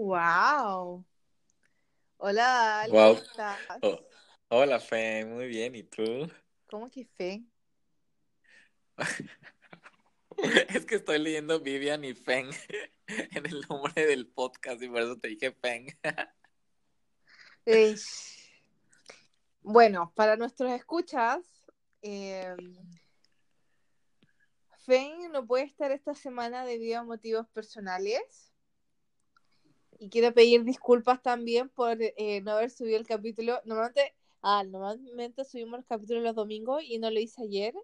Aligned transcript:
Wow. 0.00 1.04
Hola, 2.16 2.80
Ale, 2.80 2.90
Wow. 2.90 3.16
¿cómo 3.16 3.22
estás? 3.22 3.60
Oh, 3.82 4.00
hola, 4.48 4.80
Fe, 4.80 5.26
muy 5.26 5.46
bien, 5.46 5.74
¿y 5.74 5.82
tú? 5.82 6.26
¿Cómo 6.70 6.90
que 6.90 7.04
fe? 7.04 7.44
Es 10.70 10.86
que 10.86 10.94
estoy 10.94 11.18
leyendo 11.18 11.60
Vivian 11.60 12.02
y 12.02 12.14
Feng 12.14 12.48
en 13.08 13.44
el 13.44 13.60
nombre 13.68 14.06
del 14.06 14.26
podcast 14.26 14.82
y 14.82 14.88
por 14.88 15.02
eso 15.02 15.18
te 15.18 15.28
dije 15.28 15.52
Feng. 15.52 15.86
Eh, 17.66 17.94
bueno, 19.60 20.14
para 20.16 20.36
nuestros 20.36 20.72
escuchas, 20.72 21.44
eh, 22.00 22.56
Fen 24.86 25.30
no 25.30 25.46
puede 25.46 25.64
estar 25.64 25.92
esta 25.92 26.14
semana 26.14 26.64
debido 26.64 27.00
a 27.00 27.04
motivos 27.04 27.46
personales. 27.50 28.49
Y 30.02 30.08
quiero 30.08 30.32
pedir 30.32 30.64
disculpas 30.64 31.22
también 31.22 31.68
por 31.68 31.98
eh, 32.00 32.40
no 32.40 32.52
haber 32.52 32.70
subido 32.70 32.96
el 32.96 33.06
capítulo. 33.06 33.60
Normalmente, 33.66 34.14
ah, 34.40 34.64
normalmente 34.64 35.44
subimos 35.44 35.80
los 35.80 35.86
capítulos 35.86 36.22
los 36.22 36.34
domingos 36.34 36.82
y 36.82 36.98
no 36.98 37.10
lo 37.10 37.20
hice 37.20 37.42
ayer 37.42 37.74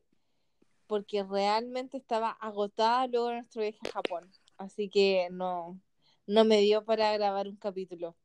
porque 0.87 1.23
realmente 1.23 1.98
estaba 1.98 2.30
agotada 2.30 3.06
luego 3.06 3.29
de 3.29 3.34
nuestro 3.34 3.61
viaje 3.61 3.79
a 3.83 3.91
Japón. 3.91 4.30
Así 4.56 4.89
que 4.89 5.29
no, 5.30 5.79
no 6.27 6.47
me 6.47 6.62
dio 6.62 6.87
para 6.87 7.12
grabar 7.12 7.48
un 7.48 7.56
capítulo. 7.56 8.17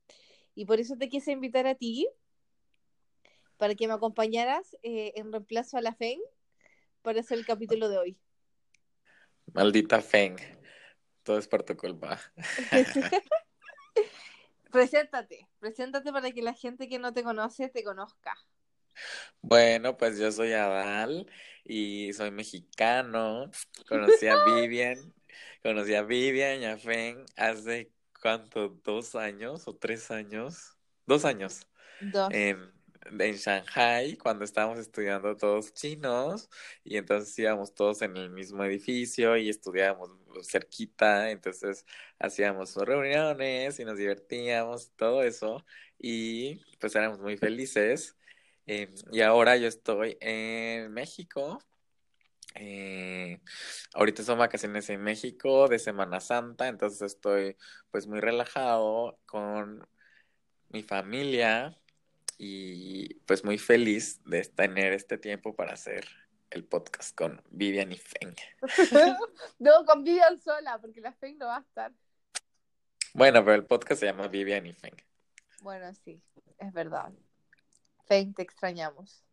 Y 0.55 0.63
por 0.63 0.79
eso 0.79 0.95
te 0.95 1.09
quise 1.09 1.33
invitar 1.33 1.67
a 1.67 1.75
ti 1.75 2.07
para 3.57 3.75
que 3.75 3.89
me 3.89 3.93
acompañaras 3.93 4.77
eh, 4.83 5.11
en 5.17 5.33
reemplazo 5.33 5.75
a 5.75 5.81
la 5.81 5.93
Fen 5.93 6.21
para 7.01 7.19
hacer 7.19 7.39
el 7.39 7.45
capítulo 7.45 7.89
de 7.89 7.97
hoy. 7.97 8.17
Maldita 9.53 10.01
Feng, 10.01 10.37
todo 11.23 11.37
es 11.37 11.49
por 11.49 11.63
tu 11.63 11.75
culpa. 11.75 12.17
preséntate, 14.71 15.47
preséntate 15.59 16.11
para 16.11 16.31
que 16.31 16.41
la 16.41 16.53
gente 16.53 16.87
que 16.87 16.99
no 16.99 17.13
te 17.13 17.23
conoce 17.23 17.69
te 17.69 17.83
conozca. 17.83 18.35
Bueno, 19.41 19.97
pues 19.97 20.17
yo 20.17 20.31
soy 20.31 20.53
Adal 20.53 21.27
y 21.63 22.13
soy 22.13 22.31
mexicano. 22.31 23.49
Conocí 23.87 24.27
a 24.27 24.35
Vivian, 24.45 25.13
conocí 25.63 25.95
a 25.95 26.03
Vivian 26.03 26.61
y 26.61 26.65
a 26.65 26.77
Feng 26.77 27.25
hace 27.35 27.91
cuánto, 28.21 28.69
dos 28.83 29.15
años 29.15 29.67
o 29.67 29.75
tres 29.75 30.11
años, 30.11 30.77
dos 31.05 31.25
años. 31.25 31.67
Dos. 31.99 32.29
en, 32.33 32.71
en 33.05 33.35
Shanghai 33.35 34.15
cuando 34.17 34.45
estábamos 34.45 34.79
estudiando 34.79 35.35
todos 35.35 35.73
chinos 35.73 36.49
y 36.83 36.97
entonces 36.97 37.37
íbamos 37.39 37.73
todos 37.73 38.01
en 38.01 38.17
el 38.17 38.29
mismo 38.29 38.63
edificio 38.63 39.37
y 39.37 39.49
estudiábamos 39.49 40.11
cerquita, 40.43 41.31
entonces 41.31 41.85
hacíamos 42.19 42.75
reuniones 42.75 43.79
y 43.79 43.85
nos 43.85 43.97
divertíamos, 43.97 44.91
todo 44.95 45.23
eso 45.23 45.65
y 45.97 46.61
pues 46.79 46.95
éramos 46.95 47.19
muy 47.19 47.37
felices. 47.37 48.17
Eh, 48.67 48.89
y 49.11 49.21
ahora 49.21 49.57
yo 49.57 49.67
estoy 49.67 50.17
en 50.21 50.91
México. 50.93 51.59
Eh, 52.55 53.39
ahorita 53.93 54.23
son 54.23 54.39
vacaciones 54.39 54.89
en 54.89 55.01
México 55.01 55.67
de 55.67 55.79
Semana 55.79 56.19
Santa, 56.19 56.67
entonces 56.67 57.01
estoy 57.01 57.55
pues 57.91 58.07
muy 58.07 58.19
relajado 58.19 59.19
con 59.25 59.87
mi 60.69 60.83
familia 60.83 61.80
y 62.43 63.13
pues 63.27 63.43
muy 63.45 63.59
feliz 63.59 64.19
de 64.25 64.41
tener 64.45 64.93
este 64.93 65.19
tiempo 65.19 65.53
para 65.53 65.73
hacer 65.73 66.07
el 66.49 66.65
podcast 66.65 67.15
con 67.15 67.39
Vivian 67.51 67.91
y 67.91 67.97
Feng. 67.97 68.35
no, 69.59 69.85
con 69.85 70.03
Vivian 70.03 70.39
sola, 70.39 70.79
porque 70.81 71.01
la 71.01 71.13
Fen 71.13 71.37
no 71.37 71.45
va 71.45 71.57
a 71.57 71.61
estar. 71.61 71.93
Bueno, 73.13 73.45
pero 73.45 73.57
el 73.57 73.65
podcast 73.67 73.99
se 73.99 74.07
llama 74.07 74.27
Vivian 74.27 74.65
y 74.65 74.73
Feng. 74.73 74.97
Bueno, 75.61 75.93
sí, 75.93 76.19
es 76.57 76.73
verdad. 76.73 77.13
Fen, 78.07 78.33
te 78.33 78.41
extrañamos. 78.41 79.23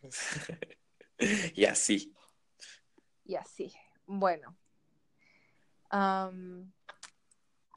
y 1.18 1.64
así. 1.64 2.14
Y 3.24 3.34
así. 3.34 3.74
Bueno. 4.06 4.56
Um, 5.90 6.70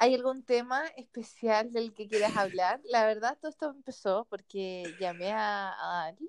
¿Hay 0.02 0.16
algún 0.16 0.42
tema 0.42 0.88
especial 0.98 1.72
del 1.72 1.94
que 1.94 2.08
quieras 2.08 2.36
hablar? 2.36 2.82
La 2.86 3.06
verdad, 3.06 3.38
todo 3.40 3.52
esto 3.52 3.70
empezó 3.70 4.26
porque 4.32 4.96
llamé 5.00 5.32
a, 5.32 6.08
Ari 6.08 6.28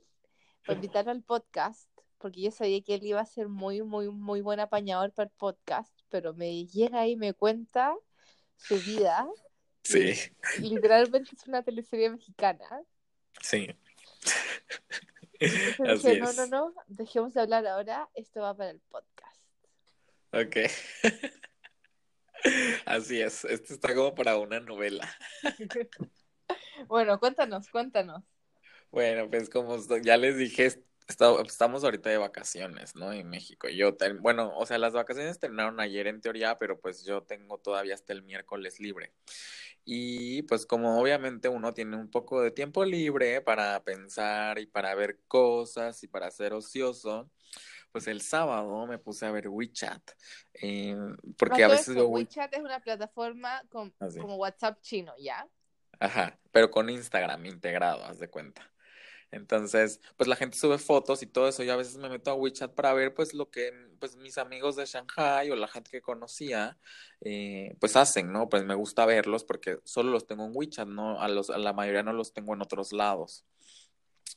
para 0.66 0.74
invitarlo 0.76 1.10
al 1.10 1.22
podcast, 1.22 1.88
porque 2.18 2.42
yo 2.42 2.50
sabía 2.50 2.82
que 2.82 2.96
él 2.96 3.04
iba 3.06 3.22
a 3.22 3.24
ser 3.24 3.48
muy, 3.48 3.80
muy, 3.80 4.10
muy 4.10 4.42
buen 4.42 4.60
apañador 4.60 5.14
para 5.14 5.30
el 5.30 5.34
podcast, 5.38 5.90
pero 6.10 6.34
me 6.34 6.66
llega 6.66 7.06
y 7.06 7.16
me 7.16 7.32
cuenta 7.32 7.96
su 8.56 8.76
vida. 8.78 9.26
Sí. 9.84 10.12
Literalmente 10.58 11.30
es 11.34 11.46
una 11.46 11.62
teleserie 11.62 12.10
mexicana. 12.10 12.82
Sí. 13.40 13.74
Entonces 15.40 15.88
Así 15.88 16.08
dije, 16.08 16.20
no, 16.20 16.28
es. 16.28 16.36
no, 16.36 16.46
no, 16.46 16.74
dejemos 16.88 17.32
de 17.32 17.40
hablar 17.40 17.66
ahora, 17.66 18.10
esto 18.12 18.42
va 18.42 18.54
para 18.54 18.68
el 18.68 18.80
podcast. 18.80 19.46
Ok. 20.30 20.56
Así 22.86 23.20
es. 23.20 23.44
Esto 23.44 23.74
está 23.74 23.94
como 23.94 24.14
para 24.14 24.36
una 24.36 24.60
novela. 24.60 25.08
bueno, 26.88 27.18
cuéntanos, 27.18 27.68
cuéntanos. 27.68 28.24
Bueno, 28.90 29.28
pues 29.30 29.48
como 29.48 29.76
ya 30.02 30.16
les 30.16 30.36
dije, 30.36 30.82
estamos 31.08 31.84
ahorita 31.84 32.10
de 32.10 32.18
vacaciones, 32.18 32.94
¿no? 32.94 33.12
En 33.12 33.28
México. 33.28 33.68
Yo, 33.68 33.96
bueno, 34.20 34.52
o 34.56 34.66
sea, 34.66 34.78
las 34.78 34.92
vacaciones 34.92 35.38
terminaron 35.38 35.80
ayer 35.80 36.06
en 36.06 36.20
teoría, 36.20 36.58
pero 36.58 36.78
pues 36.80 37.04
yo 37.04 37.22
tengo 37.22 37.58
todavía 37.58 37.94
hasta 37.94 38.12
el 38.12 38.22
miércoles 38.22 38.80
libre. 38.80 39.12
Y 39.84 40.42
pues 40.42 40.66
como 40.66 41.00
obviamente 41.00 41.48
uno 41.48 41.74
tiene 41.74 41.96
un 41.96 42.10
poco 42.10 42.40
de 42.40 42.52
tiempo 42.52 42.84
libre 42.84 43.40
para 43.40 43.82
pensar 43.82 44.58
y 44.58 44.66
para 44.66 44.94
ver 44.94 45.18
cosas 45.26 46.02
y 46.04 46.08
para 46.08 46.30
ser 46.30 46.52
ocioso, 46.52 47.30
pues 47.92 48.06
el 48.06 48.20
sábado 48.22 48.86
me 48.86 48.98
puse 48.98 49.26
a 49.26 49.30
ver 49.30 49.48
WeChat. 49.48 50.02
eh, 50.54 50.96
porque 51.38 51.62
A 51.64 51.68
veces 51.68 51.96
WeChat 51.96 52.52
es 52.54 52.60
una 52.60 52.80
plataforma 52.80 53.62
con- 53.68 53.94
Ah, 54.00 54.10
sí. 54.10 54.18
como 54.18 54.36
WhatsApp 54.36 54.80
chino, 54.80 55.14
¿ya? 55.18 55.46
Ajá, 56.00 56.38
pero 56.50 56.70
con 56.70 56.90
Instagram 56.90 57.46
integrado, 57.46 58.04
haz 58.04 58.18
de 58.18 58.28
cuenta. 58.28 58.68
Entonces, 59.30 60.00
pues 60.18 60.28
la 60.28 60.36
gente 60.36 60.58
sube 60.58 60.76
fotos 60.76 61.22
y 61.22 61.26
todo 61.26 61.48
eso. 61.48 61.62
Yo 61.62 61.72
a 61.72 61.76
veces 61.76 61.96
me 61.96 62.10
meto 62.10 62.30
a 62.30 62.34
WeChat 62.34 62.74
para 62.74 62.92
ver 62.92 63.14
pues 63.14 63.32
lo 63.32 63.50
que 63.50 63.72
pues 63.98 64.14
mis 64.16 64.36
amigos 64.36 64.76
de 64.76 64.84
Shanghai 64.84 65.50
o 65.50 65.56
la 65.56 65.68
gente 65.68 65.90
que 65.90 66.02
conocía 66.02 66.76
eh, 67.22 67.74
pues 67.80 67.96
hacen, 67.96 68.30
¿no? 68.30 68.48
Pues 68.50 68.64
me 68.64 68.74
gusta 68.74 69.06
verlos 69.06 69.44
porque 69.44 69.78
solo 69.84 70.10
los 70.10 70.26
tengo 70.26 70.44
en 70.44 70.52
WeChat, 70.54 70.86
¿no? 70.88 71.18
A 71.20 71.28
los, 71.28 71.48
a 71.48 71.56
la 71.56 71.72
mayoría 71.72 72.02
no 72.02 72.12
los 72.12 72.34
tengo 72.34 72.52
en 72.52 72.60
otros 72.60 72.92
lados. 72.92 73.46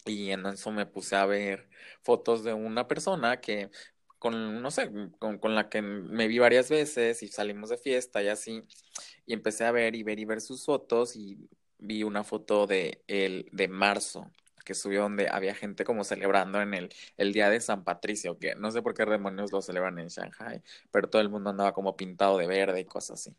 Y 0.06 0.32
en 0.32 0.46
eso 0.46 0.72
me 0.72 0.86
puse 0.86 1.16
a 1.16 1.26
ver 1.26 1.70
fotos 2.04 2.44
de 2.44 2.54
una 2.54 2.88
persona 2.88 3.42
que 3.42 3.72
con, 4.20 4.62
no 4.62 4.72
sé, 4.72 4.92
con, 5.20 5.38
con 5.40 5.56
la 5.56 5.70
que 5.70 5.82
me 5.82 6.28
vi 6.28 6.40
varias 6.40 6.70
veces 6.70 7.24
y 7.24 7.28
salimos 7.28 7.70
de 7.70 7.78
fiesta 7.78 8.24
y 8.24 8.28
así. 8.30 8.64
Y 9.26 9.34
empecé 9.34 9.66
a 9.66 9.72
ver 9.72 9.96
y 9.96 10.04
ver 10.04 10.20
y 10.20 10.26
ver 10.26 10.42
sus 10.42 10.66
fotos 10.66 11.16
y 11.16 11.50
vi 11.80 12.04
una 12.04 12.24
foto 12.24 12.68
de 12.68 13.04
el 13.08 13.50
de 13.52 13.68
marzo 13.68 14.32
que 14.66 14.74
subió 14.74 15.04
donde 15.04 15.30
había 15.30 15.56
gente 15.56 15.86
como 15.86 16.04
celebrando 16.04 16.62
en 16.62 16.74
el, 16.74 16.90
el 17.18 17.34
día 17.34 17.50
de 17.50 17.62
San 17.62 17.84
Patricio, 17.84 18.38
que 18.40 18.56
no 18.56 18.72
sé 18.72 18.82
por 18.82 18.96
qué 18.96 19.06
demonios 19.06 19.52
lo 19.54 19.62
celebran 19.62 20.00
en 20.00 20.08
Shanghai, 20.10 20.64
pero 20.92 21.10
todo 21.10 21.22
el 21.22 21.30
mundo 21.30 21.52
andaba 21.52 21.74
como 21.74 21.96
pintado 21.96 22.38
de 22.40 22.48
verde 22.48 22.82
y 22.82 22.86
cosas 22.86 23.22
así. 23.22 23.36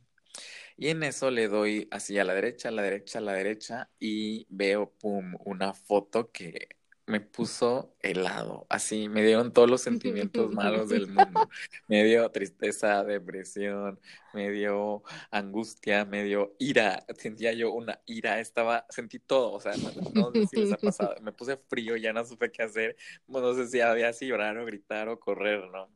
Y 0.76 0.88
en 0.88 1.02
eso 1.02 1.30
le 1.30 1.48
doy 1.48 1.88
así 1.90 2.18
a 2.18 2.24
la 2.24 2.34
derecha, 2.34 2.68
a 2.68 2.72
la 2.72 2.82
derecha, 2.82 3.18
a 3.18 3.22
la 3.22 3.32
derecha 3.32 3.90
y 3.98 4.46
veo, 4.50 4.90
pum, 4.90 5.34
una 5.44 5.72
foto 5.72 6.30
que 6.30 6.68
me 7.06 7.20
puso 7.20 7.94
helado. 8.00 8.66
Así 8.68 9.08
me 9.08 9.22
dieron 9.22 9.52
todos 9.52 9.70
los 9.70 9.80
sentimientos 9.80 10.52
malos 10.52 10.88
del 10.88 11.06
mundo. 11.06 11.48
Me 11.88 12.04
dio 12.04 12.28
tristeza, 12.30 13.04
depresión, 13.04 14.00
me 14.34 14.50
dio 14.50 15.04
angustia, 15.30 16.04
me 16.04 16.24
dio 16.24 16.56
ira. 16.58 17.04
Sentía 17.16 17.52
yo 17.52 17.72
una 17.72 18.00
ira, 18.06 18.40
estaba, 18.40 18.86
sentí 18.88 19.20
todo. 19.20 19.52
O 19.52 19.60
sea, 19.60 19.72
no, 20.14 20.32
sé 20.32 20.46
si 20.48 20.56
les 20.56 20.72
ha 20.72 20.76
pasado. 20.76 21.14
Me 21.22 21.32
puse 21.32 21.56
frío, 21.56 21.96
ya 21.96 22.12
no 22.12 22.24
supe 22.24 22.50
qué 22.50 22.64
hacer. 22.64 22.96
No 23.28 23.54
sé 23.54 23.68
si 23.68 23.80
había 23.80 24.12
si 24.12 24.26
llorar 24.26 24.58
o 24.58 24.66
gritar 24.66 25.08
o 25.08 25.20
correr, 25.20 25.68
¿no? 25.70 25.88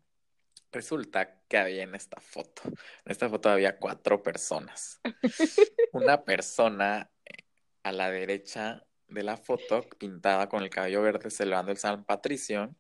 Resulta 0.72 1.42
que 1.48 1.58
había 1.58 1.82
en 1.82 1.94
esta 1.94 2.20
foto, 2.20 2.62
en 2.64 3.12
esta 3.12 3.28
foto 3.28 3.50
había 3.50 3.78
cuatro 3.78 4.22
personas. 4.22 5.00
Una 5.92 6.24
persona 6.24 7.10
eh, 7.24 7.44
a 7.82 7.92
la 7.92 8.10
derecha 8.10 8.84
de 9.08 9.22
la 9.24 9.36
foto, 9.36 9.82
pintada 9.98 10.48
con 10.48 10.62
el 10.62 10.70
cabello 10.70 11.02
verde, 11.02 11.30
celebrando 11.30 11.72
el 11.72 11.78
San 11.78 12.04
Patricio, 12.04 12.74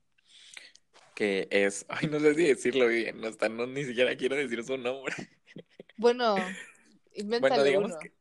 que 1.14 1.48
es, 1.50 1.84
ay, 1.88 2.08
no 2.08 2.20
sé 2.20 2.34
si 2.34 2.44
decirlo 2.44 2.86
bien, 2.86 3.20
no, 3.20 3.28
está, 3.28 3.48
no 3.48 3.66
ni 3.66 3.84
siquiera 3.84 4.16
quiero 4.16 4.36
decir 4.36 4.62
su 4.64 4.78
nombre. 4.78 5.14
Bueno, 5.96 6.36
Bueno, 7.40 7.64
digamos 7.64 7.92
uno. 7.92 8.00
que, 8.00 8.12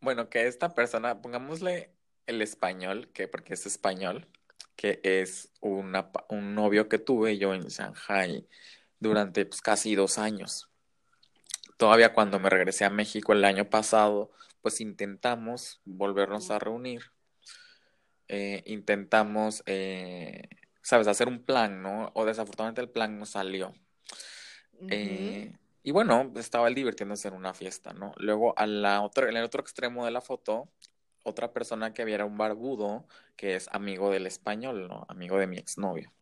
bueno, 0.00 0.30
que 0.30 0.46
esta 0.46 0.74
persona, 0.74 1.20
pongámosle 1.20 1.90
el 2.26 2.42
español, 2.42 3.10
que 3.12 3.28
porque 3.28 3.54
es 3.54 3.66
español, 3.66 4.28
que 4.76 5.00
es 5.02 5.52
una, 5.60 6.10
un 6.28 6.54
novio 6.54 6.88
que 6.88 6.98
tuve 6.98 7.38
yo 7.38 7.54
en 7.54 7.62
Shanghai 7.66 8.46
durante 9.00 9.46
pues, 9.46 9.60
casi 9.62 9.94
dos 9.94 10.18
años. 10.18 10.68
todavía 11.76 12.12
cuando 12.12 12.38
me 12.38 12.50
regresé 12.50 12.84
a 12.84 12.90
México 12.90 13.32
el 13.32 13.44
año 13.44 13.70
pasado, 13.70 14.30
pues 14.60 14.80
intentamos 14.80 15.80
volvernos 15.84 16.50
a 16.50 16.58
reunir. 16.58 17.10
Eh, 18.28 18.62
intentamos, 18.66 19.62
eh, 19.66 20.48
sabes, 20.82 21.08
hacer 21.08 21.26
un 21.26 21.42
plan, 21.42 21.82
¿no? 21.82 22.12
O 22.14 22.24
desafortunadamente 22.26 22.82
el 22.82 22.90
plan 22.90 23.18
no 23.18 23.26
salió. 23.26 23.74
Eh, 24.88 25.56
y 25.82 25.90
bueno, 25.90 26.32
estaba 26.36 26.68
él 26.68 26.74
divirtiéndose 26.74 27.28
en 27.28 27.34
una 27.34 27.54
fiesta, 27.54 27.92
¿no? 27.92 28.12
Luego, 28.18 28.54
a 28.58 28.66
la 28.66 29.00
otra, 29.00 29.28
en 29.28 29.36
el 29.36 29.44
otro 29.44 29.62
extremo 29.62 30.04
de 30.04 30.10
la 30.10 30.20
foto, 30.20 30.68
otra 31.24 31.52
persona 31.52 31.92
que 31.92 32.02
había 32.02 32.16
era 32.16 32.24
un 32.24 32.38
barbudo 32.38 33.06
que 33.36 33.56
es 33.56 33.68
amigo 33.72 34.10
del 34.10 34.26
español, 34.26 34.86
¿no? 34.88 35.06
Amigo 35.08 35.38
de 35.38 35.46
mi 35.46 35.56
exnovio. 35.56 36.12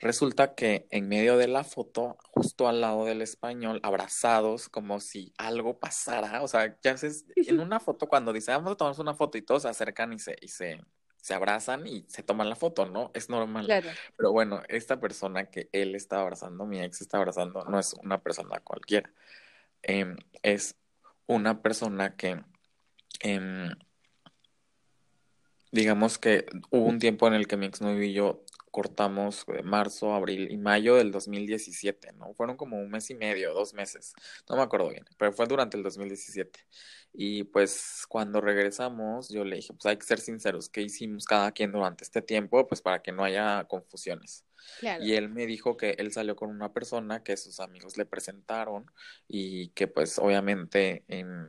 Resulta 0.00 0.54
que 0.54 0.86
en 0.90 1.08
medio 1.08 1.36
de 1.36 1.48
la 1.48 1.64
foto, 1.64 2.16
justo 2.30 2.68
al 2.68 2.80
lado 2.80 3.04
del 3.04 3.20
español, 3.20 3.80
abrazados, 3.82 4.68
como 4.68 5.00
si 5.00 5.32
algo 5.38 5.80
pasara. 5.80 6.42
O 6.42 6.48
sea, 6.48 6.78
ya 6.82 6.96
sé, 6.96 7.10
en 7.34 7.58
una 7.58 7.80
foto 7.80 8.06
cuando 8.06 8.32
dice, 8.32 8.52
vamos 8.52 8.72
a 8.72 8.76
tomarnos 8.76 9.00
una 9.00 9.14
foto 9.14 9.38
y 9.38 9.42
todos 9.42 9.62
se 9.62 9.68
acercan 9.68 10.12
y 10.12 10.20
se, 10.20 10.36
y 10.40 10.48
se, 10.48 10.80
se 11.16 11.34
abrazan 11.34 11.84
y 11.86 12.04
se 12.08 12.22
toman 12.22 12.48
la 12.48 12.54
foto, 12.54 12.86
¿no? 12.86 13.10
Es 13.12 13.28
normal. 13.28 13.66
Claro. 13.66 13.90
Pero 14.16 14.30
bueno, 14.30 14.62
esta 14.68 15.00
persona 15.00 15.50
que 15.50 15.68
él 15.72 15.96
está 15.96 16.20
abrazando, 16.20 16.64
mi 16.64 16.80
ex 16.80 17.00
está 17.00 17.16
abrazando, 17.16 17.64
no 17.64 17.80
es 17.80 17.94
una 17.94 18.22
persona 18.22 18.60
cualquiera. 18.60 19.12
Em, 19.82 20.16
es 20.42 20.76
una 21.26 21.60
persona 21.60 22.14
que, 22.16 22.40
em, 23.20 23.70
digamos 25.72 26.18
que 26.18 26.46
hubo 26.70 26.86
un 26.86 27.00
tiempo 27.00 27.26
en 27.26 27.34
el 27.34 27.48
que 27.48 27.56
mi 27.56 27.66
ex 27.66 27.80
novio 27.80 28.04
y 28.04 28.12
yo 28.12 28.44
cortamos 28.78 29.44
de 29.44 29.64
marzo, 29.64 30.14
abril 30.14 30.52
y 30.52 30.56
mayo 30.56 30.94
del 30.94 31.10
2017, 31.10 32.12
¿no? 32.12 32.32
Fueron 32.34 32.56
como 32.56 32.78
un 32.78 32.88
mes 32.88 33.10
y 33.10 33.16
medio, 33.16 33.52
dos 33.52 33.74
meses, 33.74 34.14
no 34.48 34.54
me 34.54 34.62
acuerdo 34.62 34.90
bien, 34.90 35.04
pero 35.18 35.32
fue 35.32 35.48
durante 35.48 35.76
el 35.76 35.82
2017. 35.82 36.60
Y 37.12 37.42
pues 37.42 38.04
cuando 38.08 38.40
regresamos, 38.40 39.30
yo 39.30 39.42
le 39.42 39.56
dije, 39.56 39.72
pues 39.72 39.86
hay 39.86 39.96
que 39.96 40.06
ser 40.06 40.20
sinceros, 40.20 40.68
¿qué 40.68 40.82
hicimos 40.82 41.24
cada 41.24 41.50
quien 41.50 41.72
durante 41.72 42.04
este 42.04 42.22
tiempo? 42.22 42.68
Pues 42.68 42.80
para 42.80 43.02
que 43.02 43.10
no 43.10 43.24
haya 43.24 43.64
confusiones. 43.64 44.44
Y 45.00 45.14
él 45.14 45.28
me 45.28 45.46
dijo 45.46 45.76
que 45.76 45.96
él 45.98 46.12
salió 46.12 46.36
con 46.36 46.48
una 46.48 46.72
persona 46.72 47.24
que 47.24 47.36
sus 47.36 47.58
amigos 47.58 47.96
le 47.96 48.06
presentaron 48.06 48.86
y 49.26 49.70
que 49.70 49.88
pues 49.88 50.20
obviamente 50.20 51.02
em, 51.08 51.48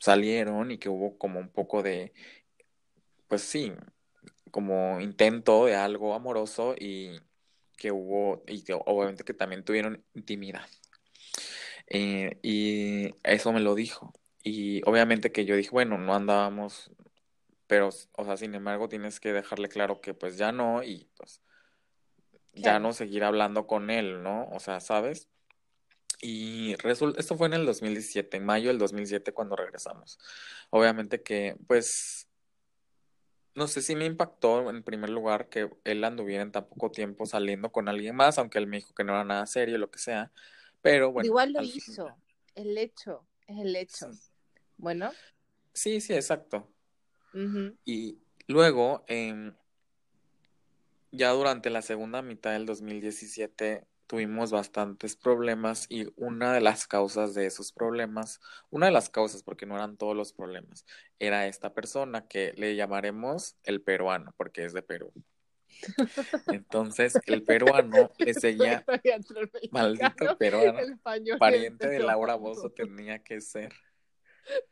salieron 0.00 0.70
y 0.70 0.78
que 0.78 0.88
hubo 0.88 1.18
como 1.18 1.38
un 1.38 1.50
poco 1.50 1.82
de, 1.82 2.14
pues 3.28 3.42
sí, 3.42 3.74
como 4.56 5.02
intento 5.02 5.66
de 5.66 5.74
algo 5.74 6.14
amoroso 6.14 6.74
y 6.78 7.20
que 7.76 7.92
hubo, 7.92 8.42
y 8.46 8.64
que 8.64 8.72
obviamente 8.72 9.22
que 9.22 9.34
también 9.34 9.62
tuvieron 9.62 10.02
intimidad. 10.14 10.66
Eh, 11.88 12.38
y 12.42 13.14
eso 13.22 13.52
me 13.52 13.60
lo 13.60 13.74
dijo. 13.74 14.14
Y 14.42 14.80
obviamente 14.88 15.30
que 15.30 15.44
yo 15.44 15.56
dije, 15.56 15.68
bueno, 15.72 15.98
no 15.98 16.14
andábamos, 16.14 16.90
pero, 17.66 17.90
o 18.12 18.24
sea, 18.24 18.38
sin 18.38 18.54
embargo, 18.54 18.88
tienes 18.88 19.20
que 19.20 19.34
dejarle 19.34 19.68
claro 19.68 20.00
que 20.00 20.14
pues 20.14 20.38
ya 20.38 20.52
no, 20.52 20.82
y 20.82 21.06
pues 21.18 21.42
ya 22.54 22.78
no 22.78 22.94
seguir 22.94 23.24
hablando 23.24 23.66
con 23.66 23.90
él, 23.90 24.22
¿no? 24.22 24.48
O 24.52 24.58
sea, 24.58 24.80
¿sabes? 24.80 25.28
Y 26.22 26.76
resulta, 26.76 27.20
esto 27.20 27.36
fue 27.36 27.48
en 27.48 27.52
el 27.52 27.66
2017, 27.66 28.38
en 28.38 28.46
mayo 28.46 28.68
del 28.68 28.78
2017 28.78 29.34
cuando 29.34 29.54
regresamos. 29.54 30.18
Obviamente 30.70 31.22
que, 31.22 31.56
pues, 31.66 32.25
no 33.56 33.66
sé 33.68 33.80
si 33.80 33.96
me 33.96 34.04
impactó 34.04 34.68
en 34.68 34.82
primer 34.82 35.08
lugar 35.08 35.48
que 35.48 35.70
él 35.84 36.04
anduviera 36.04 36.42
en 36.42 36.52
tan 36.52 36.68
poco 36.68 36.90
tiempo 36.90 37.24
saliendo 37.24 37.72
con 37.72 37.88
alguien 37.88 38.14
más, 38.14 38.38
aunque 38.38 38.58
él 38.58 38.66
me 38.66 38.76
dijo 38.76 38.94
que 38.94 39.02
no 39.02 39.14
era 39.14 39.24
nada 39.24 39.46
serio, 39.46 39.78
lo 39.78 39.90
que 39.90 39.98
sea. 39.98 40.30
Pero 40.82 41.10
bueno. 41.10 41.26
Igual 41.26 41.54
lo 41.54 41.62
hizo. 41.62 42.14
El 42.54 42.76
hecho, 42.76 43.26
es 43.46 43.58
el 43.58 43.74
hecho. 43.74 44.10
Bueno. 44.76 45.10
Sí, 45.72 46.02
sí, 46.02 46.12
exacto. 46.12 46.70
Y 47.84 48.18
luego, 48.46 49.04
em, 49.08 49.54
ya 51.10 51.30
durante 51.30 51.70
la 51.70 51.82
segunda 51.82 52.22
mitad 52.22 52.52
del 52.52 52.66
2017, 52.66 53.86
tuvimos 54.06 54.50
bastantes 54.50 55.16
problemas 55.16 55.86
y 55.88 56.06
una 56.16 56.52
de 56.52 56.60
las 56.60 56.86
causas 56.86 57.34
de 57.34 57.46
esos 57.46 57.72
problemas, 57.72 58.40
una 58.70 58.86
de 58.86 58.92
las 58.92 59.10
causas, 59.10 59.42
porque 59.42 59.66
no 59.66 59.74
eran 59.74 59.96
todos 59.96 60.16
los 60.16 60.32
problemas, 60.32 60.86
era 61.18 61.46
esta 61.46 61.74
persona 61.74 62.26
que 62.28 62.52
le 62.56 62.76
llamaremos 62.76 63.56
el 63.64 63.82
peruano, 63.82 64.32
porque 64.36 64.64
es 64.64 64.72
de 64.72 64.82
Perú. 64.82 65.12
Entonces, 66.52 67.18
el 67.26 67.42
peruano 67.42 68.10
le 68.18 68.34
seguía, 68.34 68.84
maldito 69.70 70.38
peruano, 70.38 70.98
pariente 71.38 71.88
de 71.88 71.98
Laura 72.00 72.34
Bozo 72.34 72.70
tenía 72.70 73.22
que 73.22 73.40
ser. 73.40 73.72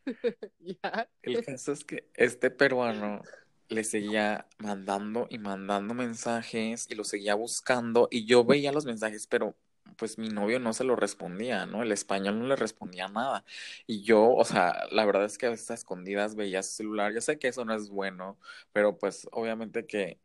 El 1.22 1.44
caso 1.44 1.72
es 1.72 1.84
que 1.84 2.08
este 2.14 2.50
peruano 2.50 3.22
le 3.68 3.84
seguía 3.84 4.46
mandando 4.58 5.26
y 5.30 5.38
mandando 5.38 5.94
mensajes 5.94 6.86
y 6.90 6.94
lo 6.94 7.04
seguía 7.04 7.34
buscando 7.34 8.08
y 8.10 8.26
yo 8.26 8.44
veía 8.44 8.72
los 8.72 8.84
mensajes, 8.86 9.26
pero 9.26 9.56
pues 9.96 10.18
mi 10.18 10.28
novio 10.28 10.58
no 10.60 10.72
se 10.72 10.84
lo 10.84 10.96
respondía, 10.96 11.66
¿no? 11.66 11.82
El 11.82 11.92
español 11.92 12.38
no 12.40 12.46
le 12.46 12.56
respondía 12.56 13.08
nada. 13.08 13.44
Y 13.86 14.02
yo, 14.02 14.30
o 14.34 14.44
sea, 14.44 14.86
la 14.90 15.04
verdad 15.04 15.24
es 15.24 15.38
que 15.38 15.46
a 15.46 15.50
veces 15.50 15.70
a 15.70 15.74
escondidas 15.74 16.34
veía 16.36 16.62
su 16.62 16.72
celular. 16.72 17.12
Yo 17.14 17.20
sé 17.20 17.38
que 17.38 17.48
eso 17.48 17.64
no 17.64 17.74
es 17.74 17.88
bueno, 17.90 18.38
pero 18.72 18.98
pues 18.98 19.28
obviamente 19.32 19.86
que 19.86 20.18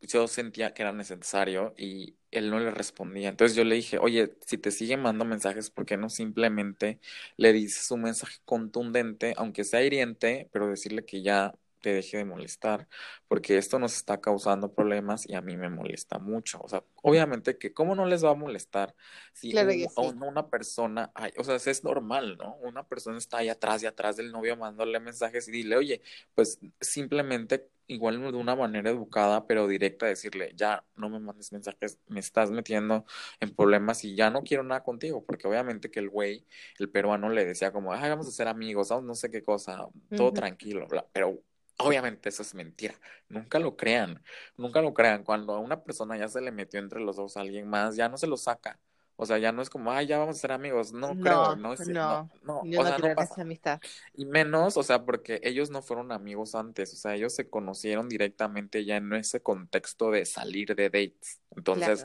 yo 0.00 0.28
sentía 0.28 0.74
que 0.74 0.82
era 0.82 0.92
necesario 0.92 1.74
y 1.76 2.16
él 2.30 2.50
no 2.50 2.60
le 2.60 2.70
respondía. 2.70 3.28
Entonces 3.30 3.56
yo 3.56 3.64
le 3.64 3.74
dije, 3.76 3.98
oye, 3.98 4.36
si 4.46 4.58
te 4.58 4.70
sigue 4.70 4.96
mandando 4.96 5.24
mensajes, 5.24 5.70
¿por 5.70 5.86
qué 5.86 5.96
no 5.96 6.10
simplemente 6.10 7.00
le 7.36 7.52
dices 7.52 7.90
un 7.90 8.02
mensaje 8.02 8.38
contundente, 8.44 9.34
aunque 9.36 9.64
sea 9.64 9.82
hiriente, 9.82 10.48
pero 10.52 10.68
decirle 10.68 11.04
que 11.04 11.22
ya 11.22 11.54
deje 11.82 12.18
de 12.18 12.24
molestar, 12.24 12.88
porque 13.28 13.58
esto 13.58 13.78
nos 13.78 13.94
está 13.96 14.20
causando 14.20 14.72
problemas 14.72 15.28
y 15.28 15.34
a 15.34 15.40
mí 15.40 15.56
me 15.56 15.68
molesta 15.68 16.18
mucho. 16.18 16.60
O 16.62 16.68
sea, 16.68 16.82
obviamente 17.02 17.58
que 17.58 17.72
cómo 17.72 17.94
no 17.94 18.06
les 18.06 18.24
va 18.24 18.30
a 18.30 18.34
molestar 18.34 18.94
si 19.32 19.54
una 19.54 20.48
persona, 20.48 21.12
o 21.38 21.44
sea, 21.44 21.56
es 21.56 21.84
normal, 21.84 22.36
¿no? 22.38 22.56
Una 22.56 22.86
persona 22.86 23.18
está 23.18 23.38
ahí 23.38 23.48
atrás 23.48 23.82
y 23.82 23.86
atrás 23.86 24.16
del 24.16 24.32
novio 24.32 24.56
mandándole 24.56 25.00
mensajes 25.00 25.48
y 25.48 25.52
dile, 25.52 25.76
oye, 25.76 26.02
pues 26.34 26.58
simplemente 26.80 27.68
igual 27.88 28.20
de 28.20 28.36
una 28.36 28.56
manera 28.56 28.90
educada, 28.90 29.46
pero 29.46 29.68
directa, 29.68 30.06
decirle, 30.06 30.52
ya 30.56 30.84
no 30.96 31.08
me 31.08 31.20
mandes 31.20 31.52
mensajes, 31.52 31.98
me 32.08 32.20
estás 32.20 32.50
metiendo 32.50 33.04
en 33.40 33.54
problemas 33.54 34.04
y 34.04 34.16
ya 34.16 34.30
no 34.30 34.42
quiero 34.42 34.64
nada 34.64 34.82
contigo, 34.82 35.24
porque 35.24 35.46
obviamente 35.46 35.90
que 35.90 36.00
el 36.00 36.10
güey, 36.10 36.44
el 36.78 36.90
peruano 36.90 37.28
le 37.28 37.44
decía 37.44 37.72
como, 37.72 37.92
ay, 37.92 38.10
vamos 38.10 38.26
a 38.26 38.32
ser 38.32 38.48
amigos, 38.48 38.90
no 39.02 39.14
sé 39.14 39.30
qué 39.30 39.42
cosa, 39.42 39.86
todo 40.16 40.32
tranquilo, 40.32 40.88
pero 41.12 41.40
Obviamente 41.78 42.28
eso 42.30 42.42
es 42.42 42.54
mentira. 42.54 42.94
Nunca 43.28 43.58
lo 43.58 43.76
crean. 43.76 44.22
Nunca 44.56 44.80
lo 44.80 44.94
crean. 44.94 45.24
Cuando 45.24 45.54
a 45.54 45.60
una 45.60 45.82
persona 45.84 46.16
ya 46.16 46.28
se 46.28 46.40
le 46.40 46.50
metió 46.52 46.80
entre 46.80 47.00
los 47.00 47.16
dos 47.16 47.36
a 47.36 47.40
alguien 47.40 47.68
más, 47.68 47.96
ya 47.96 48.08
no 48.08 48.16
se 48.16 48.26
lo 48.26 48.36
saca. 48.36 48.80
O 49.18 49.24
sea, 49.24 49.38
ya 49.38 49.50
no 49.50 49.62
es 49.62 49.70
como, 49.70 49.90
ay, 49.92 50.06
ya 50.06 50.18
vamos 50.18 50.36
a 50.36 50.40
ser 50.40 50.52
amigos. 50.52 50.92
No, 50.92 51.18
creo, 51.18 51.56
no 51.56 51.72
es 51.72 51.86
no, 51.88 52.30
no, 52.42 52.62
Yo 52.64 52.80
o 52.80 52.84
no 52.84 52.88
sea, 52.88 52.98
no 52.98 53.14
pasa. 53.14 53.42
amistad. 53.42 53.80
Y 54.14 54.26
menos, 54.26 54.76
o 54.76 54.82
sea, 54.82 55.04
porque 55.04 55.40
ellos 55.42 55.70
no 55.70 55.80
fueron 55.82 56.12
amigos 56.12 56.54
antes. 56.54 56.92
O 56.92 56.96
sea, 56.96 57.14
ellos 57.14 57.34
se 57.34 57.48
conocieron 57.48 58.08
directamente 58.10 58.84
ya 58.84 58.96
en 58.96 59.12
ese 59.14 59.42
contexto 59.42 60.10
de 60.10 60.26
salir 60.26 60.74
de 60.74 60.90
dates. 60.90 61.40
Entonces, 61.56 62.04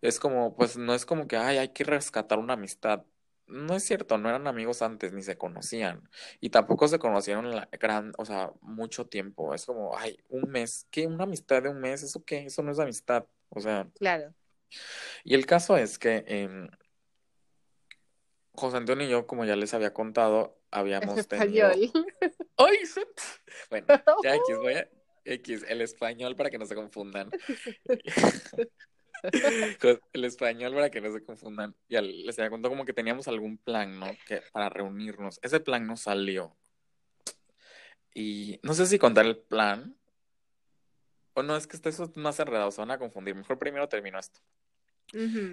es 0.00 0.18
como, 0.18 0.56
pues 0.56 0.78
no 0.78 0.94
es 0.94 1.04
como 1.04 1.26
que, 1.26 1.36
ay, 1.36 1.58
hay 1.58 1.68
que 1.70 1.84
rescatar 1.84 2.38
una 2.38 2.54
amistad 2.54 3.04
no 3.46 3.76
es 3.76 3.84
cierto, 3.84 4.18
no 4.18 4.28
eran 4.28 4.46
amigos 4.46 4.82
antes, 4.82 5.12
ni 5.12 5.22
se 5.22 5.38
conocían. 5.38 6.08
Y 6.40 6.50
tampoco 6.50 6.88
se 6.88 6.98
conocieron 6.98 7.50
la 7.54 7.68
gran, 7.72 8.12
o 8.18 8.24
sea, 8.24 8.52
mucho 8.60 9.06
tiempo. 9.06 9.54
Es 9.54 9.66
como, 9.66 9.96
ay, 9.96 10.18
un 10.28 10.50
mes. 10.50 10.86
¿Qué? 10.90 11.06
¿Una 11.06 11.24
amistad 11.24 11.62
de 11.62 11.68
un 11.68 11.80
mes? 11.80 12.02
¿Eso 12.02 12.24
qué? 12.24 12.46
Eso 12.46 12.62
no 12.62 12.72
es 12.72 12.78
amistad. 12.78 13.26
O 13.50 13.60
sea. 13.60 13.88
Claro. 13.98 14.34
Y 15.24 15.34
el 15.34 15.46
caso 15.46 15.76
es 15.76 15.98
que 15.98 16.24
eh, 16.26 16.68
José 18.52 18.78
Antonio 18.78 19.06
y 19.06 19.10
yo, 19.10 19.26
como 19.26 19.44
ya 19.44 19.54
les 19.54 19.74
había 19.74 19.92
contado, 19.92 20.58
habíamos 20.70 21.26
tenido. 21.28 21.70
¡Ay! 22.56 22.78
Bueno, 23.70 23.86
ya 24.22 24.34
X, 24.34 24.56
voy 24.58 24.74
a. 24.74 24.88
X, 25.24 25.64
el 25.68 25.80
español 25.80 26.36
para 26.36 26.50
que 26.50 26.58
no 26.58 26.66
se 26.66 26.76
confundan. 26.76 27.30
el 30.12 30.24
español 30.24 30.74
para 30.74 30.90
que 30.90 31.00
no 31.00 31.12
se 31.12 31.22
confundan. 31.22 31.74
Ya 31.88 32.02
les 32.02 32.38
había 32.38 32.50
contado 32.50 32.70
como 32.70 32.84
que 32.84 32.92
teníamos 32.92 33.28
algún 33.28 33.58
plan, 33.58 33.98
¿no? 33.98 34.06
Que 34.26 34.42
para 34.52 34.68
reunirnos. 34.68 35.38
Ese 35.42 35.60
plan 35.60 35.86
no 35.86 35.96
salió. 35.96 36.56
Y 38.14 38.58
no 38.62 38.74
sé 38.74 38.86
si 38.86 38.98
contar 38.98 39.26
el 39.26 39.36
plan. 39.36 39.96
O 41.34 41.42
no, 41.42 41.56
es 41.56 41.66
que 41.66 41.76
esto 41.76 41.88
es 41.90 42.16
más 42.16 42.40
enredado, 42.40 42.70
se 42.70 42.80
van 42.80 42.90
a 42.90 42.98
confundir. 42.98 43.34
Mejor 43.34 43.58
primero 43.58 43.88
termino 43.88 44.18
esto. 44.18 44.40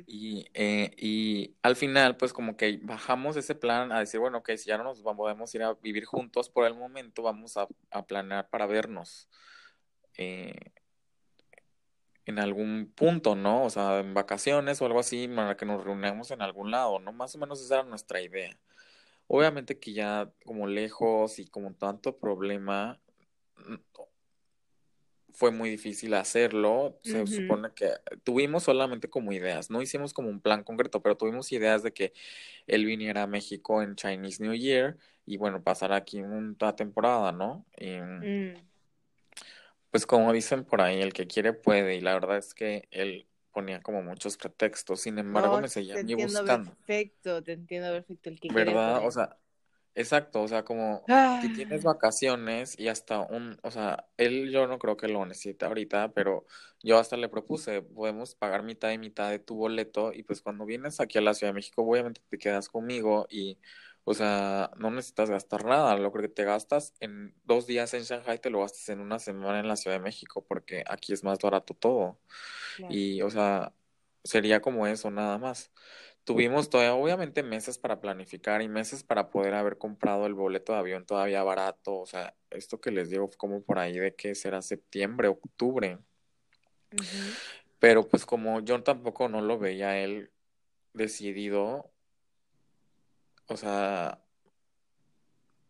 y, 0.08 0.48
eh, 0.54 0.96
y 0.98 1.56
al 1.62 1.76
final, 1.76 2.16
pues 2.18 2.32
como 2.32 2.56
que 2.56 2.80
bajamos 2.82 3.36
ese 3.36 3.54
plan 3.54 3.92
a 3.92 4.00
decir, 4.00 4.20
bueno, 4.20 4.40
ok, 4.40 4.52
si 4.56 4.70
ya 4.70 4.78
no 4.78 4.86
nos 4.86 5.02
podemos 5.02 5.54
ir 5.54 5.64
a 5.64 5.74
vivir 5.74 6.06
juntos 6.06 6.50
por 6.50 6.66
el 6.66 6.74
momento, 6.74 7.22
vamos 7.22 7.58
a, 7.58 7.68
a 7.92 8.06
planear 8.06 8.50
para 8.50 8.66
vernos. 8.66 9.30
Eh, 10.18 10.54
en 12.26 12.40
algún 12.40 12.92
punto, 12.96 13.36
¿no? 13.36 13.64
O 13.66 13.70
sea, 13.70 14.00
en 14.00 14.14
vacaciones 14.14 14.82
o 14.82 14.86
algo 14.86 15.00
así, 15.00 15.28
para 15.28 15.58
que 15.58 15.66
nos 15.66 15.84
reunamos 15.84 16.32
en 16.32 16.42
algún 16.42 16.72
lado, 16.72 17.00
¿no? 17.00 17.12
Más 17.12 17.36
o 17.36 17.38
menos 17.38 17.62
esa 17.62 17.76
era 17.80 17.84
nuestra 17.84 18.22
idea. 18.22 18.58
obviamente 19.28 19.80
que 19.80 19.94
ya 19.94 20.32
como 20.46 20.68
lejos 20.68 21.40
y 21.40 21.48
como 21.48 21.74
tanto 21.74 22.18
problema, 22.18 23.00
mm, 23.58 23.76
fue 25.34 25.52
muy 25.52 25.70
difícil 25.70 26.14
hacerlo. 26.14 27.00
Se 27.04 27.26
supone 27.26 27.70
que 27.76 27.90
tuvimos 28.24 28.64
solamente 28.64 29.10
como 29.10 29.32
ideas, 29.34 29.70
no 29.70 29.82
hicimos 29.82 30.14
como 30.14 30.30
un 30.30 30.42
plan 30.42 30.64
concreto, 30.64 31.02
pero 31.02 31.18
tuvimos 31.18 31.52
ideas 31.52 31.84
de 31.84 31.94
que 31.94 32.14
él 32.68 32.86
viniera 32.86 33.24
a 33.24 33.28
México 33.28 33.82
en 33.82 33.96
Chinese 33.96 34.44
New 34.44 34.54
Year 34.54 34.98
y 35.26 35.38
bueno, 35.38 35.64
pasar 35.64 35.94
aquí 35.94 36.22
una 36.22 36.76
temporada, 36.76 37.32
¿no? 37.32 37.66
Y, 37.78 37.98
mm. 37.98 38.73
Pues 39.94 40.08
como 40.08 40.34
dicen 40.34 40.64
por 40.64 40.82
ahí, 40.82 41.04
el 41.04 41.14
que 41.14 41.28
quiere 41.28 41.54
puede 41.54 41.96
y 41.96 42.02
la 42.02 42.16
verdad 42.16 42.38
es 42.38 42.56
que 42.56 42.88
él 42.90 43.28
ponía 43.52 43.80
como 43.84 44.02
muchos 44.02 44.38
pretextos, 44.38 45.02
sin 45.02 45.20
embargo 45.20 45.62
me 45.62 45.68
seguía 45.68 45.94
te 45.94 46.16
buscando. 46.16 46.72
Perfecto, 46.72 47.44
te 47.44 47.52
entiendo 47.52 47.92
perfecto 47.92 48.30
el 48.32 48.40
que 48.40 48.52
¿Verdad? 48.52 49.06
O 49.06 49.12
sea, 49.12 49.38
exacto, 49.94 50.42
o 50.42 50.48
sea, 50.48 50.66
como 50.66 51.06
que 51.06 51.50
tienes 51.50 51.84
vacaciones 51.84 52.74
y 52.80 52.88
hasta 52.88 53.20
un, 53.20 53.60
o 53.62 53.70
sea, 53.70 54.08
él 54.18 54.50
yo 54.50 54.66
no 54.66 54.80
creo 54.80 54.98
que 54.98 55.08
lo 55.08 55.24
necesite 55.28 55.64
ahorita, 55.64 56.12
pero 56.12 56.48
yo 56.82 56.98
hasta 56.98 57.16
le 57.16 57.30
propuse, 57.30 57.84
podemos 57.84 58.34
pagar 58.34 58.64
mitad 58.64 58.90
y 58.90 58.98
mitad 58.98 59.30
de 59.30 59.38
tu 59.38 59.58
boleto 59.58 60.12
y 60.12 60.24
pues 60.24 60.42
cuando 60.42 60.66
vienes 60.66 61.00
aquí 61.02 61.20
a 61.20 61.22
la 61.22 61.36
Ciudad 61.36 61.52
de 61.54 61.58
México, 61.58 61.84
obviamente 61.84 62.20
te 62.28 62.40
quedas 62.40 62.68
conmigo 62.68 63.28
y 63.30 63.60
o 64.06 64.14
sea, 64.14 64.72
no 64.78 64.92
necesitas 64.92 65.30
gastar 65.30 65.66
nada. 65.66 65.96
Lo 65.98 66.12
que 66.12 66.28
te 66.28 66.44
gastas 66.44 66.94
en 67.00 67.34
dos 67.46 67.68
días 67.68 67.94
en 67.94 68.04
Shanghai, 68.04 68.40
te 68.40 68.50
lo 68.50 68.60
gastas 68.60 68.90
en 68.90 69.00
una 69.00 69.20
semana 69.20 69.60
en 69.60 69.68
la 69.68 69.78
Ciudad 69.78 69.98
de 69.98 70.04
México, 70.04 70.46
porque 70.46 70.84
aquí 70.88 71.14
es 71.14 71.24
más 71.24 71.40
barato 71.40 71.74
todo. 71.74 72.20
Y, 72.90 73.22
o 73.22 73.30
sea, 73.30 73.74
sería 74.24 74.62
como 74.62 74.88
eso, 74.88 75.10
nada 75.10 75.38
más. 75.38 75.72
Tuvimos 76.26 76.70
todavía, 76.70 76.96
obviamente, 76.96 77.44
meses 77.44 77.78
para 77.78 78.02
planificar 78.02 78.62
y 78.62 78.68
meses 78.70 79.04
para 79.04 79.30
poder 79.30 79.54
haber 79.54 79.78
comprado 79.78 80.26
el 80.26 80.34
boleto 80.34 80.74
de 80.74 80.80
avión 80.80 81.06
todavía 81.06 81.44
barato. 81.44 82.00
O 82.00 82.06
sea, 82.06 82.36
esto 82.50 82.82
que 82.82 82.92
les 82.92 83.10
digo, 83.10 83.30
como 83.38 83.62
por 83.62 83.80
ahí 83.80 83.98
de 83.98 84.16
que 84.16 84.36
será 84.36 84.62
septiembre, 84.62 85.30
octubre. 85.30 86.00
Pero 87.80 88.08
pues 88.08 88.26
como 88.26 88.60
yo 88.62 88.82
tampoco 88.84 89.30
no 89.30 89.42
lo 89.42 89.60
veía 89.60 90.00
él 90.00 90.32
decidido, 90.94 91.93
o 93.48 93.58
sea, 93.58 94.24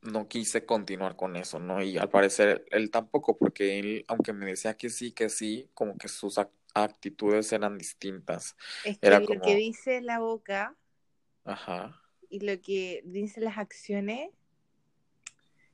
no 0.02 0.28
quise 0.28 0.66
continuar 0.66 1.16
con 1.16 1.36
eso, 1.36 1.60
¿no? 1.60 1.82
Y 1.82 1.98
al 1.98 2.10
parecer 2.10 2.66
él 2.72 2.92
tampoco, 2.92 3.38
porque 3.38 3.80
él, 3.80 4.06
aunque 4.08 4.34
me 4.34 4.46
decía 4.46 4.76
que 4.76 4.90
sí, 4.90 5.12
que 5.12 5.30
sí, 5.30 5.70
como 5.74 5.98
que 5.98 6.08
sus 6.08 6.40
actitudes 6.74 7.52
eran 7.54 7.78
distintas. 7.78 8.56
Es 8.84 9.00
que 9.00 9.10
lo 9.10 9.42
que 9.42 9.56
dice 9.56 10.02
la 10.02 10.20
boca 10.20 10.76
Ajá. 11.46 12.02
y 12.30 12.42
lo 12.42 12.60
que 12.62 13.02
dicen 13.06 13.46
las 13.46 13.58
acciones, 13.58 14.30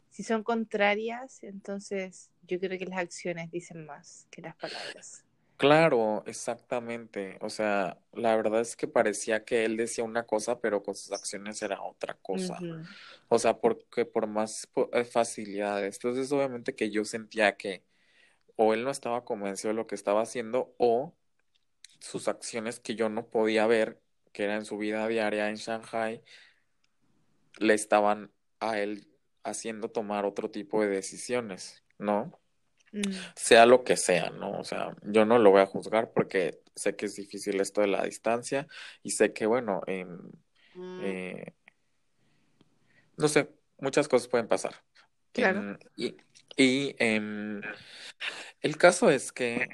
si 0.10 0.24
son 0.24 0.44
contrarias, 0.44 1.44
entonces 1.44 2.30
yo 2.44 2.60
creo 2.60 2.78
que 2.78 2.86
las 2.86 3.00
acciones 3.00 3.52
dicen 3.52 3.86
más 3.86 4.28
que 4.32 4.42
las 4.42 4.56
palabras. 4.56 5.24
Claro, 5.60 6.24
exactamente. 6.26 7.38
O 7.42 7.50
sea, 7.50 8.00
la 8.14 8.34
verdad 8.38 8.62
es 8.62 8.78
que 8.78 8.88
parecía 8.88 9.44
que 9.44 9.66
él 9.66 9.76
decía 9.76 10.06
una 10.06 10.24
cosa, 10.24 10.62
pero 10.62 10.82
con 10.84 10.96
sus 10.96 11.12
acciones 11.12 11.62
era 11.62 11.82
otra 11.82 12.14
cosa. 12.14 12.58
O 13.28 13.40
sea, 13.40 13.58
porque 13.60 14.06
por 14.06 14.26
más 14.26 14.70
eh, 14.94 15.04
facilidades. 15.04 15.98
Entonces, 15.98 16.32
obviamente 16.32 16.76
que 16.76 16.92
yo 16.92 17.04
sentía 17.04 17.58
que 17.58 17.84
o 18.56 18.74
él 18.74 18.86
no 18.86 18.90
estaba 18.90 19.26
convencido 19.26 19.72
de 19.72 19.76
lo 19.76 19.86
que 19.86 19.96
estaba 19.96 20.22
haciendo 20.22 20.74
o 20.78 21.14
sus 22.00 22.30
acciones 22.30 22.80
que 22.80 22.96
yo 22.96 23.10
no 23.10 23.28
podía 23.28 23.68
ver, 23.68 24.00
que 24.32 24.46
era 24.46 24.56
en 24.56 24.64
su 24.64 24.78
vida 24.78 25.10
diaria 25.10 25.50
en 25.50 25.58
Shanghai, 25.58 26.24
le 27.60 27.74
estaban 27.74 28.32
a 28.62 28.80
él 28.80 29.10
haciendo 29.44 29.90
tomar 29.90 30.24
otro 30.24 30.52
tipo 30.52 30.82
de 30.82 30.88
decisiones, 30.88 31.84
¿no? 31.98 32.40
Mm. 32.92 33.02
sea 33.36 33.66
lo 33.66 33.84
que 33.84 33.98
sea, 33.98 34.30
¿no? 34.30 34.52
O 34.60 34.64
sea, 34.64 34.96
yo 35.04 35.26
no 35.26 35.40
lo 35.40 35.52
voy 35.52 35.62
a 35.62 35.66
juzgar 35.66 36.12
porque 36.12 36.62
sé 36.76 36.96
que 36.96 37.06
es 37.06 37.16
difícil 37.16 37.60
esto 37.60 37.82
de 37.82 37.88
la 37.88 38.04
distancia 38.04 38.68
y 39.04 39.12
sé 39.12 39.34
que, 39.34 39.46
bueno, 39.46 39.82
mm. 39.88 41.00
eh, 41.04 41.54
no 43.18 43.28
sé, 43.28 43.50
muchas 43.80 44.08
cosas 44.08 44.28
pueden 44.28 44.48
pasar. 44.48 44.76
Claro. 45.32 45.78
y 45.96 46.18
y 46.60 46.94
em, 47.00 47.62
el 48.62 48.78
caso 48.78 49.10
es 49.10 49.32
que 49.32 49.70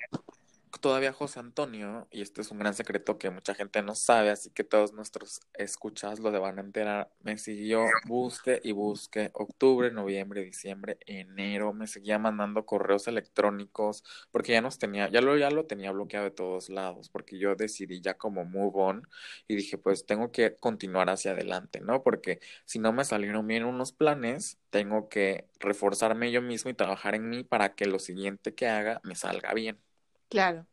todavía 0.79 1.13
José 1.13 1.39
Antonio, 1.39 2.07
y 2.11 2.21
este 2.21 2.41
es 2.41 2.51
un 2.51 2.59
gran 2.59 2.73
secreto 2.73 3.17
que 3.17 3.29
mucha 3.29 3.55
gente 3.55 3.81
no 3.81 3.95
sabe, 3.95 4.29
así 4.29 4.49
que 4.49 4.63
todos 4.63 4.93
nuestros 4.93 5.41
escuchas 5.53 6.19
lo 6.19 6.31
deban 6.31 6.59
enterar, 6.59 7.11
me 7.21 7.37
siguió, 7.37 7.85
busque 8.07 8.61
y 8.63 8.71
busque, 8.71 9.31
octubre, 9.33 9.91
noviembre, 9.91 10.43
diciembre, 10.43 10.97
enero, 11.05 11.73
me 11.73 11.87
seguía 11.87 12.19
mandando 12.19 12.65
correos 12.65 13.07
electrónicos, 13.07 14.03
porque 14.31 14.53
ya 14.53 14.61
nos 14.61 14.77
tenía, 14.79 15.09
ya 15.09 15.21
lo, 15.21 15.37
ya 15.37 15.49
lo 15.51 15.65
tenía 15.65 15.91
bloqueado 15.91 16.25
de 16.25 16.31
todos 16.31 16.69
lados, 16.69 17.09
porque 17.09 17.37
yo 17.39 17.55
decidí 17.55 18.01
ya 18.01 18.15
como 18.15 18.45
move 18.45 18.71
on, 18.75 19.07
y 19.47 19.55
dije, 19.55 19.77
pues 19.77 20.05
tengo 20.05 20.31
que 20.31 20.55
continuar 20.57 21.09
hacia 21.09 21.31
adelante, 21.31 21.81
¿no? 21.81 22.03
Porque 22.03 22.39
si 22.65 22.79
no 22.79 22.93
me 22.93 23.05
salieron 23.05 23.47
bien 23.47 23.65
unos 23.65 23.91
planes, 23.93 24.59
tengo 24.69 25.09
que 25.09 25.47
reforzarme 25.59 26.31
yo 26.31 26.41
mismo 26.41 26.69
y 26.71 26.73
trabajar 26.73 27.15
en 27.15 27.29
mí 27.29 27.43
para 27.43 27.75
que 27.75 27.85
lo 27.85 27.99
siguiente 27.99 28.53
que 28.55 28.67
haga 28.67 29.01
me 29.03 29.15
salga 29.15 29.53
bien. 29.53 29.79
Claro. 30.35 30.67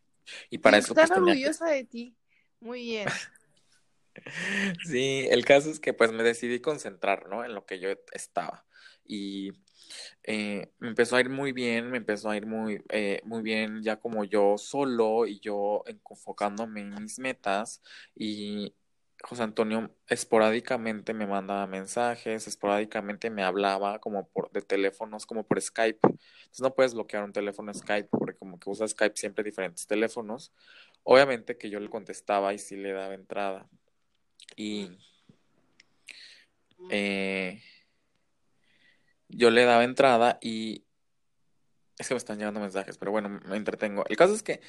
Y 0.50 0.58
para 0.58 0.78
eso... 0.78 0.94
Pues, 0.94 1.10
orgullosa 1.10 1.66
de 1.66 1.84
ti. 1.84 2.16
Muy 2.60 2.82
bien. 2.82 3.08
sí, 4.86 5.26
el 5.30 5.44
caso 5.44 5.70
es 5.70 5.80
que 5.80 5.94
pues 5.94 6.12
me 6.12 6.22
decidí 6.22 6.60
concentrar, 6.60 7.28
¿no? 7.28 7.44
En 7.44 7.54
lo 7.54 7.64
que 7.64 7.78
yo 7.80 7.88
estaba. 8.12 8.64
Y 9.04 9.52
eh, 10.24 10.72
me 10.78 10.88
empezó 10.88 11.16
a 11.16 11.20
ir 11.20 11.28
muy 11.28 11.52
bien, 11.52 11.90
me 11.90 11.98
empezó 11.98 12.30
a 12.30 12.36
ir 12.36 12.46
muy, 12.46 12.82
eh, 12.90 13.20
muy 13.24 13.42
bien 13.42 13.82
ya 13.82 13.96
como 13.96 14.24
yo 14.24 14.56
solo 14.58 15.26
y 15.26 15.40
yo 15.40 15.84
enfocándome 15.86 16.80
en 16.80 16.94
mis 17.02 17.18
metas 17.18 17.82
y 18.14 18.74
José 19.22 19.44
Antonio 19.44 19.94
esporádicamente 20.08 21.14
me 21.14 21.26
mandaba 21.26 21.66
mensajes, 21.66 22.48
esporádicamente 22.48 23.30
me 23.30 23.44
hablaba 23.44 24.00
como 24.00 24.28
por 24.28 24.50
de 24.50 24.62
teléfonos, 24.62 25.26
como 25.26 25.44
por 25.44 25.60
Skype. 25.60 26.00
Entonces 26.02 26.60
no 26.60 26.74
puedes 26.74 26.94
bloquear 26.94 27.22
un 27.22 27.32
teléfono 27.32 27.72
Skype 27.72 28.08
porque 28.10 28.34
como 28.36 28.58
que 28.58 28.68
usa 28.68 28.88
Skype 28.88 29.16
siempre 29.16 29.44
diferentes 29.44 29.86
teléfonos. 29.86 30.52
Obviamente 31.04 31.56
que 31.56 31.70
yo 31.70 31.78
le 31.78 31.88
contestaba 31.88 32.52
y 32.52 32.58
sí 32.58 32.76
le 32.76 32.92
daba 32.92 33.14
entrada. 33.14 33.68
Y 34.56 34.98
eh, 36.90 37.62
yo 39.28 39.50
le 39.50 39.64
daba 39.64 39.84
entrada 39.84 40.38
y 40.42 40.84
es 41.98 42.08
que 42.08 42.14
me 42.14 42.18
están 42.18 42.38
llegando 42.38 42.58
mensajes, 42.58 42.98
pero 42.98 43.12
bueno, 43.12 43.28
me 43.28 43.56
entretengo. 43.56 44.04
El 44.08 44.16
caso 44.16 44.34
es 44.34 44.42
que 44.42 44.60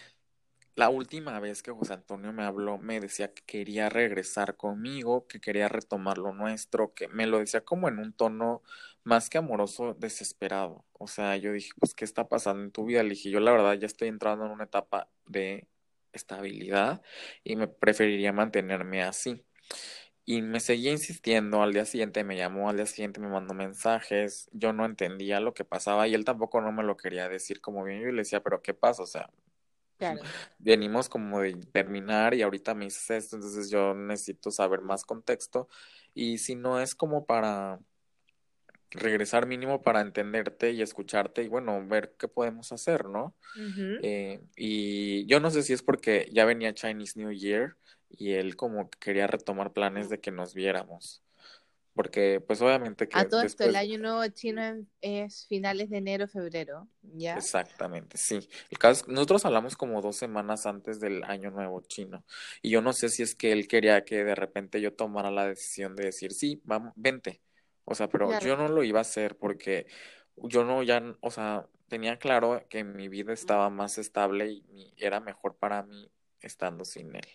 la 0.75 0.89
última 0.89 1.39
vez 1.39 1.61
que 1.63 1.71
José 1.71 1.93
Antonio 1.93 2.33
me 2.33 2.43
habló, 2.43 2.77
me 2.79 2.99
decía 2.99 3.33
que 3.33 3.43
quería 3.45 3.89
regresar 3.89 4.57
conmigo, 4.57 5.27
que 5.27 5.39
quería 5.39 5.69
retomar 5.69 6.17
lo 6.17 6.33
nuestro, 6.33 6.93
que 6.93 7.07
me 7.07 7.27
lo 7.27 7.39
decía 7.39 7.61
como 7.61 7.87
en 7.89 7.99
un 7.99 8.13
tono 8.13 8.63
más 9.03 9.29
que 9.29 9.37
amoroso, 9.37 9.93
desesperado. 9.95 10.85
O 10.93 11.07
sea, 11.07 11.37
yo 11.37 11.51
dije, 11.53 11.71
pues, 11.79 11.93
¿qué 11.93 12.05
está 12.05 12.27
pasando 12.27 12.63
en 12.63 12.71
tu 12.71 12.85
vida? 12.85 13.03
Le 13.03 13.09
dije, 13.11 13.29
yo 13.29 13.39
la 13.39 13.51
verdad 13.51 13.73
ya 13.75 13.85
estoy 13.85 14.07
entrando 14.07 14.45
en 14.45 14.51
una 14.51 14.63
etapa 14.65 15.09
de 15.27 15.67
estabilidad 16.13 17.01
y 17.43 17.55
me 17.55 17.67
preferiría 17.67 18.33
mantenerme 18.33 19.03
así. 19.03 19.45
Y 20.25 20.41
me 20.41 20.59
seguía 20.61 20.91
insistiendo, 20.91 21.61
al 21.63 21.73
día 21.73 21.85
siguiente 21.85 22.23
me 22.23 22.37
llamó, 22.37 22.69
al 22.69 22.77
día 22.77 22.85
siguiente 22.85 23.19
me 23.19 23.27
mandó 23.27 23.53
mensajes, 23.53 24.49
yo 24.53 24.71
no 24.73 24.85
entendía 24.85 25.39
lo 25.41 25.53
que 25.53 25.65
pasaba 25.65 26.07
y 26.07 26.13
él 26.15 26.25
tampoco 26.25 26.61
no 26.61 26.71
me 26.71 26.83
lo 26.83 26.95
quería 26.97 27.27
decir 27.29 27.59
como 27.61 27.83
bien, 27.83 28.01
yo 28.01 28.07
le 28.11 28.19
decía, 28.21 28.41
pero 28.41 28.61
¿qué 28.61 28.73
pasa? 28.73 29.03
O 29.03 29.05
sea, 29.05 29.29
Venimos 30.59 31.09
como 31.09 31.41
de 31.41 31.53
terminar 31.71 32.33
y 32.33 32.41
ahorita 32.41 32.73
me 32.73 32.85
dices 32.85 33.09
esto, 33.11 33.35
entonces 33.35 33.69
yo 33.69 33.93
necesito 33.93 34.51
saber 34.51 34.81
más 34.81 35.05
contexto. 35.05 35.67
Y 36.13 36.37
si 36.37 36.55
no 36.55 36.79
es 36.79 36.95
como 36.95 37.25
para 37.25 37.79
regresar 38.93 39.47
mínimo 39.47 39.81
para 39.81 40.01
entenderte 40.01 40.71
y 40.71 40.81
escucharte 40.81 41.43
y 41.43 41.47
bueno, 41.47 41.85
ver 41.87 42.13
qué 42.17 42.27
podemos 42.27 42.71
hacer, 42.71 43.05
¿no? 43.05 43.35
Eh, 44.01 44.41
y 44.55 45.25
yo 45.25 45.39
no 45.39 45.49
sé 45.49 45.63
si 45.63 45.73
es 45.73 45.81
porque 45.81 46.29
ya 46.31 46.45
venía 46.45 46.73
Chinese 46.73 47.19
New 47.19 47.31
Year 47.31 47.75
y 48.09 48.33
él 48.33 48.55
como 48.55 48.89
quería 48.89 49.27
retomar 49.27 49.73
planes 49.73 50.09
de 50.09 50.19
que 50.19 50.31
nos 50.31 50.53
viéramos. 50.53 51.23
Porque, 51.93 52.41
pues 52.41 52.59
obviamente 52.61 53.07
que... 53.07 53.17
A 53.17 53.27
todo 53.27 53.41
esto, 53.41 53.63
el 53.63 53.75
año 53.75 53.99
nuevo 53.99 54.25
chino 54.27 54.61
es 55.01 55.45
finales 55.47 55.89
de 55.91 55.97
enero, 55.97 56.27
febrero, 56.27 56.87
¿ya? 57.01 57.35
Exactamente, 57.35 58.17
sí. 58.17 58.47
El 58.71 58.79
caso 58.79 59.05
nosotros 59.07 59.45
hablamos 59.45 59.75
como 59.75 60.01
dos 60.01 60.15
semanas 60.15 60.65
antes 60.65 60.99
del 60.99 61.23
año 61.23 61.51
nuevo 61.51 61.81
chino. 61.81 62.25
Y 62.63 62.71
yo 62.71 62.81
no 62.81 62.93
sé 62.93 63.09
si 63.09 63.21
es 63.21 63.35
que 63.35 63.51
él 63.51 63.67
quería 63.67 64.03
que 64.05 64.23
de 64.23 64.33
repente 64.33 64.81
yo 64.81 64.93
tomara 64.93 65.29
la 65.29 65.47
decisión 65.47 65.95
de 65.95 66.05
decir, 66.05 66.33
sí, 66.33 66.61
vamos, 66.63 66.93
vente. 66.95 67.41
O 67.85 67.93
sea, 67.93 68.07
pero 68.07 68.39
yo 68.39 68.57
no 68.57 68.67
lo 68.69 68.83
iba 68.83 68.99
a 68.99 69.01
hacer 69.01 69.37
porque 69.37 69.85
yo 70.37 70.63
no 70.63 70.81
ya, 70.83 71.03
o 71.21 71.29
sea, 71.29 71.67
tenía 71.89 72.17
claro 72.17 72.65
que 72.69 72.83
mi 72.83 73.07
vida 73.07 73.33
estaba 73.33 73.69
más 73.69 73.99
estable 73.99 74.49
y 74.51 74.93
era 74.97 75.19
mejor 75.19 75.55
para 75.57 75.83
mí 75.83 76.09
estando 76.41 76.85
sin 76.85 77.15
él. 77.15 77.27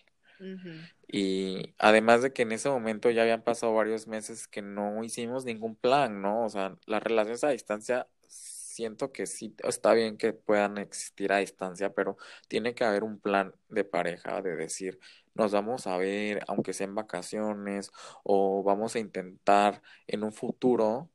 Y 1.07 1.73
además 1.79 2.21
de 2.21 2.33
que 2.33 2.43
en 2.43 2.51
ese 2.51 2.69
momento 2.69 3.09
ya 3.09 3.23
habían 3.23 3.43
pasado 3.43 3.73
varios 3.73 4.07
meses 4.07 4.47
que 4.47 4.61
no 4.61 5.03
hicimos 5.03 5.45
ningún 5.45 5.75
plan, 5.75 6.21
¿no? 6.21 6.45
O 6.45 6.49
sea, 6.49 6.77
las 6.85 7.03
relaciones 7.03 7.43
a 7.43 7.49
distancia 7.49 8.07
siento 8.27 9.11
que 9.11 9.25
sí 9.25 9.55
está 9.63 9.93
bien 9.93 10.17
que 10.17 10.33
puedan 10.33 10.77
existir 10.77 11.33
a 11.33 11.39
distancia, 11.39 11.93
pero 11.93 12.17
tiene 12.47 12.73
que 12.75 12.85
haber 12.85 13.03
un 13.03 13.19
plan 13.19 13.53
de 13.69 13.83
pareja 13.83 14.41
de 14.41 14.55
decir, 14.55 14.99
nos 15.33 15.51
vamos 15.51 15.87
a 15.87 15.97
ver, 15.97 16.43
aunque 16.47 16.73
sea 16.73 16.87
en 16.87 16.95
vacaciones, 16.95 17.91
o 18.23 18.63
vamos 18.63 18.95
a 18.95 18.99
intentar 18.99 19.81
en 20.07 20.23
un 20.23 20.31
futuro 20.31 21.09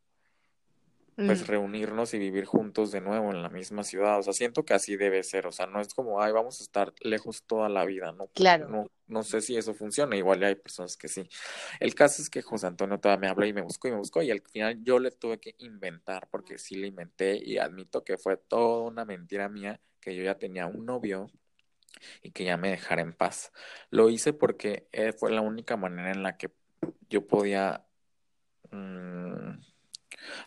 pues 1.16 1.42
mm. 1.42 1.46
reunirnos 1.46 2.12
y 2.14 2.18
vivir 2.18 2.44
juntos 2.44 2.90
de 2.90 3.00
nuevo 3.00 3.30
en 3.30 3.42
la 3.42 3.48
misma 3.48 3.84
ciudad. 3.84 4.18
O 4.18 4.22
sea, 4.22 4.32
siento 4.32 4.64
que 4.64 4.74
así 4.74 4.96
debe 4.96 5.22
ser. 5.22 5.46
O 5.46 5.52
sea, 5.52 5.66
no 5.66 5.80
es 5.80 5.94
como, 5.94 6.20
ay, 6.20 6.32
vamos 6.32 6.60
a 6.60 6.64
estar 6.64 6.92
lejos 7.00 7.44
toda 7.44 7.68
la 7.68 7.84
vida, 7.84 8.12
¿no? 8.12 8.26
Claro. 8.28 8.68
No, 8.68 8.90
no 9.06 9.22
sé 9.22 9.40
si 9.40 9.56
eso 9.56 9.74
funciona. 9.74 10.16
Igual 10.16 10.42
hay 10.42 10.56
personas 10.56 10.96
que 10.96 11.08
sí. 11.08 11.28
El 11.78 11.94
caso 11.94 12.20
es 12.20 12.30
que 12.30 12.42
José 12.42 12.66
Antonio 12.66 12.98
todavía 12.98 13.20
me 13.20 13.28
habló 13.28 13.46
y 13.46 13.52
me 13.52 13.62
buscó 13.62 13.88
y 13.88 13.92
me 13.92 13.98
buscó. 13.98 14.22
Y 14.22 14.30
al 14.30 14.42
final 14.42 14.82
yo 14.82 14.98
le 14.98 15.12
tuve 15.12 15.38
que 15.38 15.54
inventar, 15.58 16.28
porque 16.30 16.58
sí 16.58 16.74
le 16.76 16.88
inventé 16.88 17.36
y 17.36 17.58
admito 17.58 18.02
que 18.02 18.18
fue 18.18 18.36
toda 18.36 18.82
una 18.82 19.04
mentira 19.04 19.48
mía 19.48 19.80
que 20.00 20.16
yo 20.16 20.24
ya 20.24 20.36
tenía 20.36 20.66
un 20.66 20.84
novio 20.84 21.30
y 22.22 22.32
que 22.32 22.44
ya 22.44 22.56
me 22.56 22.70
dejara 22.70 23.02
en 23.02 23.12
paz. 23.12 23.52
Lo 23.90 24.10
hice 24.10 24.32
porque 24.32 24.88
eh, 24.92 25.12
fue 25.12 25.30
la 25.30 25.42
única 25.42 25.76
manera 25.76 26.10
en 26.10 26.22
la 26.22 26.36
que 26.36 26.50
yo 27.08 27.26
podía... 27.26 27.86
Mmm, 28.72 29.73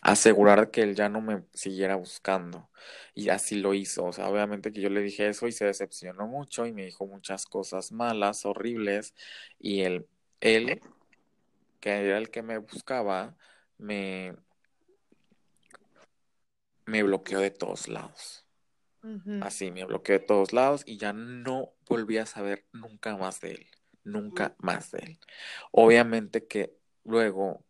asegurar 0.02 0.70
que 0.70 0.82
él 0.82 0.94
ya 0.94 1.08
no 1.08 1.20
me 1.20 1.44
siguiera 1.54 1.96
buscando. 1.96 2.70
Y 3.14 3.28
así 3.30 3.56
lo 3.56 3.74
hizo. 3.74 4.04
O 4.06 4.12
sea, 4.12 4.28
obviamente 4.28 4.72
que 4.72 4.80
yo 4.80 4.90
le 4.90 5.02
dije 5.02 5.28
eso 5.28 5.46
y 5.46 5.52
se 5.52 5.66
decepcionó 5.66 6.26
mucho 6.26 6.66
y 6.66 6.72
me 6.72 6.84
dijo 6.84 7.06
muchas 7.06 7.46
cosas 7.46 7.92
malas, 7.92 8.46
horribles. 8.46 9.14
Y 9.58 9.82
él, 9.82 10.06
él 10.40 10.80
que 11.80 11.90
era 11.90 12.18
el 12.18 12.30
que 12.30 12.42
me 12.42 12.58
buscaba, 12.58 13.36
me, 13.78 14.34
me 16.86 17.02
bloqueó 17.02 17.40
de 17.40 17.50
todos 17.50 17.88
lados. 17.88 18.44
Así, 19.40 19.70
me 19.70 19.84
bloqueó 19.84 20.18
de 20.18 20.24
todos 20.24 20.52
lados 20.52 20.82
y 20.84 20.98
ya 20.98 21.12
no 21.12 21.72
volví 21.88 22.18
a 22.18 22.26
saber 22.26 22.66
nunca 22.72 23.16
más 23.16 23.40
de 23.40 23.52
él. 23.52 23.66
Nunca 24.04 24.54
más 24.58 24.90
de 24.90 24.98
él. 24.98 25.18
Obviamente 25.70 26.46
que 26.46 26.76
luego 27.04 27.64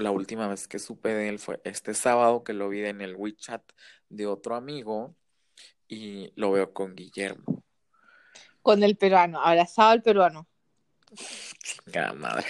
la 0.00 0.10
última 0.10 0.48
vez 0.48 0.66
que 0.66 0.78
supe 0.78 1.10
de 1.10 1.28
él 1.28 1.38
fue 1.38 1.60
este 1.64 1.94
sábado 1.94 2.44
que 2.44 2.52
lo 2.52 2.68
vi 2.68 2.84
en 2.84 3.00
el 3.00 3.16
WeChat 3.16 3.62
de 4.08 4.26
otro 4.26 4.54
amigo 4.54 5.16
y 5.88 6.32
lo 6.36 6.52
veo 6.52 6.72
con 6.72 6.94
Guillermo. 6.94 7.64
Con 8.62 8.82
el 8.82 8.96
peruano, 8.96 9.40
abrazado 9.40 9.90
al 9.90 10.02
peruano. 10.02 10.48
Chingada 11.62 12.12
madre, 12.12 12.46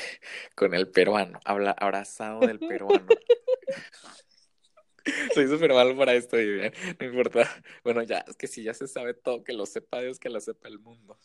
con 0.54 0.75
el 0.75 0.90
peruano, 0.90 1.40
habla, 1.45 1.71
abrazado 1.73 2.40
del 2.40 2.59
peruano. 2.59 3.07
Soy 5.35 5.49
súper 5.49 5.73
malo 5.73 5.97
para 5.97 6.14
esto, 6.14 6.37
Vivian. 6.37 6.73
No 6.99 7.07
importa. 7.07 7.49
Bueno, 7.83 8.02
ya, 8.02 8.19
es 8.28 8.37
que 8.37 8.47
si 8.47 8.62
ya 8.62 8.75
se 8.75 8.87
sabe 8.87 9.14
todo, 9.14 9.42
que 9.42 9.54
lo 9.54 9.64
sepa 9.64 10.00
Dios, 10.00 10.19
que 10.19 10.28
lo 10.28 10.40
sepa 10.40 10.69
el 10.69 10.78
mundo. 10.78 11.19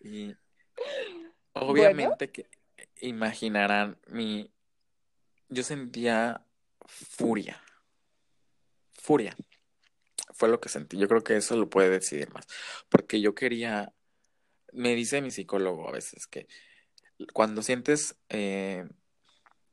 Y 0.00 0.34
obviamente 1.54 2.30
que 2.30 2.50
imaginarán 3.00 3.98
mi 4.08 4.51
yo 5.52 5.62
sentía 5.62 6.44
furia. 6.86 7.60
Furia. 8.92 9.36
Fue 10.32 10.48
lo 10.48 10.60
que 10.60 10.68
sentí. 10.68 10.98
Yo 10.98 11.08
creo 11.08 11.22
que 11.22 11.36
eso 11.36 11.56
lo 11.56 11.68
puede 11.68 11.90
decidir 11.90 12.32
más. 12.32 12.46
Porque 12.88 13.20
yo 13.20 13.34
quería, 13.34 13.92
me 14.72 14.94
dice 14.94 15.20
mi 15.20 15.30
psicólogo 15.30 15.88
a 15.88 15.92
veces 15.92 16.26
que 16.26 16.48
cuando 17.32 17.62
sientes 17.62 18.16
eh, 18.28 18.88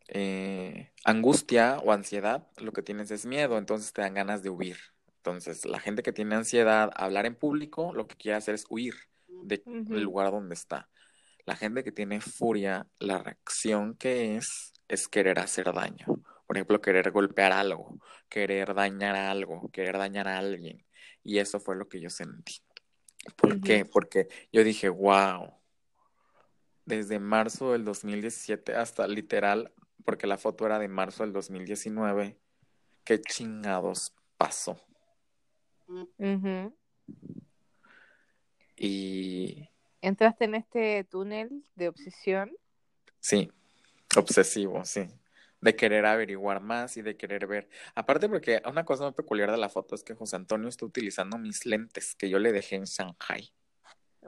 eh, 0.09 0.91
angustia 1.05 1.79
o 1.79 1.91
ansiedad, 1.91 2.47
lo 2.57 2.73
que 2.73 2.83
tienes 2.83 3.09
es 3.11 3.25
miedo, 3.25 3.57
entonces 3.57 3.93
te 3.93 4.01
dan 4.01 4.13
ganas 4.13 4.43
de 4.43 4.49
huir. 4.49 4.77
Entonces, 5.17 5.65
la 5.65 5.79
gente 5.79 6.03
que 6.03 6.13
tiene 6.13 6.35
ansiedad, 6.35 6.91
hablar 6.95 7.25
en 7.25 7.35
público, 7.35 7.93
lo 7.93 8.07
que 8.07 8.15
quiere 8.15 8.37
hacer 8.37 8.55
es 8.55 8.65
huir 8.69 8.95
del 9.27 9.63
lugar 10.03 10.31
donde 10.31 10.55
está. 10.55 10.89
La 11.45 11.55
gente 11.55 11.83
que 11.83 11.91
tiene 11.91 12.21
furia, 12.21 12.87
la 12.99 13.19
reacción 13.19 13.95
que 13.95 14.37
es 14.37 14.73
es 14.89 15.07
querer 15.07 15.39
hacer 15.39 15.71
daño. 15.71 16.05
Por 16.45 16.57
ejemplo, 16.57 16.81
querer 16.81 17.11
golpear 17.11 17.53
algo, 17.53 17.99
querer 18.27 18.73
dañar 18.73 19.15
algo, 19.15 19.69
querer 19.71 19.97
dañar 19.97 20.27
a 20.27 20.39
alguien. 20.39 20.83
Y 21.23 21.37
eso 21.37 21.59
fue 21.59 21.75
lo 21.75 21.87
que 21.87 22.01
yo 22.01 22.09
sentí. 22.09 22.55
¿Por 23.37 23.61
qué? 23.61 23.85
Porque 23.85 24.27
yo 24.51 24.63
dije, 24.63 24.89
wow, 24.89 25.53
desde 26.85 27.19
marzo 27.19 27.73
del 27.73 27.85
2017 27.85 28.75
hasta 28.75 29.07
literal, 29.07 29.71
porque 30.03 30.25
la 30.25 30.37
foto 30.37 30.65
era 30.65 30.79
de 30.79 30.87
marzo 30.87 31.23
del 31.23 31.33
2019, 31.33 32.39
¿qué 33.03 33.21
chingados 33.21 34.15
pasó? 34.37 34.81
Y... 38.75 39.69
¿Entraste 40.01 40.45
en 40.45 40.55
este 40.55 41.03
túnel 41.03 41.63
de 41.75 41.89
obsesión? 41.89 42.51
Sí, 43.19 43.51
Obsesivo, 44.15 44.83
sí. 44.85 45.07
De 45.61 45.75
querer 45.75 46.05
averiguar 46.05 46.61
más 46.61 46.95
y 46.97 47.01
de 47.01 47.17
querer 47.17 47.47
ver. 47.47 47.69
Aparte 47.95 48.29
porque 48.29 48.61
una 48.65 48.85
cosa 48.85 49.03
muy 49.03 49.13
peculiar 49.13 49.51
de 49.51 49.57
la 49.57 49.69
foto 49.69 49.95
es 49.95 50.03
que 50.03 50.15
José 50.15 50.37
Antonio 50.37 50.69
está 50.69 50.85
utilizando 50.85 51.37
mis 51.37 51.65
lentes 51.65 52.15
que 52.15 52.29
yo 52.29 52.39
le 52.39 52.51
dejé 52.51 52.77
en 52.77 52.85
Shanghai. 52.85 53.51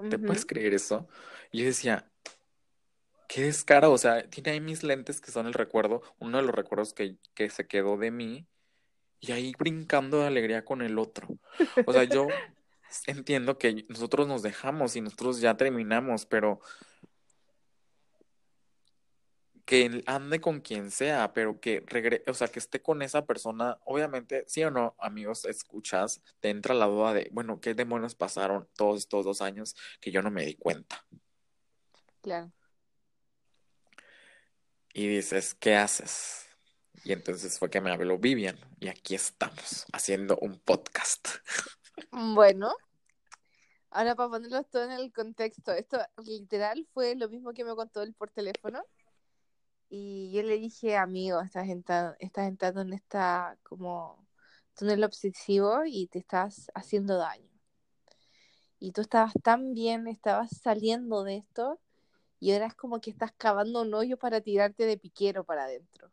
¿Te 0.09 0.19
puedes 0.19 0.45
creer 0.45 0.73
eso? 0.73 1.07
Y 1.51 1.59
yo 1.59 1.65
decía, 1.65 2.09
qué 3.27 3.43
descaro, 3.43 3.91
o 3.91 3.97
sea, 3.97 4.29
tiene 4.29 4.51
ahí 4.51 4.61
mis 4.61 4.83
lentes 4.83 5.21
que 5.21 5.31
son 5.31 5.47
el 5.47 5.53
recuerdo, 5.53 6.01
uno 6.19 6.37
de 6.37 6.43
los 6.43 6.55
recuerdos 6.55 6.93
que, 6.93 7.17
que 7.33 7.49
se 7.49 7.67
quedó 7.67 7.97
de 7.97 8.11
mí, 8.11 8.47
y 9.21 9.31
ahí 9.31 9.53
brincando 9.57 10.19
de 10.19 10.27
alegría 10.27 10.65
con 10.65 10.81
el 10.81 10.97
otro. 10.97 11.27
O 11.85 11.93
sea, 11.93 12.03
yo 12.03 12.27
entiendo 13.07 13.57
que 13.57 13.85
nosotros 13.87 14.27
nos 14.27 14.41
dejamos 14.41 14.95
y 14.95 15.01
nosotros 15.01 15.39
ya 15.39 15.55
terminamos, 15.55 16.25
pero 16.25 16.59
que 19.65 20.03
ande 20.05 20.41
con 20.41 20.61
quien 20.61 20.91
sea, 20.91 21.33
pero 21.33 21.59
que 21.59 21.83
regre 21.85 22.23
o 22.27 22.33
sea, 22.33 22.47
que 22.47 22.59
esté 22.59 22.81
con 22.81 23.01
esa 23.01 23.25
persona, 23.25 23.77
obviamente, 23.85 24.43
sí 24.47 24.63
o 24.63 24.71
no, 24.71 24.95
amigos, 24.99 25.45
escuchas, 25.45 26.21
te 26.39 26.49
entra 26.49 26.73
la 26.75 26.85
duda 26.85 27.13
de, 27.13 27.29
bueno, 27.31 27.59
¿qué 27.59 27.73
demonios 27.73 28.15
pasaron 28.15 28.67
todos 28.75 28.99
estos 28.99 29.25
dos 29.25 29.41
años 29.41 29.75
que 29.99 30.11
yo 30.11 30.21
no 30.21 30.31
me 30.31 30.45
di 30.45 30.55
cuenta? 30.55 31.05
Claro. 32.21 32.51
Y 34.93 35.07
dices, 35.07 35.53
¿qué 35.55 35.75
haces? 35.75 36.45
Y 37.03 37.13
entonces 37.13 37.57
fue 37.57 37.69
que 37.69 37.81
me 37.81 37.91
habló 37.91 38.17
Vivian 38.17 38.59
y 38.79 38.87
aquí 38.87 39.15
estamos 39.15 39.85
haciendo 39.91 40.37
un 40.37 40.59
podcast. 40.59 41.27
Bueno, 42.11 42.73
ahora 43.89 44.15
para 44.15 44.29
ponerlo 44.29 44.63
todo 44.63 44.83
en 44.83 44.91
el 44.91 45.11
contexto, 45.11 45.71
esto 45.71 45.99
literal 46.23 46.87
fue 46.93 47.15
lo 47.15 47.29
mismo 47.29 47.53
que 47.53 47.63
me 47.63 47.75
contó 47.75 48.01
él 48.01 48.13
por 48.13 48.29
teléfono 48.29 48.83
y 49.93 50.31
yo 50.31 50.41
le 50.43 50.57
dije, 50.57 50.95
amigo, 50.95 51.41
estás 51.41 51.67
entrando, 51.67 52.15
estás 52.19 52.47
entrando 52.47 52.81
en 52.81 52.93
esta 52.93 53.57
como 53.61 54.25
túnel 54.73 55.03
obsesivo 55.03 55.81
y 55.85 56.07
te 56.07 56.19
estás 56.19 56.71
haciendo 56.73 57.17
daño. 57.17 57.51
Y 58.79 58.93
tú 58.93 59.01
estabas 59.01 59.33
tan 59.43 59.73
bien, 59.73 60.07
estabas 60.07 60.49
saliendo 60.61 61.23
de 61.25 61.37
esto 61.37 61.81
y 62.39 62.53
ahora 62.53 62.67
es 62.67 62.75
como 62.75 63.01
que 63.01 63.11
estás 63.11 63.33
cavando 63.33 63.81
un 63.81 63.93
hoyo 63.93 64.17
para 64.17 64.39
tirarte 64.39 64.85
de 64.85 64.97
piquero 64.97 65.43
para 65.43 65.65
adentro. 65.65 66.09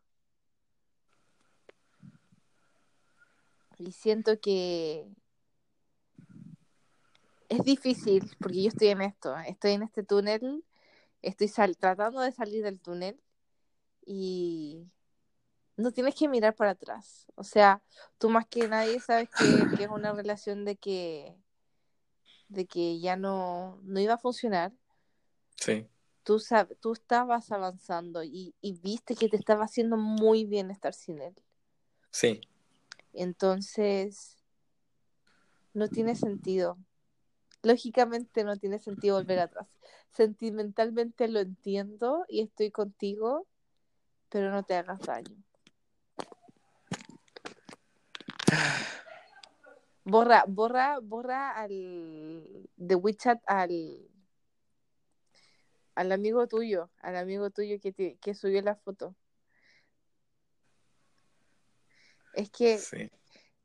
Y 3.79 3.93
siento 3.93 4.41
que 4.41 5.07
es 7.49 7.62
difícil 7.62 8.29
porque 8.41 8.62
yo 8.64 8.69
estoy 8.71 8.88
en 8.88 9.03
esto, 9.03 9.37
estoy 9.47 9.73
en 9.73 9.85
este 9.85 10.03
túnel, 10.03 10.64
estoy 11.23 11.49
tratando 11.79 12.21
de 12.21 12.33
salir 12.33 12.64
del 12.64 12.81
túnel 12.81 13.21
y 14.09 14.88
no 15.77 15.92
tienes 15.92 16.14
que 16.14 16.29
mirar 16.29 16.55
para 16.55 16.71
atrás. 16.71 17.27
O 17.35 17.44
sea, 17.44 17.83
tú 18.16 18.31
más 18.31 18.47
que 18.47 18.66
nadie 18.66 18.99
sabes 19.01 19.29
que, 19.31 19.85
es 19.85 19.88
una 19.90 20.12
relación 20.12 20.64
de 20.64 20.77
que 20.77 21.37
de 22.49 22.66
que 22.66 22.99
ya 22.99 23.16
no, 23.16 23.79
no 23.83 24.01
iba 24.01 24.14
a 24.14 24.18
funcionar. 24.18 24.73
Sí. 25.57 25.87
Tú, 26.23 26.42
tú 26.81 26.94
estabas 26.94 27.53
avanzando 27.53 28.23
y, 28.25 28.55
y 28.62 28.73
viste 28.81 29.14
que 29.14 29.29
te 29.29 29.37
estaba 29.37 29.64
haciendo 29.64 29.99
muy 29.99 30.47
bien 30.47 30.71
estar 30.71 30.94
sin 30.94 31.21
él. 31.21 31.35
Sí. 32.11 32.40
Entonces, 33.12 34.38
no 35.75 35.88
tiene 35.88 36.14
sentido. 36.14 36.79
Lógicamente 37.62 38.44
no 38.44 38.57
tiene 38.57 38.79
sentido 38.79 39.16
volver 39.16 39.40
atrás. 39.40 39.68
Sentimentalmente 40.12 41.29
lo 41.29 41.40
entiendo 41.40 42.25
y 42.29 42.40
estoy 42.40 42.71
contigo, 42.71 43.47
pero 44.29 44.51
no 44.51 44.62
te 44.62 44.75
hagas 44.75 45.01
daño. 45.01 45.37
Borra, 50.05 50.45
borra, 50.49 50.99
borra 51.03 51.51
al 51.51 52.69
de 52.77 52.95
WeChat 52.95 53.43
al 53.47 54.09
al 55.95 56.12
amigo 56.12 56.47
tuyo, 56.47 56.91
al 57.01 57.17
amigo 57.17 57.51
tuyo 57.51 57.81
que, 57.81 57.93
te, 57.93 58.17
que 58.19 58.33
subió 58.33 58.62
la 58.62 58.77
foto. 58.77 59.17
Es 62.35 62.51
que... 62.51 62.79
Sí. 62.79 63.11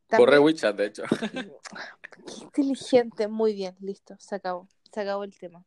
también- 0.08 0.18
Borré 0.18 0.40
WeChat, 0.40 0.76
de 0.76 0.86
hecho. 0.88 1.04
Qué 2.26 2.62
inteligente, 2.62 3.28
muy 3.28 3.54
bien, 3.54 3.76
listo, 3.80 4.16
se 4.20 4.34
acabó, 4.36 4.68
se 4.92 5.02
acabó 5.02 5.24
el 5.24 5.38
tema. 5.38 5.64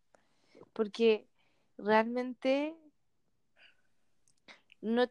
Porque 0.73 1.29
realmente 1.79 2.75
no, 4.81 5.07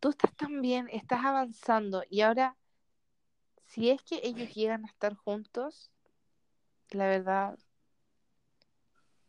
tú 0.00 0.10
estás 0.10 0.34
tan 0.36 0.60
bien, 0.62 0.88
estás 0.92 1.24
avanzando 1.24 2.02
y 2.08 2.22
ahora, 2.22 2.56
si 3.66 3.90
es 3.90 4.02
que 4.02 4.20
ellos 4.22 4.54
llegan 4.54 4.84
a 4.84 4.88
estar 4.88 5.14
juntos, 5.14 5.90
la 6.90 7.06
verdad, 7.06 7.58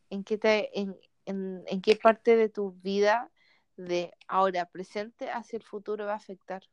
¿en 0.10 0.24
qué 0.24 0.38
te, 0.38 0.80
en, 0.80 0.98
en, 1.26 1.64
en 1.68 1.82
qué 1.82 1.96
parte 1.96 2.36
de 2.36 2.50
tu 2.50 2.72
vida 2.74 3.32
de 3.78 4.14
ahora 4.28 4.66
presente 4.66 5.30
hacia 5.30 5.58
el 5.58 5.64
futuro 5.64 6.06
va 6.06 6.14
a 6.14 6.18
afectar? 6.18 6.64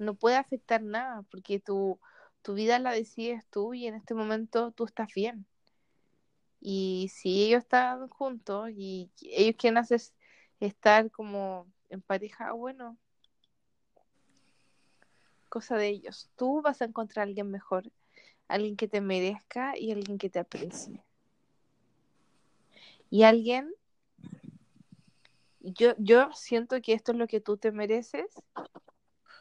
no 0.00 0.14
puede 0.14 0.36
afectar 0.36 0.82
nada, 0.82 1.22
porque 1.30 1.60
tu, 1.60 2.00
tu 2.42 2.54
vida 2.54 2.78
la 2.78 2.92
decides 2.92 3.46
tú 3.48 3.74
y 3.74 3.86
en 3.86 3.94
este 3.94 4.14
momento 4.14 4.72
tú 4.72 4.84
estás 4.84 5.12
bien. 5.14 5.46
Y 6.60 7.10
si 7.12 7.44
ellos 7.44 7.62
están 7.62 8.08
juntos 8.08 8.70
y 8.70 9.10
ellos 9.22 9.56
quieren 9.58 9.78
hacer 9.78 10.00
estar 10.60 11.10
como 11.10 11.66
en 11.88 12.02
pareja, 12.02 12.52
bueno, 12.52 12.98
cosa 15.48 15.76
de 15.76 15.88
ellos. 15.88 16.30
Tú 16.36 16.62
vas 16.62 16.82
a 16.82 16.84
encontrar 16.84 17.24
a 17.24 17.28
alguien 17.28 17.50
mejor, 17.50 17.90
alguien 18.48 18.76
que 18.76 18.88
te 18.88 19.00
merezca 19.00 19.76
y 19.76 19.90
alguien 19.90 20.18
que 20.18 20.30
te 20.30 20.38
aprecie. 20.38 21.02
Y 23.10 23.24
alguien, 23.24 23.74
yo, 25.60 25.94
yo 25.98 26.30
siento 26.32 26.80
que 26.80 26.92
esto 26.92 27.12
es 27.12 27.18
lo 27.18 27.26
que 27.26 27.40
tú 27.40 27.56
te 27.56 27.72
mereces 27.72 28.26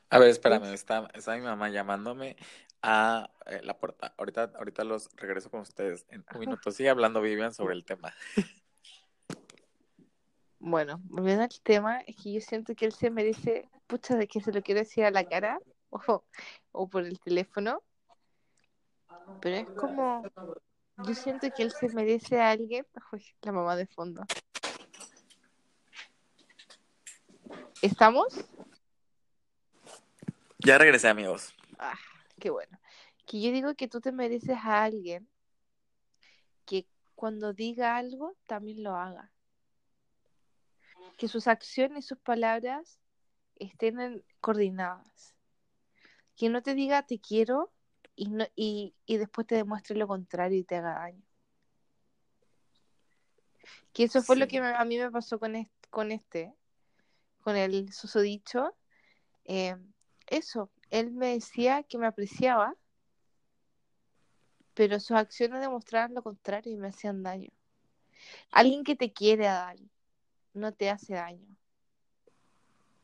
A 0.09 0.17
ver, 0.17 0.29
espérame, 0.29 0.73
está, 0.73 1.07
está 1.13 1.35
mi 1.35 1.43
mamá 1.43 1.69
llamándome 1.69 2.35
a 2.81 3.29
eh, 3.45 3.61
la 3.63 3.77
puerta. 3.77 4.13
Ahorita, 4.17 4.51
ahorita 4.55 4.83
los 4.83 5.09
regreso 5.15 5.49
con 5.49 5.61
ustedes 5.61 6.05
en 6.09 6.25
un 6.33 6.39
minuto. 6.39 6.71
Sigue 6.71 6.89
hablando 6.89 7.21
Vivian 7.21 7.53
sobre 7.53 7.75
el 7.75 7.85
tema. 7.85 8.13
Bueno, 10.59 10.99
volviendo 11.05 11.43
al 11.43 11.61
tema, 11.63 12.01
es 12.01 12.15
que 12.17 12.33
yo 12.33 12.41
siento 12.41 12.75
que 12.75 12.85
él 12.85 12.91
se 12.91 13.09
merece, 13.09 13.69
pucha, 13.87 14.15
de 14.15 14.27
que 14.27 14.41
se 14.41 14.51
lo 14.51 14.61
quiero 14.61 14.81
decir 14.81 15.05
a 15.05 15.11
la 15.11 15.23
cara 15.23 15.59
o, 15.89 16.23
o 16.71 16.89
por 16.89 17.05
el 17.05 17.19
teléfono, 17.19 17.81
pero 19.41 19.55
es 19.55 19.69
como, 19.71 20.23
yo 20.97 21.15
siento 21.15 21.49
que 21.55 21.63
él 21.63 21.71
se 21.71 21.89
merece 21.89 22.39
a 22.39 22.51
alguien, 22.51 22.85
Uy, 23.11 23.25
la 23.41 23.51
mamá 23.51 23.75
de 23.75 23.87
fondo. 23.87 24.23
¿Estamos? 27.81 28.45
Ya 30.59 30.77
regresé, 30.77 31.07
amigos. 31.07 31.55
Ah, 31.77 31.97
qué 32.39 32.49
bueno. 32.49 32.79
Que 33.25 33.41
yo 33.41 33.51
digo 33.51 33.75
que 33.75 33.87
tú 33.87 34.01
te 34.01 34.11
mereces 34.11 34.57
a 34.63 34.83
alguien 34.83 35.27
que 36.65 36.87
cuando 37.15 37.53
diga 37.53 37.97
algo 37.97 38.35
también 38.47 38.83
lo 38.83 38.95
haga. 38.95 39.31
Que 41.17 41.27
sus 41.27 41.47
acciones 41.47 42.05
y 42.05 42.07
sus 42.07 42.17
palabras 42.19 42.99
estén 43.55 43.99
en- 43.99 44.23
coordinadas. 44.41 45.35
Que 46.35 46.49
no 46.49 46.61
te 46.61 46.73
diga 46.75 47.03
te 47.05 47.19
quiero 47.19 47.71
y, 48.15 48.29
no, 48.29 48.45
y, 48.55 48.95
y 49.05 49.17
después 49.17 49.45
te 49.45 49.55
demuestre 49.55 49.97
lo 49.97 50.07
contrario 50.07 50.57
y 50.57 50.63
te 50.63 50.77
haga 50.77 50.93
daño. 50.93 51.23
Que 53.93 54.03
eso 54.03 54.21
fue 54.21 54.35
lo 54.37 54.47
que 54.47 54.61
me- 54.61 54.75
a 54.75 54.85
mí 54.85 54.97
me 54.97 55.11
pasó 55.11 55.39
con 55.39 55.55
este, 55.55 55.89
con 55.89 56.11
este, 56.11 56.53
con 57.41 57.55
el 57.57 57.91
susodicho. 57.91 58.75
Eh, 59.45 59.75
eso, 60.27 60.69
él 60.89 61.11
me 61.11 61.33
decía 61.33 61.83
que 61.83 61.97
me 61.97 62.07
apreciaba, 62.07 62.75
pero 64.73 64.99
sus 64.99 65.17
acciones 65.17 65.61
demostraban 65.61 66.13
lo 66.13 66.23
contrario 66.23 66.71
y 66.71 66.77
me 66.77 66.87
hacían 66.87 67.23
daño. 67.23 67.49
Alguien 68.51 68.83
que 68.83 68.95
te 68.95 69.11
quiere 69.11 69.47
a 69.47 69.53
dar 69.53 69.77
no 70.53 70.73
te 70.73 70.89
hace 70.89 71.13
daño. 71.13 71.55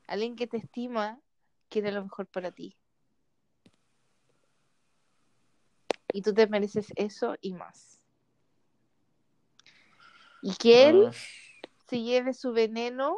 Alguien 0.08 0.36
que 0.36 0.48
te 0.48 0.58
estima 0.58 1.20
quiere 1.70 1.92
lo 1.92 2.04
mejor 2.04 2.28
para 2.28 2.52
ti. 2.52 2.78
Y 6.14 6.22
tú 6.22 6.34
te 6.34 6.48
mereces 6.48 6.94
eso 6.96 7.36
y 7.42 7.54
más. 7.54 8.00
Y 10.42 10.56
que 10.56 10.90
él 10.90 11.10
se 11.90 12.02
lleve 12.02 12.34
su 12.34 12.54
veneno 12.54 13.18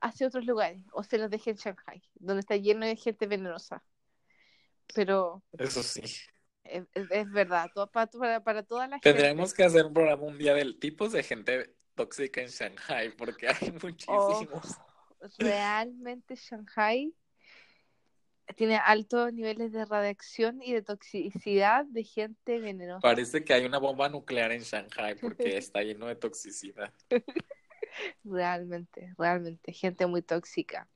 hacia 0.00 0.26
otros 0.26 0.44
lugares 0.44 0.84
o 0.92 1.02
se 1.02 1.18
los 1.18 1.30
deje 1.30 1.50
en 1.50 1.56
Shanghai, 1.56 2.02
donde 2.14 2.40
está 2.40 2.56
lleno 2.56 2.86
de 2.86 2.96
gente 2.96 3.26
venenosa. 3.26 3.84
Pero 4.94 5.42
eso 5.52 5.82
sí. 5.82 6.00
es, 6.64 6.84
es- 6.94 7.30
verdad, 7.30 7.70
todo- 7.74 7.90
para, 7.90 8.42
para, 8.42 8.62
toda 8.62 8.86
la 8.86 8.96
gente. 8.96 9.12
Tendremos 9.12 9.52
que 9.52 9.64
hacer 9.64 9.84
un 9.84 9.92
programa 9.92 10.22
un 10.22 10.38
día 10.38 10.54
del 10.54 10.78
tipos 10.78 11.12
de 11.12 11.22
gente 11.22 11.74
tóxica 11.94 12.40
en 12.40 12.48
Shanghai, 12.48 13.14
porque 13.16 13.48
hay 13.48 13.72
muchísimos. 13.82 14.78
Realmente 15.38 16.36
Shanghai 16.36 17.12
tiene 18.56 18.76
altos 18.76 19.32
niveles 19.32 19.72
de 19.72 19.84
radiación 19.84 20.62
y 20.62 20.72
de 20.72 20.82
toxicidad 20.82 21.84
de 21.84 22.04
gente 22.04 22.60
venenosa. 22.60 23.00
Parece 23.00 23.44
que 23.44 23.52
hay 23.52 23.66
una 23.66 23.78
bomba 23.78 24.08
nuclear 24.08 24.52
en 24.52 24.62
Shanghai 24.62 25.16
porque 25.16 25.56
está 25.58 25.82
lleno 25.82 26.06
de 26.06 26.16
toxicidad. 26.16 26.92
Realmente, 28.24 29.14
realmente, 29.18 29.72
gente 29.72 30.06
muy 30.06 30.22
tóxica. 30.22 30.88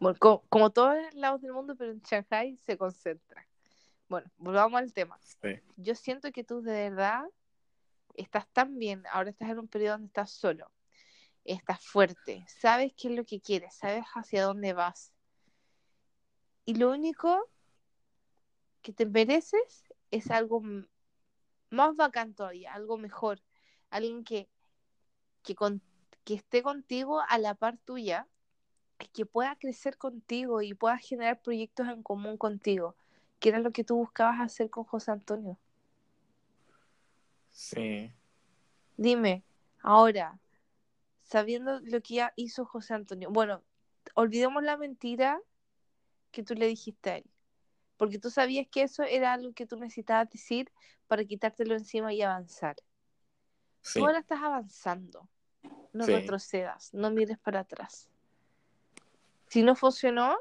Bueno, 0.00 0.18
co- 0.18 0.44
como, 0.48 0.70
todos 0.70 0.96
los 0.96 1.14
lados 1.14 1.40
del 1.42 1.52
mundo, 1.52 1.76
pero 1.76 1.92
en 1.92 2.00
Shanghai 2.00 2.56
se 2.56 2.76
concentra. 2.76 3.46
Bueno, 4.08 4.30
volvamos 4.36 4.78
al 4.78 4.92
tema. 4.92 5.18
Sí. 5.20 5.60
Yo 5.76 5.94
siento 5.94 6.30
que 6.32 6.44
tú 6.44 6.62
de 6.62 6.90
verdad 6.90 7.24
estás 8.16 8.46
tan 8.48 8.78
bien, 8.78 9.02
ahora 9.10 9.30
estás 9.30 9.50
en 9.50 9.58
un 9.58 9.68
periodo 9.68 9.92
donde 9.94 10.06
estás 10.08 10.30
solo, 10.30 10.70
estás 11.44 11.84
fuerte, 11.84 12.44
sabes 12.48 12.92
qué 12.96 13.08
es 13.08 13.14
lo 13.14 13.24
que 13.24 13.40
quieres, 13.40 13.74
sabes 13.74 14.04
hacia 14.14 14.44
dónde 14.44 14.72
vas. 14.72 15.12
Y 16.64 16.74
lo 16.74 16.90
único 16.90 17.50
que 18.82 18.92
te 18.92 19.06
mereces 19.06 19.84
es 20.10 20.30
algo 20.30 20.62
más 21.70 21.96
bacán 21.96 22.34
todavía, 22.34 22.72
algo 22.72 22.98
mejor, 22.98 23.42
alguien 23.90 24.24
que, 24.24 24.48
que, 25.42 25.54
con- 25.54 25.82
que 26.24 26.34
esté 26.34 26.62
contigo 26.62 27.20
a 27.28 27.38
la 27.38 27.54
par 27.54 27.78
tuya, 27.78 28.26
y 29.00 29.06
que 29.08 29.26
pueda 29.26 29.56
crecer 29.56 29.98
contigo 29.98 30.62
y 30.62 30.74
pueda 30.74 30.98
generar 30.98 31.40
proyectos 31.40 31.88
en 31.88 32.02
común 32.02 32.36
contigo, 32.36 32.96
que 33.40 33.50
era 33.50 33.58
lo 33.58 33.72
que 33.72 33.84
tú 33.84 33.96
buscabas 33.96 34.40
hacer 34.40 34.70
con 34.70 34.84
José 34.84 35.10
Antonio. 35.10 35.58
Sí. 37.50 38.12
Dime, 38.96 39.42
ahora, 39.82 40.38
sabiendo 41.22 41.80
lo 41.80 42.00
que 42.00 42.14
ya 42.14 42.32
hizo 42.36 42.64
José 42.64 42.94
Antonio, 42.94 43.30
bueno, 43.30 43.62
olvidemos 44.14 44.62
la 44.62 44.76
mentira 44.76 45.40
que 46.30 46.42
tú 46.42 46.54
le 46.54 46.66
dijiste 46.66 47.10
a 47.10 47.16
él, 47.18 47.26
porque 47.96 48.18
tú 48.18 48.30
sabías 48.30 48.66
que 48.68 48.82
eso 48.82 49.02
era 49.02 49.32
algo 49.32 49.52
que 49.52 49.66
tú 49.66 49.76
necesitabas 49.76 50.30
decir 50.30 50.70
para 51.06 51.24
quitártelo 51.24 51.74
encima 51.74 52.12
y 52.12 52.22
avanzar. 52.22 52.76
Sí. 53.82 53.98
Tú 53.98 54.06
ahora 54.06 54.20
estás 54.20 54.40
avanzando, 54.40 55.28
no 55.94 56.06
Sí. 56.06 56.12
retrocedas, 56.12 56.92
no 56.92 57.10
mires 57.10 57.38
para 57.38 57.60
atrás. 57.60 58.10
Si 59.48 59.62
no 59.62 59.74
funcionó, 59.74 60.36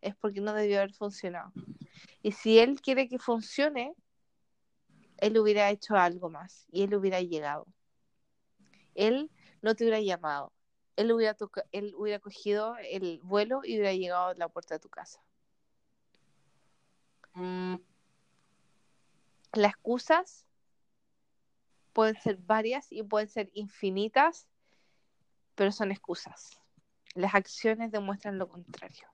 es 0.00 0.16
porque 0.16 0.40
no 0.40 0.52
debió 0.54 0.78
haber 0.78 0.94
funcionado. 0.94 1.52
Y 2.22 2.32
si 2.32 2.58
él 2.58 2.80
quiere 2.80 3.08
que 3.08 3.18
funcione, 3.18 3.94
él 5.18 5.38
hubiera 5.38 5.70
hecho 5.70 5.94
algo 5.94 6.30
más 6.30 6.66
y 6.72 6.82
él 6.82 6.94
hubiera 6.94 7.20
llegado. 7.20 7.66
Él 8.94 9.30
no 9.62 9.74
te 9.74 9.84
hubiera 9.84 10.00
llamado. 10.00 10.52
Él 10.96 11.12
hubiera, 11.12 11.36
él 11.70 11.94
hubiera 11.96 12.18
cogido 12.18 12.74
el 12.78 13.20
vuelo 13.22 13.60
y 13.62 13.74
hubiera 13.74 13.92
llegado 13.92 14.28
a 14.28 14.34
la 14.34 14.48
puerta 14.48 14.74
de 14.74 14.80
tu 14.80 14.88
casa. 14.88 15.20
Las 19.52 19.72
excusas 19.72 20.46
pueden 21.92 22.20
ser 22.20 22.38
varias 22.38 22.90
y 22.90 23.02
pueden 23.02 23.28
ser 23.28 23.50
infinitas, 23.54 24.48
pero 25.58 25.72
son 25.72 25.90
excusas. 25.90 26.60
Las 27.14 27.34
acciones 27.34 27.90
demuestran 27.90 28.38
lo 28.38 28.48
contrario. 28.48 29.08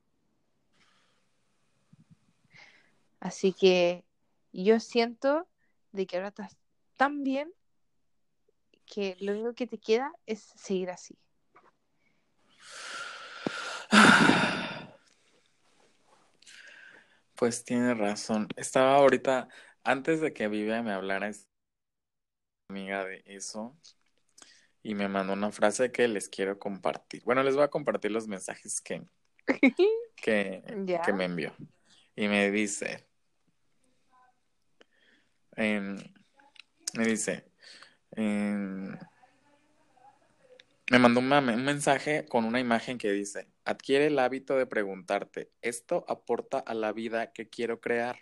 Así 3.19 3.55
que 3.55 4.05
yo 4.53 4.79
siento 4.79 5.49
de 5.93 6.07
que 6.07 6.17
ahora 6.17 6.29
estás 6.29 6.59
tan 6.99 7.25
bien 7.25 7.51
que 8.85 9.17
lo 9.21 9.33
único 9.33 9.55
que 9.55 9.67
te 9.67 9.79
queda 9.79 10.13
es 10.27 10.53
seguir 10.55 10.91
así. 10.91 11.17
Pues 17.37 17.65
tiene 17.65 17.95
razón. 17.95 18.49
Estaba 18.57 18.97
ahorita, 18.97 19.49
antes 19.83 20.21
de 20.21 20.35
que 20.35 20.49
Vivian 20.49 20.85
me 20.85 20.93
hablara, 20.93 21.31
amiga 22.69 23.05
de 23.05 23.23
eso 23.27 23.77
y 24.85 24.95
me 24.95 25.09
mandó 25.09 25.33
una 25.33 25.51
frase 25.51 25.91
que 25.91 26.07
les 26.07 26.29
quiero 26.29 26.59
compartir. 26.59 27.23
Bueno, 27.25 27.43
les 27.43 27.55
voy 27.55 27.65
a 27.65 27.69
compartir 27.69 28.13
los 28.13 28.29
mensajes 28.29 28.83
que, 28.83 29.03
que, 30.15 30.63
que 31.05 31.13
me 31.15 31.25
envió. 31.25 31.55
Y 32.15 32.29
me 32.29 32.51
dice, 32.51 33.09
me 35.57 37.05
dice, 37.07 37.51
me 38.15 38.99
mandó 40.99 41.21
un, 41.21 41.33
un 41.33 41.65
mensaje 41.65 42.27
con 42.27 42.45
una 42.45 42.61
imagen 42.61 42.99
que 42.99 43.11
dice, 43.11 43.49
adquiere 43.65 44.09
el 44.09 44.19
hábito 44.19 44.55
de 44.57 44.67
preguntarte, 44.67 45.51
¿esto 45.63 46.05
aporta 46.09 46.59
a 46.59 46.75
la 46.75 46.93
vida 46.93 47.33
que 47.33 47.49
quiero 47.49 47.81
crear? 47.81 48.19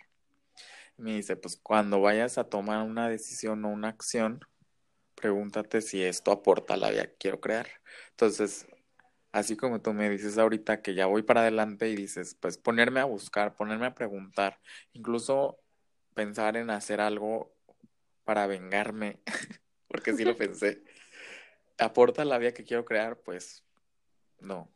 Me 0.95 1.15
dice, 1.15 1.35
pues 1.35 1.57
cuando 1.57 1.99
vayas 1.99 2.37
a 2.37 2.45
tomar 2.45 2.83
una 2.83 3.09
decisión 3.09 3.65
o 3.65 3.69
una 3.69 3.89
acción, 3.89 4.39
pregúntate 5.23 5.79
si 5.81 6.03
esto 6.03 6.33
aporta 6.33 6.73
a 6.73 6.77
la 6.77 6.89
vida 6.89 7.05
que 7.05 7.15
quiero 7.17 7.39
crear. 7.39 7.65
Entonces, 8.09 8.67
así 9.31 9.55
como 9.55 9.81
tú 9.81 9.93
me 9.93 10.09
dices 10.09 10.37
ahorita 10.37 10.81
que 10.81 10.95
ya 10.95 11.05
voy 11.05 11.23
para 11.23 11.39
adelante 11.39 11.87
y 11.87 11.95
dices, 11.95 12.35
pues 12.35 12.57
ponerme 12.57 12.99
a 12.99 13.05
buscar, 13.05 13.55
ponerme 13.55 13.85
a 13.85 13.95
preguntar, 13.95 14.59
incluso 14.91 15.61
pensar 16.13 16.57
en 16.57 16.69
hacer 16.71 16.99
algo 16.99 17.55
para 18.25 18.47
vengarme, 18.47 19.21
porque 19.87 20.13
sí 20.13 20.25
lo 20.25 20.35
pensé. 20.35 20.83
¿Aporta 21.77 22.25
la 22.25 22.37
vida 22.37 22.53
que 22.53 22.65
quiero 22.65 22.83
crear? 22.83 23.15
Pues 23.15 23.63
no. 24.41 24.69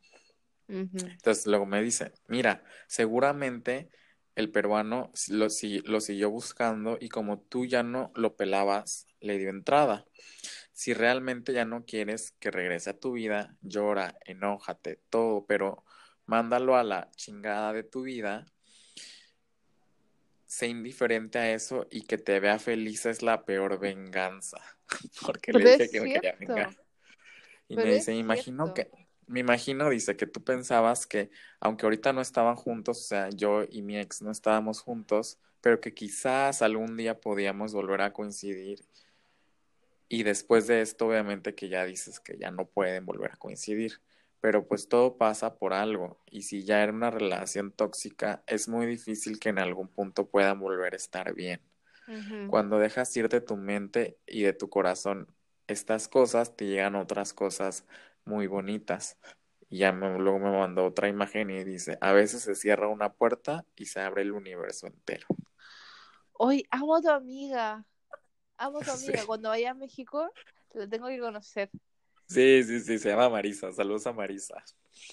Entonces 0.66 1.46
luego 1.46 1.66
me 1.66 1.82
dice, 1.82 2.14
mira, 2.26 2.64
seguramente 2.86 3.90
el 4.38 4.50
peruano 4.50 5.10
lo, 5.30 5.48
lo 5.84 6.00
siguió 6.00 6.30
buscando 6.30 6.96
y 7.00 7.08
como 7.08 7.40
tú 7.40 7.66
ya 7.66 7.82
no 7.82 8.12
lo 8.14 8.36
pelabas, 8.36 9.08
le 9.18 9.36
dio 9.36 9.50
entrada. 9.50 10.06
Si 10.70 10.94
realmente 10.94 11.52
ya 11.52 11.64
no 11.64 11.84
quieres 11.84 12.30
que 12.38 12.52
regrese 12.52 12.90
a 12.90 13.00
tu 13.00 13.14
vida, 13.14 13.56
llora, 13.62 14.16
enójate, 14.24 15.00
todo, 15.10 15.44
pero 15.46 15.84
mándalo 16.24 16.76
a 16.76 16.84
la 16.84 17.10
chingada 17.16 17.72
de 17.72 17.82
tu 17.82 18.02
vida. 18.02 18.46
Sé 20.46 20.68
indiferente 20.68 21.40
a 21.40 21.52
eso 21.52 21.88
y 21.90 22.02
que 22.02 22.16
te 22.16 22.38
vea 22.38 22.60
feliz 22.60 23.06
es 23.06 23.22
la 23.22 23.44
peor 23.44 23.80
venganza. 23.80 24.58
Porque 25.26 25.52
le 25.52 25.72
dije 25.72 25.90
que 25.90 26.00
me 26.00 26.12
quería 26.12 26.36
vengar. 26.38 26.76
Y 27.66 27.74
me 27.74 27.92
dice, 27.92 28.14
imagino 28.14 28.72
que, 28.72 28.88
me 29.28 29.40
imagino, 29.40 29.88
dice, 29.90 30.16
que 30.16 30.26
tú 30.26 30.42
pensabas 30.42 31.06
que, 31.06 31.30
aunque 31.60 31.86
ahorita 31.86 32.12
no 32.12 32.20
estaban 32.20 32.56
juntos, 32.56 32.98
o 32.98 33.02
sea, 33.02 33.28
yo 33.30 33.64
y 33.68 33.82
mi 33.82 33.98
ex 33.98 34.22
no 34.22 34.30
estábamos 34.30 34.80
juntos, 34.80 35.38
pero 35.60 35.80
que 35.80 35.94
quizás 35.94 36.62
algún 36.62 36.96
día 36.96 37.20
podíamos 37.20 37.72
volver 37.72 38.00
a 38.00 38.12
coincidir. 38.12 38.80
Y 40.08 40.22
después 40.22 40.66
de 40.66 40.80
esto, 40.80 41.06
obviamente 41.06 41.54
que 41.54 41.68
ya 41.68 41.84
dices 41.84 42.20
que 42.20 42.38
ya 42.38 42.50
no 42.50 42.66
pueden 42.66 43.04
volver 43.04 43.32
a 43.32 43.36
coincidir. 43.36 44.00
Pero 44.40 44.66
pues 44.66 44.88
todo 44.88 45.18
pasa 45.18 45.56
por 45.56 45.74
algo. 45.74 46.20
Y 46.30 46.42
si 46.42 46.64
ya 46.64 46.82
era 46.82 46.92
una 46.92 47.10
relación 47.10 47.72
tóxica, 47.72 48.42
es 48.46 48.68
muy 48.68 48.86
difícil 48.86 49.38
que 49.38 49.48
en 49.48 49.58
algún 49.58 49.88
punto 49.88 50.28
puedan 50.28 50.60
volver 50.60 50.94
a 50.94 50.96
estar 50.96 51.34
bien. 51.34 51.60
Cuando 52.48 52.78
dejas 52.78 53.14
ir 53.18 53.28
de 53.28 53.42
tu 53.42 53.58
mente 53.58 54.16
y 54.26 54.42
de 54.42 54.54
tu 54.54 54.70
corazón 54.70 55.28
estas 55.66 56.08
cosas, 56.08 56.56
te 56.56 56.64
llegan 56.64 56.94
otras 56.94 57.34
cosas 57.34 57.84
muy 58.28 58.46
bonitas. 58.46 59.18
Y 59.70 59.78
ya 59.78 59.92
luego 59.92 60.38
me 60.38 60.50
mandó 60.50 60.86
otra 60.86 61.08
imagen 61.08 61.50
y 61.50 61.64
dice, 61.64 61.98
a 62.00 62.12
veces 62.12 62.42
se 62.42 62.54
cierra 62.54 62.88
una 62.88 63.12
puerta 63.12 63.64
y 63.76 63.86
se 63.86 64.00
abre 64.00 64.22
el 64.22 64.32
universo 64.32 64.86
entero. 64.86 65.26
Hoy 66.32 66.64
amo 66.70 66.96
a 66.96 67.02
tu 67.02 67.10
amiga. 67.10 67.84
Amo 68.56 68.78
a 68.78 68.84
tu 68.84 68.90
amiga. 68.92 69.26
Cuando 69.26 69.48
vaya 69.48 69.72
a 69.72 69.74
México, 69.74 70.30
la 70.74 70.88
tengo 70.88 71.08
que 71.08 71.18
conocer. 71.18 71.70
Sí, 72.26 72.62
sí, 72.62 72.80
sí, 72.80 72.98
se 72.98 73.08
llama 73.08 73.28
Marisa. 73.28 73.72
Saludos 73.72 74.06
a 74.06 74.12
Marisa. 74.12 74.62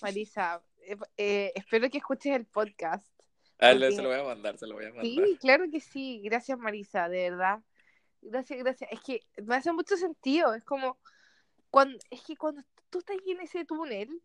Marisa, 0.01 0.61
eh, 0.81 0.97
eh, 1.17 1.51
espero 1.55 1.89
que 1.89 1.97
escuches 1.97 2.35
el 2.35 2.45
podcast. 2.45 3.07
Ah, 3.59 3.71
se 3.71 4.01
lo 4.01 4.09
voy 4.09 4.19
a 4.19 4.23
mandar, 4.23 4.57
se 4.57 4.67
lo 4.67 4.75
voy 4.75 4.85
a 4.85 4.89
mandar. 4.89 5.05
Sí, 5.05 5.37
claro 5.39 5.65
que 5.71 5.79
sí. 5.79 6.21
Gracias, 6.23 6.57
Marisa, 6.59 7.07
de 7.07 7.29
verdad. 7.29 7.59
Gracias, 8.21 8.59
gracias. 8.59 8.91
Es 8.91 8.99
que 9.01 9.21
me 9.43 9.55
hace 9.55 9.71
mucho 9.71 9.95
sentido. 9.95 10.53
Es 10.53 10.63
como, 10.63 10.97
cuando, 11.69 11.97
es 12.09 12.21
que 12.21 12.35
cuando 12.35 12.61
tú 12.95 12.99
estás 12.99 13.17
en 13.27 13.41
ese 13.41 13.65
túnel, 13.65 14.21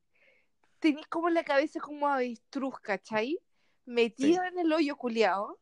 tenés 0.79 1.09
como 1.09 1.29
la 1.29 1.43
cabeza 1.43 1.81
como 1.81 2.07
avestruz, 2.07 2.79
¿cachai? 2.81 3.41
Metido 3.85 4.45
en 4.45 4.61
el 4.61 4.73
hoyo 4.73 4.97
culiado. 4.97 5.59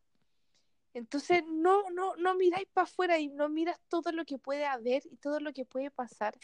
Entonces 0.92 1.42
no, 1.46 1.88
no, 1.90 2.16
no 2.16 2.34
miráis 2.34 2.68
para 2.74 2.84
afuera 2.84 3.18
y 3.18 3.28
no 3.28 3.48
miras 3.48 3.80
todo 3.88 4.12
lo 4.12 4.26
que 4.26 4.36
puede 4.36 4.66
haber 4.66 5.02
y 5.06 5.16
todo 5.16 5.40
lo 5.40 5.54
que 5.54 5.64
puede 5.64 5.90
pasar. 5.90 6.38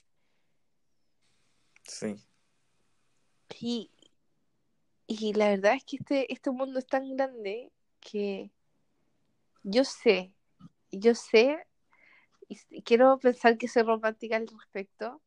Sí. 1.82 2.16
Y, 3.60 3.90
y 5.06 5.34
la 5.34 5.50
verdad 5.50 5.74
es 5.74 5.84
que 5.84 5.96
este, 5.96 6.32
este 6.32 6.50
mundo 6.50 6.78
es 6.78 6.86
tan 6.86 7.14
grande 7.14 7.72
que 8.00 8.50
yo 9.62 9.84
sé, 9.84 10.32
yo 10.90 11.14
sé, 11.14 11.66
y 12.48 12.82
quiero 12.82 13.18
pensar 13.18 13.58
que 13.58 13.68
soy 13.68 13.82
romántica 13.82 14.36
al 14.36 14.46
respecto, 14.46 15.20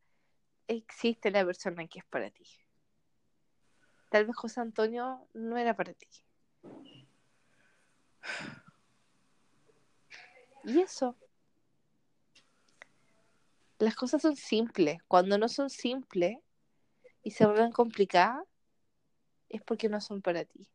existe 0.68 1.32
la 1.32 1.46
persona 1.46 1.88
que 1.88 2.00
es 2.00 2.06
para 2.06 2.30
ti. 2.30 2.46
Tal 4.10 4.26
vez 4.26 4.36
José 4.36 4.62
Antonio 4.62 5.28
no 5.34 5.58
era 5.58 5.76
para 5.76 5.94
ti. 5.94 6.08
Y 10.64 10.80
eso. 10.80 11.16
Las 13.80 13.96
cosas 13.96 14.22
son 14.22 14.36
simples. 14.36 15.00
Cuando 15.08 15.38
no 15.38 15.48
son 15.50 15.70
simples 15.70 16.38
y 17.24 17.32
se 17.32 17.46
vuelven 17.46 17.72
complicadas, 17.72 18.44
es 19.50 19.62
porque 19.62 19.88
no 19.88 20.02
son 20.02 20.22
para 20.22 20.46
ti. 20.46 20.70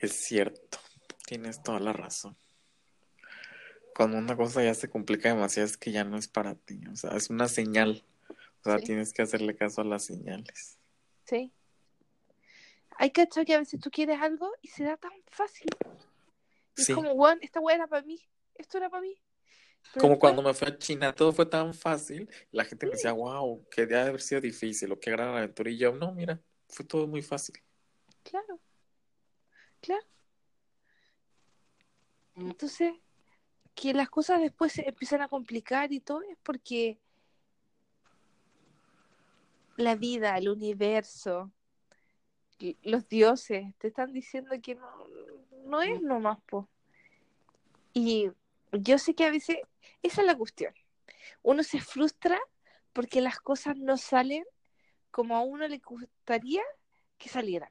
Es 0.00 0.12
cierto. 0.12 0.78
Tienes 1.26 1.62
toda 1.62 1.80
la 1.80 1.92
razón. 1.92 2.36
Cuando 3.94 4.18
una 4.18 4.36
cosa 4.36 4.62
ya 4.62 4.74
se 4.74 4.88
complica 4.88 5.28
demasiado 5.28 5.66
es 5.66 5.76
que 5.76 5.92
ya 5.92 6.04
no 6.04 6.16
es 6.16 6.28
para 6.28 6.54
ti. 6.54 6.80
O 6.90 6.96
sea, 6.96 7.10
es 7.16 7.28
una 7.30 7.48
señal. 7.48 8.04
O 8.60 8.70
sea, 8.70 8.78
tienes 8.78 9.12
que 9.12 9.22
hacerle 9.22 9.56
caso 9.56 9.80
a 9.80 9.84
las 9.84 10.04
señales. 10.04 10.78
Sí. 11.24 11.52
Hay 12.96 13.10
que 13.10 13.26
que 13.26 13.54
a 13.54 13.58
veces 13.58 13.80
tú 13.80 13.90
quieres 13.90 14.20
algo 14.20 14.52
y 14.60 14.68
se 14.68 14.84
da 14.84 14.96
tan 14.98 15.12
fácil. 15.26 15.70
Es 16.76 16.94
como, 16.94 17.14
Juan, 17.14 17.38
esta 17.40 17.60
weá 17.60 17.76
era 17.76 17.86
para 17.86 18.02
mí. 18.02 18.20
Esto 18.56 18.76
era 18.76 18.90
para 18.90 19.02
mí. 19.02 19.16
como 19.98 20.18
cuando 20.18 20.42
me 20.42 20.52
fui 20.52 20.68
a 20.68 20.76
China, 20.76 21.14
todo 21.14 21.32
fue 21.32 21.46
tan 21.46 21.72
fácil. 21.72 22.28
La 22.50 22.64
gente 22.64 22.86
me 22.86 22.92
decía, 22.92 23.12
wow, 23.12 23.66
que 23.70 23.86
debe 23.86 24.02
haber 24.02 24.20
sido 24.20 24.42
difícil 24.42 24.92
o 24.92 25.00
qué 25.00 25.10
gran 25.10 25.34
aventura. 25.34 25.70
Y 25.70 25.78
yo, 25.78 25.92
no, 25.92 26.12
mira, 26.12 26.42
fue 26.68 26.84
todo 26.84 27.06
muy 27.06 27.22
fácil. 27.22 27.54
Claro. 28.22 28.60
Claro. 29.80 30.06
Entonces, 32.36 32.92
que 33.74 33.94
las 33.94 34.10
cosas 34.10 34.40
después 34.40 34.72
se 34.72 34.86
empiezan 34.86 35.22
a 35.22 35.28
complicar 35.28 35.92
y 35.92 36.00
todo 36.00 36.22
es 36.22 36.36
porque 36.42 37.00
la 39.80 39.94
vida, 39.94 40.36
el 40.36 40.48
universo, 40.48 41.52
los 42.82 43.08
dioses 43.08 43.74
te 43.78 43.88
están 43.88 44.12
diciendo 44.12 44.54
que 44.62 44.74
no, 44.74 45.06
no 45.64 45.82
es 45.82 46.00
nomás, 46.02 46.38
po. 46.42 46.68
Y 47.92 48.30
yo 48.72 48.98
sé 48.98 49.14
que 49.14 49.24
a 49.24 49.30
veces 49.30 49.58
esa 50.02 50.20
es 50.20 50.26
la 50.26 50.36
cuestión. 50.36 50.74
Uno 51.42 51.62
se 51.62 51.80
frustra 51.80 52.38
porque 52.92 53.20
las 53.20 53.40
cosas 53.40 53.76
no 53.76 53.96
salen 53.96 54.44
como 55.10 55.36
a 55.36 55.42
uno 55.42 55.66
le 55.66 55.78
gustaría 55.78 56.62
que 57.18 57.28
salieran. 57.28 57.70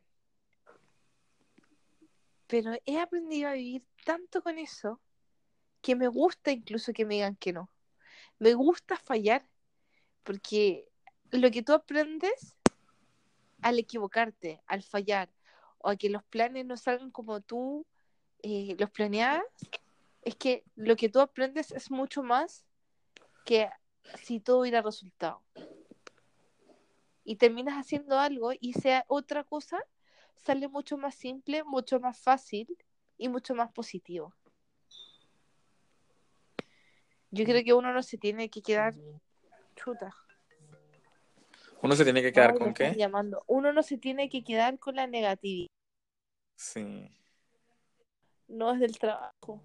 Pero 2.47 2.73
he 2.85 2.99
aprendido 2.99 3.49
a 3.49 3.53
vivir 3.53 3.85
tanto 4.05 4.41
con 4.41 4.57
eso 4.57 4.99
que 5.81 5.95
me 5.95 6.07
gusta 6.07 6.51
incluso 6.51 6.93
que 6.93 7.05
me 7.05 7.15
digan 7.15 7.35
que 7.35 7.53
no. 7.53 7.69
Me 8.39 8.53
gusta 8.53 8.97
fallar 8.97 9.47
porque 10.23 10.88
lo 11.31 11.51
que 11.51 11.63
tú 11.63 11.73
aprendes 11.73 12.57
al 13.61 13.79
equivocarte, 13.79 14.61
al 14.67 14.83
fallar, 14.83 15.29
o 15.79 15.89
a 15.89 15.95
que 15.95 16.09
los 16.09 16.23
planes 16.23 16.65
no 16.65 16.77
salgan 16.77 17.11
como 17.11 17.41
tú 17.41 17.85
eh, 18.41 18.75
los 18.79 18.89
planeabas, 18.89 19.43
es 20.21 20.35
que 20.35 20.63
lo 20.75 20.95
que 20.95 21.09
tú 21.09 21.19
aprendes 21.19 21.71
es 21.71 21.91
mucho 21.91 22.23
más 22.23 22.65
que 23.45 23.69
si 24.23 24.39
todo 24.39 24.61
hubiera 24.61 24.81
resultado. 24.81 25.41
Y 27.23 27.35
terminas 27.35 27.75
haciendo 27.75 28.17
algo 28.17 28.51
y 28.59 28.73
sea 28.73 29.05
otra 29.07 29.43
cosa, 29.43 29.79
sale 30.35 30.67
mucho 30.67 30.97
más 30.97 31.15
simple, 31.15 31.63
mucho 31.63 31.99
más 31.99 32.17
fácil 32.17 32.67
y 33.17 33.29
mucho 33.29 33.53
más 33.53 33.71
positivo. 33.71 34.33
Yo 37.31 37.45
creo 37.45 37.63
que 37.63 37.73
uno 37.73 37.93
no 37.93 38.01
se 38.01 38.17
tiene 38.17 38.49
que 38.49 38.61
quedar 38.61 38.95
chuta. 39.75 40.15
¿Uno 41.81 41.95
se 41.95 42.03
tiene 42.03 42.21
que 42.21 42.33
quedar 42.33 42.55
con 42.55 42.73
qué? 42.73 42.93
Llamando. 42.95 43.43
Uno 43.47 43.71
no 43.71 43.83
se 43.83 43.97
tiene 43.97 44.29
que 44.29 44.43
quedar 44.43 44.79
con 44.79 44.95
la 44.95 45.07
negatividad. 45.07 45.69
Sí. 46.55 47.09
No 48.47 48.73
es 48.73 48.79
del 48.79 48.97
trabajo. 48.97 49.61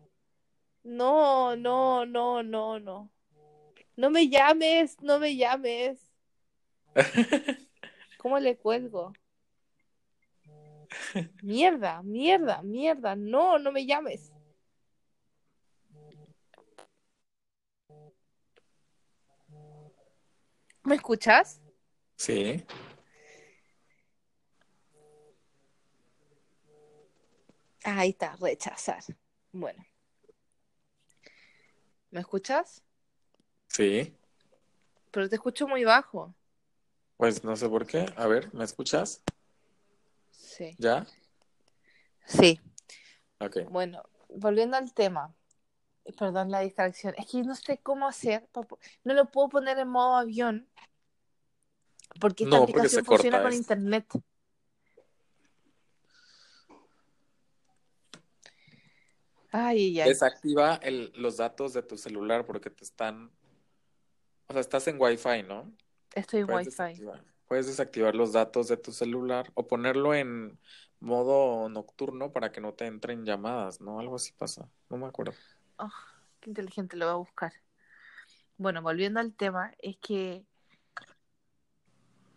No, 0.84 1.56
no, 1.56 2.06
no, 2.06 2.42
no, 2.42 2.78
no. 2.78 3.10
No 3.96 4.10
me 4.10 4.28
llames, 4.28 5.00
no 5.00 5.18
me 5.18 5.36
llames. 5.36 6.12
¿Cómo 8.18 8.38
le 8.38 8.56
cuelgo? 8.56 9.12
Mierda, 11.42 12.02
mierda, 12.02 12.62
mierda. 12.62 13.16
No, 13.16 13.58
no 13.58 13.72
me 13.72 13.86
llames. 13.86 14.32
¿Me 20.84 20.94
escuchas? 20.94 21.60
Sí. 22.16 22.64
Ahí 27.84 28.10
está, 28.10 28.36
rechazar. 28.36 29.02
Bueno. 29.52 29.84
¿Me 32.10 32.20
escuchas? 32.20 32.82
Sí. 33.68 34.16
Pero 35.10 35.28
te 35.28 35.34
escucho 35.36 35.68
muy 35.68 35.84
bajo. 35.84 36.34
Pues 37.16 37.44
no 37.44 37.56
sé 37.56 37.68
por 37.68 37.86
qué. 37.86 38.06
A 38.16 38.26
ver, 38.26 38.52
¿me 38.54 38.64
escuchas? 38.64 39.22
Sí. 40.30 40.74
¿Ya? 40.78 41.06
Sí. 42.26 42.60
Ok. 43.40 43.58
Bueno, 43.68 44.02
volviendo 44.28 44.76
al 44.76 44.92
tema. 44.94 45.34
Perdón 46.18 46.50
la 46.50 46.60
distracción. 46.60 47.14
Es 47.16 47.26
que 47.30 47.42
no 47.42 47.54
sé 47.54 47.78
cómo 47.78 48.06
hacer. 48.08 48.48
No 49.04 49.14
lo 49.14 49.26
puedo 49.26 49.48
poner 49.48 49.78
en 49.78 49.88
modo 49.88 50.16
avión. 50.16 50.68
Porque 52.20 52.44
esta 52.44 52.56
No, 52.56 52.62
porque 52.66 52.72
aplicación 52.72 53.04
funciona 53.04 53.38
con 53.42 53.48
esto. 53.52 53.60
internet. 53.60 54.06
Ay, 59.50 60.00
ay. 60.00 60.08
Desactiva 60.08 60.76
el, 60.76 61.12
los 61.14 61.36
datos 61.36 61.72
de 61.74 61.82
tu 61.82 61.96
celular 61.96 62.44
porque 62.44 62.70
te 62.70 62.84
están... 62.84 63.30
O 64.48 64.52
sea, 64.52 64.60
estás 64.60 64.86
en 64.88 65.00
Wi-Fi, 65.00 65.44
¿no? 65.44 65.72
Estoy 66.14 66.40
en 66.40 66.46
Puedes 66.46 66.66
Wi-Fi. 66.66 66.82
desactivar, 66.82 67.24
puedes 67.46 67.66
desactivar 67.66 68.14
los 68.14 68.32
datos 68.32 68.68
de 68.68 68.76
tu 68.76 68.92
celular 68.92 69.50
o 69.54 69.66
ponerlo 69.66 70.14
en 70.14 70.58
modo 71.00 71.68
nocturno 71.68 72.32
para 72.32 72.52
que 72.52 72.60
no 72.60 72.74
te 72.74 72.86
entren 72.86 73.24
llamadas, 73.24 73.80
¿no? 73.80 74.00
Algo 74.00 74.16
así 74.16 74.32
pasa. 74.32 74.68
No 74.90 74.96
me 74.96 75.06
acuerdo. 75.06 75.34
Oh, 75.78 75.90
qué 76.40 76.50
inteligente, 76.50 76.96
lo 76.96 77.06
voy 77.06 77.12
a 77.14 77.16
buscar. 77.18 77.52
Bueno, 78.56 78.82
volviendo 78.82 79.18
al 79.20 79.34
tema, 79.34 79.72
es 79.78 79.96
que 79.98 80.44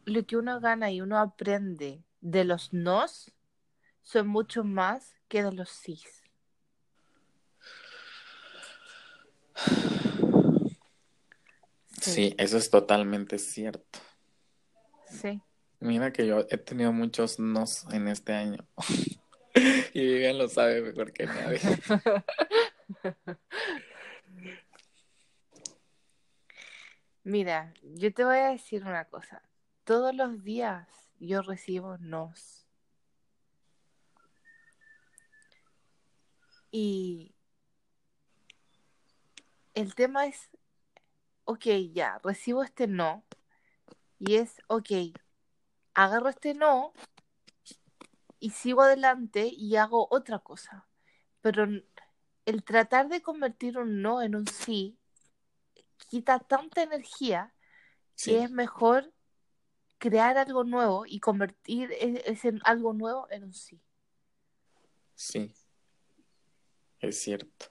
lo 0.08 0.26
que 0.26 0.38
uno 0.38 0.60
gana 0.62 0.90
y 0.90 1.02
uno 1.02 1.20
aprende 1.20 2.02
de 2.22 2.46
los 2.46 2.72
nos 2.72 3.34
son 4.02 4.30
mucho 4.30 4.64
más 4.64 5.18
que 5.28 5.44
de 5.44 5.52
los 5.52 5.70
sís. 5.70 6.24
Sí, 12.00 12.34
eso 12.38 12.58
es 12.58 12.70
totalmente 12.70 13.38
cierto. 13.38 14.00
Sí. 15.10 15.42
Mira 15.82 16.14
que 16.14 16.26
yo 16.26 16.48
he 16.50 16.58
tenido 16.58 16.94
muchos 16.94 17.38
nos 17.38 17.86
en 17.92 18.08
este 18.08 18.34
año. 18.34 18.66
Y 19.92 20.02
Vivian 20.02 20.38
lo 20.38 20.48
sabe 20.48 20.84
mejor 20.84 21.12
que 21.12 21.26
nadie. 21.26 21.60
Mira, 27.24 27.74
yo 27.82 28.14
te 28.14 28.24
voy 28.24 28.38
a 28.38 28.50
decir 28.50 28.84
una 28.84 29.06
cosa. 29.06 29.42
Todos 29.88 30.14
los 30.14 30.44
días 30.44 30.86
yo 31.18 31.42
recibo 31.42 31.98
nos. 32.00 32.68
Y 36.72 37.34
el 39.76 39.96
tema 39.96 40.26
es, 40.26 40.50
ok, 41.46 41.68
ya, 41.94 42.20
recibo 42.22 42.64
este 42.64 42.88
no. 42.88 43.24
Y 44.20 44.36
es, 44.36 44.58
ok, 44.68 44.92
agarro 45.94 46.28
este 46.28 46.54
no 46.54 46.92
y 48.42 48.50
sigo 48.50 48.82
adelante 48.82 49.48
y 49.50 49.78
hago 49.78 50.10
otra 50.12 50.40
cosa. 50.40 50.86
Pero 51.40 51.66
el 52.44 52.64
tratar 52.66 53.08
de 53.08 53.22
convertir 53.22 53.78
un 53.78 54.02
no 54.02 54.22
en 54.22 54.36
un 54.36 54.48
sí 54.48 55.00
quita 56.10 56.40
tanta 56.40 56.84
energía 56.84 57.54
Sí, 58.16 58.32
que 58.32 58.44
es 58.44 58.52
mejor 58.52 59.14
crear 59.98 60.38
algo 60.38 60.64
nuevo 60.64 61.06
y 61.06 61.20
convertir 61.20 61.92
e- 61.92 62.24
ese 62.26 62.54
algo 62.64 62.94
nuevo 62.94 63.28
en 63.32 63.46
un 63.46 63.54
sí. 63.54 63.80
sí. 65.16 65.52
Es 67.00 67.22
cierto. 67.22 67.68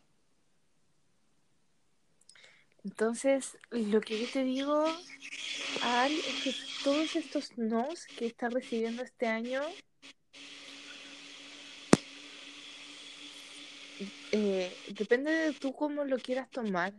Entonces, 2.85 3.59
lo 3.71 4.01
que 4.01 4.19
yo 4.21 4.27
te 4.33 4.45
digo, 4.45 4.87
Al, 5.83 6.12
es 6.12 6.43
que 6.45 6.55
todos 6.85 7.17
estos 7.17 7.57
nos 7.59 8.07
que 8.07 8.27
estás 8.27 8.53
recibiendo 8.53 9.03
este 9.03 9.27
año, 9.27 9.61
eh, 14.33 14.71
depende 14.95 15.33
de 15.33 15.53
tú 15.53 15.75
cómo 15.75 16.05
lo 16.05 16.17
quieras 16.19 16.49
tomar. 16.51 16.95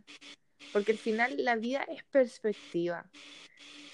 Porque 0.72 0.92
al 0.92 0.98
final 0.98 1.34
la 1.38 1.56
vida 1.56 1.82
es 1.84 2.04
perspectiva. 2.04 3.10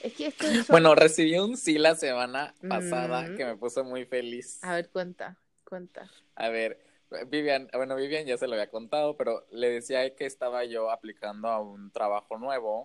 Es 0.04 0.12
que 0.12 0.26
esto 0.26 0.46
es... 0.46 0.68
Bueno, 0.68 0.94
recibí 0.94 1.38
un 1.38 1.56
sí 1.56 1.78
la 1.78 1.94
semana 1.94 2.54
pasada 2.68 3.22
Mm. 3.22 3.36
que 3.36 3.44
me 3.46 3.56
puso 3.56 3.84
muy 3.84 4.04
feliz. 4.04 4.62
A 4.62 4.74
ver, 4.74 4.90
cuenta, 4.90 5.38
cuenta. 5.66 6.10
A 6.34 6.50
ver, 6.50 6.78
Vivian, 7.28 7.68
bueno, 7.72 7.96
Vivian 7.96 8.26
ya 8.26 8.36
se 8.36 8.46
lo 8.46 8.52
había 8.52 8.68
contado, 8.68 9.16
pero 9.16 9.46
le 9.50 9.70
decía 9.70 10.14
que 10.14 10.26
estaba 10.26 10.64
yo 10.64 10.90
aplicando 10.90 11.48
a 11.48 11.58
un 11.60 11.90
trabajo 11.90 12.36
nuevo, 12.36 12.84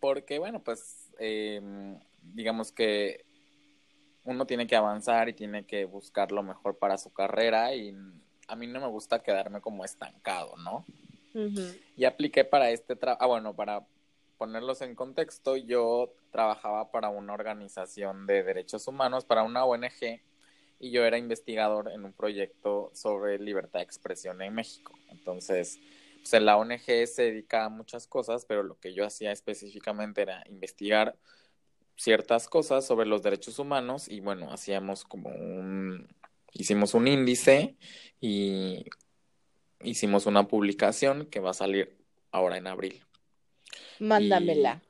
porque, 0.00 0.38
bueno, 0.38 0.62
pues, 0.62 1.12
eh, 1.20 1.60
digamos 2.22 2.72
que 2.72 3.24
uno 4.24 4.46
tiene 4.46 4.66
que 4.66 4.74
avanzar 4.74 5.28
y 5.28 5.32
tiene 5.34 5.64
que 5.64 5.84
buscar 5.84 6.32
lo 6.32 6.42
mejor 6.42 6.76
para 6.78 6.98
su 6.98 7.12
carrera 7.12 7.72
y 7.74 7.94
a 8.48 8.56
mí 8.56 8.66
no 8.66 8.80
me 8.80 8.88
gusta 8.88 9.22
quedarme 9.22 9.60
como 9.60 9.84
estancado, 9.84 10.56
¿no? 10.56 10.84
Ujú. 11.34 11.62
Y 11.96 12.04
apliqué 12.04 12.44
para 12.44 12.70
este 12.70 12.96
trabajo, 12.96 13.22
ah, 13.22 13.26
bueno, 13.26 13.54
para 13.54 13.86
ponerlos 14.38 14.82
en 14.82 14.94
contexto, 14.94 15.56
yo 15.56 16.12
trabajaba 16.30 16.90
para 16.90 17.08
una 17.08 17.32
organización 17.34 18.26
de 18.26 18.42
derechos 18.42 18.86
humanos, 18.88 19.24
para 19.24 19.42
una 19.42 19.64
ONG, 19.64 20.20
y 20.78 20.90
yo 20.90 21.04
era 21.04 21.18
investigador 21.18 21.90
en 21.90 22.04
un 22.04 22.12
proyecto 22.12 22.90
sobre 22.94 23.38
libertad 23.38 23.80
de 23.80 23.84
expresión 23.84 24.42
en 24.42 24.54
México. 24.54 24.92
Entonces, 25.10 25.78
pues 26.18 26.34
en 26.34 26.44
la 26.44 26.56
ONG 26.56 27.06
se 27.06 27.22
dedica 27.22 27.64
a 27.64 27.68
muchas 27.68 28.06
cosas, 28.06 28.44
pero 28.44 28.62
lo 28.62 28.78
que 28.78 28.92
yo 28.92 29.06
hacía 29.06 29.32
específicamente 29.32 30.22
era 30.22 30.44
investigar 30.48 31.16
ciertas 31.96 32.48
cosas 32.48 32.84
sobre 32.84 33.06
los 33.06 33.22
derechos 33.22 33.58
humanos 33.58 34.08
y 34.08 34.20
bueno, 34.20 34.52
hacíamos 34.52 35.04
como 35.04 35.30
un, 35.30 36.08
hicimos 36.52 36.94
un 36.94 37.08
índice 37.08 37.76
y 38.20 38.84
hicimos 39.82 40.26
una 40.26 40.46
publicación 40.46 41.26
que 41.26 41.40
va 41.40 41.50
a 41.50 41.54
salir 41.54 41.96
ahora 42.32 42.58
en 42.58 42.66
abril. 42.66 43.05
Mándamela. 43.98 44.82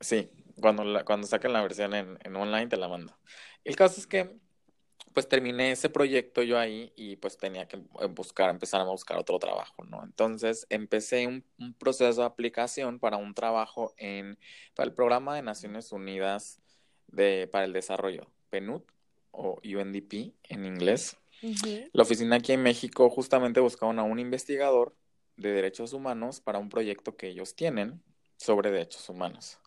Sí, 0.00 0.28
cuando, 0.60 0.84
la, 0.84 1.04
cuando 1.04 1.26
saquen 1.26 1.52
la 1.52 1.62
versión 1.62 1.94
en, 1.94 2.18
en 2.22 2.36
online 2.36 2.66
te 2.66 2.76
la 2.76 2.88
mando. 2.88 3.16
El 3.64 3.76
caso 3.76 4.00
es 4.00 4.06
que 4.06 4.38
pues 5.14 5.28
terminé 5.28 5.70
ese 5.70 5.88
proyecto 5.88 6.42
yo 6.42 6.58
ahí 6.58 6.92
y 6.96 7.16
pues 7.16 7.38
tenía 7.38 7.66
que 7.68 7.76
buscar, 8.10 8.50
empezar 8.50 8.80
a 8.80 8.84
buscar 8.84 9.16
otro 9.16 9.38
trabajo, 9.38 9.84
¿no? 9.84 10.02
Entonces 10.02 10.66
empecé 10.70 11.26
un, 11.26 11.44
un 11.58 11.72
proceso 11.72 12.20
de 12.20 12.26
aplicación 12.26 12.98
para 12.98 13.16
un 13.16 13.32
trabajo 13.32 13.94
en, 13.96 14.38
para 14.74 14.88
el 14.88 14.92
Programa 14.92 15.36
de 15.36 15.42
Naciones 15.42 15.92
Unidas 15.92 16.60
de, 17.06 17.48
para 17.50 17.64
el 17.64 17.72
Desarrollo, 17.72 18.26
PNUD 18.50 18.82
o 19.30 19.60
UNDP 19.64 20.34
en 20.48 20.64
inglés. 20.64 21.16
La 21.92 22.02
oficina 22.02 22.36
aquí 22.36 22.52
en 22.52 22.62
México 22.62 23.08
justamente 23.10 23.60
buscaban 23.60 23.98
a 23.98 24.02
un 24.02 24.18
investigador 24.18 24.96
de 25.36 25.52
derechos 25.52 25.92
humanos 25.92 26.40
para 26.40 26.58
un 26.58 26.70
proyecto 26.70 27.16
que 27.16 27.28
ellos 27.28 27.54
tienen 27.54 28.02
sobre 28.44 28.70
derechos 28.70 29.08
humanos. 29.08 29.60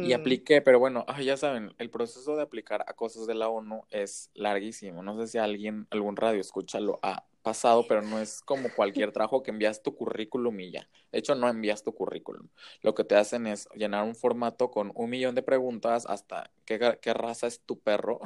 Y 0.00 0.12
apliqué, 0.12 0.60
pero 0.62 0.78
bueno, 0.78 1.04
ah, 1.08 1.22
ya 1.22 1.36
saben, 1.36 1.74
el 1.78 1.90
proceso 1.90 2.36
de 2.36 2.42
aplicar 2.42 2.84
a 2.86 2.94
cosas 2.94 3.26
de 3.26 3.34
la 3.34 3.48
ONU 3.48 3.82
es 3.90 4.30
larguísimo. 4.34 5.02
No 5.02 5.16
sé 5.18 5.26
si 5.28 5.38
alguien, 5.38 5.86
algún 5.90 6.16
radio 6.16 6.40
escucha 6.40 6.80
lo 6.80 7.00
ha 7.02 7.26
pasado, 7.42 7.86
pero 7.86 8.02
no 8.02 8.20
es 8.20 8.42
como 8.42 8.72
cualquier 8.72 9.12
trabajo 9.12 9.42
que 9.42 9.50
envías 9.50 9.82
tu 9.82 9.94
currículum 9.96 10.58
y 10.60 10.72
ya. 10.72 10.88
De 11.12 11.18
hecho, 11.20 11.34
no 11.34 11.48
envías 11.48 11.82
tu 11.84 11.94
currículum. 11.94 12.48
Lo 12.82 12.94
que 12.94 13.04
te 13.04 13.16
hacen 13.16 13.46
es 13.46 13.68
llenar 13.74 14.04
un 14.04 14.14
formato 14.16 14.70
con 14.70 14.92
un 14.94 15.10
millón 15.10 15.34
de 15.34 15.42
preguntas 15.42 16.06
hasta 16.06 16.50
qué, 16.66 16.98
qué 17.00 17.14
raza 17.14 17.46
es 17.46 17.60
tu 17.60 17.80
perro. 17.80 18.20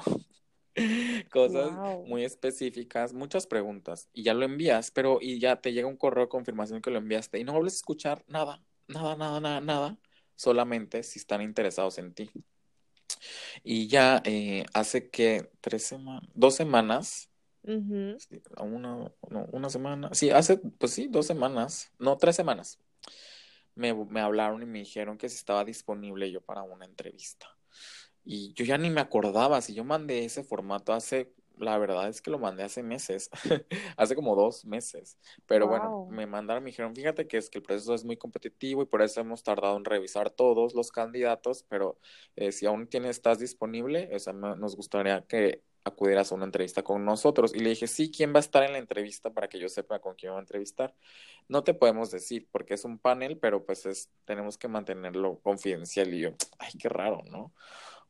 Cosas 1.30 1.72
Wow. 1.74 2.04
muy 2.04 2.24
específicas, 2.24 3.12
muchas 3.12 3.46
preguntas. 3.46 4.08
Y 4.12 4.22
ya 4.24 4.34
lo 4.34 4.44
envías, 4.44 4.90
pero 4.90 5.18
y 5.20 5.38
ya 5.40 5.60
te 5.60 5.72
llega 5.72 5.88
un 5.88 5.96
correo 5.96 6.24
de 6.24 6.28
confirmación 6.28 6.80
que 6.82 6.90
lo 6.90 6.98
enviaste 6.98 7.38
y 7.38 7.44
no 7.44 7.52
vuelves 7.52 7.74
a 7.74 7.76
escuchar 7.76 8.24
nada, 8.28 8.62
nada, 8.88 9.16
nada, 9.16 9.40
nada, 9.40 9.60
nada 9.60 9.98
solamente 10.38 11.02
si 11.02 11.18
están 11.18 11.42
interesados 11.42 11.98
en 11.98 12.14
ti. 12.14 12.30
Y 13.64 13.88
ya 13.88 14.22
eh, 14.24 14.64
hace 14.72 15.10
que 15.10 15.50
tres 15.60 15.84
semanas, 15.84 16.30
dos 16.34 16.54
semanas, 16.54 17.28
sí, 17.64 18.40
una, 18.58 19.12
no, 19.30 19.46
una 19.50 19.68
semana, 19.68 20.10
sí, 20.14 20.30
hace, 20.30 20.58
pues 20.58 20.92
sí, 20.92 21.08
dos 21.08 21.26
semanas, 21.26 21.92
no, 21.98 22.16
tres 22.16 22.36
semanas, 22.36 22.78
me, 23.74 23.92
me 23.92 24.20
hablaron 24.20 24.62
y 24.62 24.66
me 24.66 24.78
dijeron 24.78 25.18
que 25.18 25.28
si 25.28 25.36
estaba 25.36 25.64
disponible 25.64 26.30
yo 26.30 26.40
para 26.40 26.62
una 26.62 26.84
entrevista. 26.84 27.46
Y 28.24 28.52
yo 28.52 28.64
ya 28.64 28.78
ni 28.78 28.90
me 28.90 29.00
acordaba, 29.00 29.60
si 29.60 29.74
yo 29.74 29.84
mandé 29.84 30.24
ese 30.24 30.44
formato 30.44 30.92
hace 30.92 31.32
la 31.58 31.78
verdad 31.78 32.08
es 32.08 32.22
que 32.22 32.30
lo 32.30 32.38
mandé 32.38 32.62
hace 32.62 32.82
meses, 32.82 33.30
hace 33.96 34.14
como 34.14 34.34
dos 34.36 34.64
meses. 34.64 35.18
Pero 35.46 35.68
bueno, 35.68 36.06
me 36.10 36.26
mandaron, 36.26 36.62
me 36.64 36.70
dijeron, 36.70 36.94
fíjate 36.94 37.26
que 37.26 37.36
es 37.38 37.50
que 37.50 37.58
el 37.58 37.64
proceso 37.64 37.94
es 37.94 38.04
muy 38.04 38.16
competitivo 38.16 38.82
y 38.82 38.86
por 38.86 39.02
eso 39.02 39.20
hemos 39.20 39.42
tardado 39.42 39.76
en 39.76 39.84
revisar 39.84 40.30
todos 40.30 40.74
los 40.74 40.90
candidatos, 40.92 41.64
pero 41.68 41.98
eh, 42.36 42.52
si 42.52 42.66
aún 42.66 42.86
tienes, 42.88 43.10
estás 43.10 43.38
disponible, 43.38 44.10
o 44.14 44.18
sea, 44.18 44.32
nos 44.32 44.76
gustaría 44.76 45.22
que 45.26 45.62
acudieras 45.88 46.30
a 46.30 46.34
una 46.34 46.44
entrevista 46.44 46.82
con 46.82 47.04
nosotros. 47.04 47.54
Y 47.54 47.60
le 47.60 47.70
dije, 47.70 47.86
sí, 47.86 48.10
¿quién 48.10 48.32
va 48.32 48.38
a 48.38 48.40
estar 48.40 48.62
en 48.62 48.72
la 48.72 48.78
entrevista 48.78 49.30
para 49.32 49.48
que 49.48 49.58
yo 49.58 49.68
sepa 49.68 50.00
con 50.00 50.14
quién 50.14 50.32
va 50.32 50.36
a 50.36 50.40
entrevistar? 50.40 50.94
No 51.48 51.64
te 51.64 51.74
podemos 51.74 52.10
decir 52.10 52.48
porque 52.50 52.74
es 52.74 52.84
un 52.84 52.98
panel, 52.98 53.38
pero 53.38 53.64
pues 53.64 53.86
es, 53.86 54.10
tenemos 54.24 54.58
que 54.58 54.68
mantenerlo 54.68 55.40
confidencial. 55.40 56.12
Y 56.14 56.20
yo, 56.20 56.30
ay, 56.58 56.72
qué 56.78 56.88
raro, 56.88 57.22
¿no? 57.30 57.52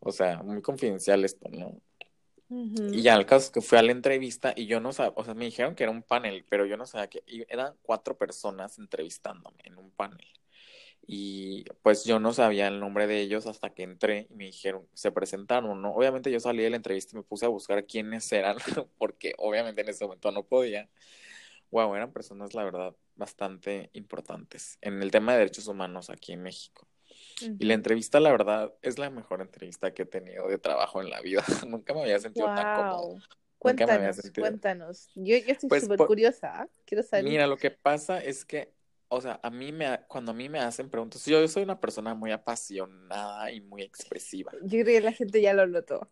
O 0.01 0.13
sea, 0.13 0.43
muy 0.43 0.63
confidencial 0.63 1.25
esto, 1.25 1.49
¿no? 1.51 1.81
Y 2.91 3.03
ya 3.03 3.15
el 3.15 3.27
caso 3.27 3.47
es 3.47 3.51
que 3.51 3.61
fui 3.61 3.79
a 3.79 3.83
la 3.83 3.93
entrevista 3.93 4.55
y 4.57 4.67
yo 4.67 4.81
no 4.81 4.93
sabía, 4.93 5.13
o 5.17 5.25
sea, 5.25 5.35
me 5.35 5.45
dijeron 5.45 5.75
que 5.75 5.85
era 5.85 5.93
un 5.93 6.03
panel, 6.03 6.45
pero 6.49 6.65
yo 6.67 6.77
no 6.77 6.87
sabía 6.87 7.09
que 7.09 7.23
eran 7.49 7.75
cuatro 7.83 8.17
personas 8.17 8.79
entrevistándome 8.79 9.59
en 9.65 9.77
un 9.77 9.91
panel. 9.91 10.27
Y 11.07 11.65
pues 11.83 12.05
yo 12.05 12.21
no 12.21 12.35
sabía 12.35 12.69
el 12.69 12.81
nombre 12.81 13.07
de 13.07 13.21
ellos 13.21 13.47
hasta 13.47 13.71
que 13.71 13.83
entré 13.83 14.27
y 14.31 14.35
me 14.35 14.45
dijeron, 14.45 14.87
se 14.95 15.11
presentaron, 15.13 15.81
¿no? 15.83 15.93
Obviamente 15.95 16.31
yo 16.31 16.41
salí 16.41 16.63
de 16.63 16.71
la 16.71 16.77
entrevista 16.77 17.17
y 17.17 17.19
me 17.19 17.23
puse 17.25 17.47
a 17.47 17.49
buscar 17.49 17.87
quiénes 17.87 18.31
eran, 18.33 18.57
porque 18.99 19.35
obviamente 19.39 19.81
en 19.83 19.89
ese 19.89 20.05
momento 20.05 20.31
no 20.33 20.45
podía. 20.45 20.89
Wow, 21.71 21.95
eran 21.97 22.13
personas, 22.13 22.55
la 22.55 22.65
verdad, 22.65 22.95
bastante 23.17 23.91
importantes 23.95 24.79
en 24.83 25.03
el 25.03 25.11
tema 25.11 25.33
de 25.33 25.39
derechos 25.41 25.69
humanos 25.69 26.11
aquí 26.11 26.33
en 26.33 26.43
México. 26.43 26.89
Y 27.41 27.64
la 27.64 27.74
entrevista, 27.74 28.20
la 28.20 28.30
verdad, 28.30 28.74
es 28.82 28.99
la 28.99 29.11
mejor 29.11 29.41
entrevista 29.41 29.93
que 29.93 30.03
he 30.03 30.07
tenido 30.07 30.49
de 30.49 30.59
trabajo 30.59 31.01
en 31.01 31.11
la 31.11 31.20
vida. 31.20 31.45
Nunca 31.68 31.95
me 31.95 32.03
había 32.03 32.18
sentido 32.18 32.47
tan 32.47 32.76
cómodo. 32.76 33.18
Cuéntanos, 33.59 34.20
cuéntanos. 34.39 35.11
Yo, 35.14 35.36
yo 35.36 35.53
estoy 35.53 35.68
pues 35.68 35.82
súper 35.82 35.99
curiosa. 36.07 36.62
¿ah? 36.62 36.68
Quiero 36.84 37.03
saber. 37.03 37.24
Mira, 37.24 37.47
lo 37.47 37.57
que 37.57 37.70
pasa 37.70 38.22
es 38.22 38.45
que, 38.45 38.72
o 39.09 39.20
sea, 39.20 39.41
a 39.43 39.51
mí 39.51 39.72
me, 39.72 40.01
cuando 40.07 40.30
a 40.30 40.34
mí 40.34 40.49
me 40.49 40.61
hacen 40.61 40.89
preguntas, 40.89 41.24
yo, 41.26 41.41
yo 41.41 41.49
soy 41.49 41.64
una 41.64 41.80
persona 41.80 42.14
muy 42.14 42.30
apasionada 42.30 43.51
y 43.51 43.61
muy 43.61 43.82
expresiva. 43.82 44.53
Yo 44.62 44.82
creo 44.82 44.84
que 44.84 45.01
la 45.01 45.12
gente 45.12 45.41
ya 45.41 45.55
lo 45.55 45.66
notó. 45.66 46.09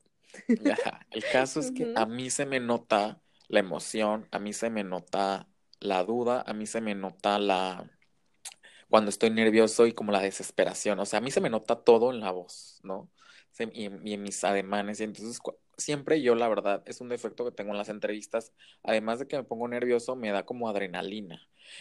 Ya, 0.49 1.07
el 1.13 1.25
caso 1.33 1.61
es 1.61 1.71
que 1.71 1.93
a 1.95 2.05
mí 2.05 2.31
se 2.31 2.47
me 2.47 2.59
nota 2.59 3.23
la 3.49 3.61
emoción, 3.61 4.29
a 4.33 4.39
mí 4.39 4.53
se 4.53 4.71
me 4.71 4.83
nota 4.83 5.49
la 5.81 6.03
duda, 6.05 6.43
a 6.47 6.53
mí 6.53 6.67
se 6.67 6.81
me 6.81 6.95
nota 6.95 7.39
la, 7.39 7.89
cuando 8.89 9.11
estoy 9.11 9.31
nervioso 9.31 9.87
y 9.87 9.93
como 9.93 10.13
la 10.13 10.21
desesperación. 10.21 10.99
O 11.01 11.07
sea, 11.07 11.19
a 11.19 11.23
mí 11.23 11.31
se 11.31 11.41
me 11.41 11.51
nota 11.51 11.77
todo 11.77 12.11
en 12.11 12.21
la 12.21 12.31
voz, 12.31 12.81
¿no? 12.83 13.11
Y 13.73 13.87
en, 13.87 14.23
mis 14.23 14.45
ademanes. 14.45 15.01
Y 15.01 15.05
entonces 15.05 15.41
siempre 15.77 16.21
yo, 16.21 16.35
la 16.35 16.49
verdad, 16.49 16.83
es 16.87 17.01
un 17.01 17.09
defecto 17.09 17.45
que 17.45 17.53
tengo 17.53 17.73
en 17.73 17.79
las 17.79 17.89
entrevistas. 17.89 18.53
Además 18.83 19.19
de 19.19 19.27
que 19.27 19.37
me 19.37 19.45
pongo 19.45 19.67
nervioso, 19.69 20.15
me 20.15 20.31
da 20.31 20.45
como 20.45 20.69
adrenalina. 20.69 21.41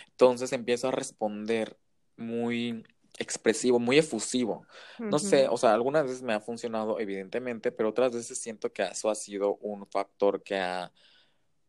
Entonces 0.09 0.53
empiezo 0.53 0.87
a 0.87 0.91
responder 0.91 1.77
muy 2.15 2.85
expresivo, 3.17 3.79
muy 3.79 3.97
efusivo. 3.97 4.65
No 4.99 5.19
sé, 5.19 5.47
o 5.47 5.57
sea, 5.57 5.73
algunas 5.73 6.03
veces 6.03 6.21
me 6.21 6.33
ha 6.33 6.39
funcionado, 6.39 6.99
evidentemente, 6.99 7.71
pero 7.71 7.89
otras 7.89 8.13
veces 8.13 8.37
siento 8.39 8.71
que 8.71 8.83
eso 8.83 9.09
ha 9.09 9.15
sido 9.15 9.55
un 9.57 9.85
factor 9.87 10.43
que 10.43 10.57
ha 10.57 10.91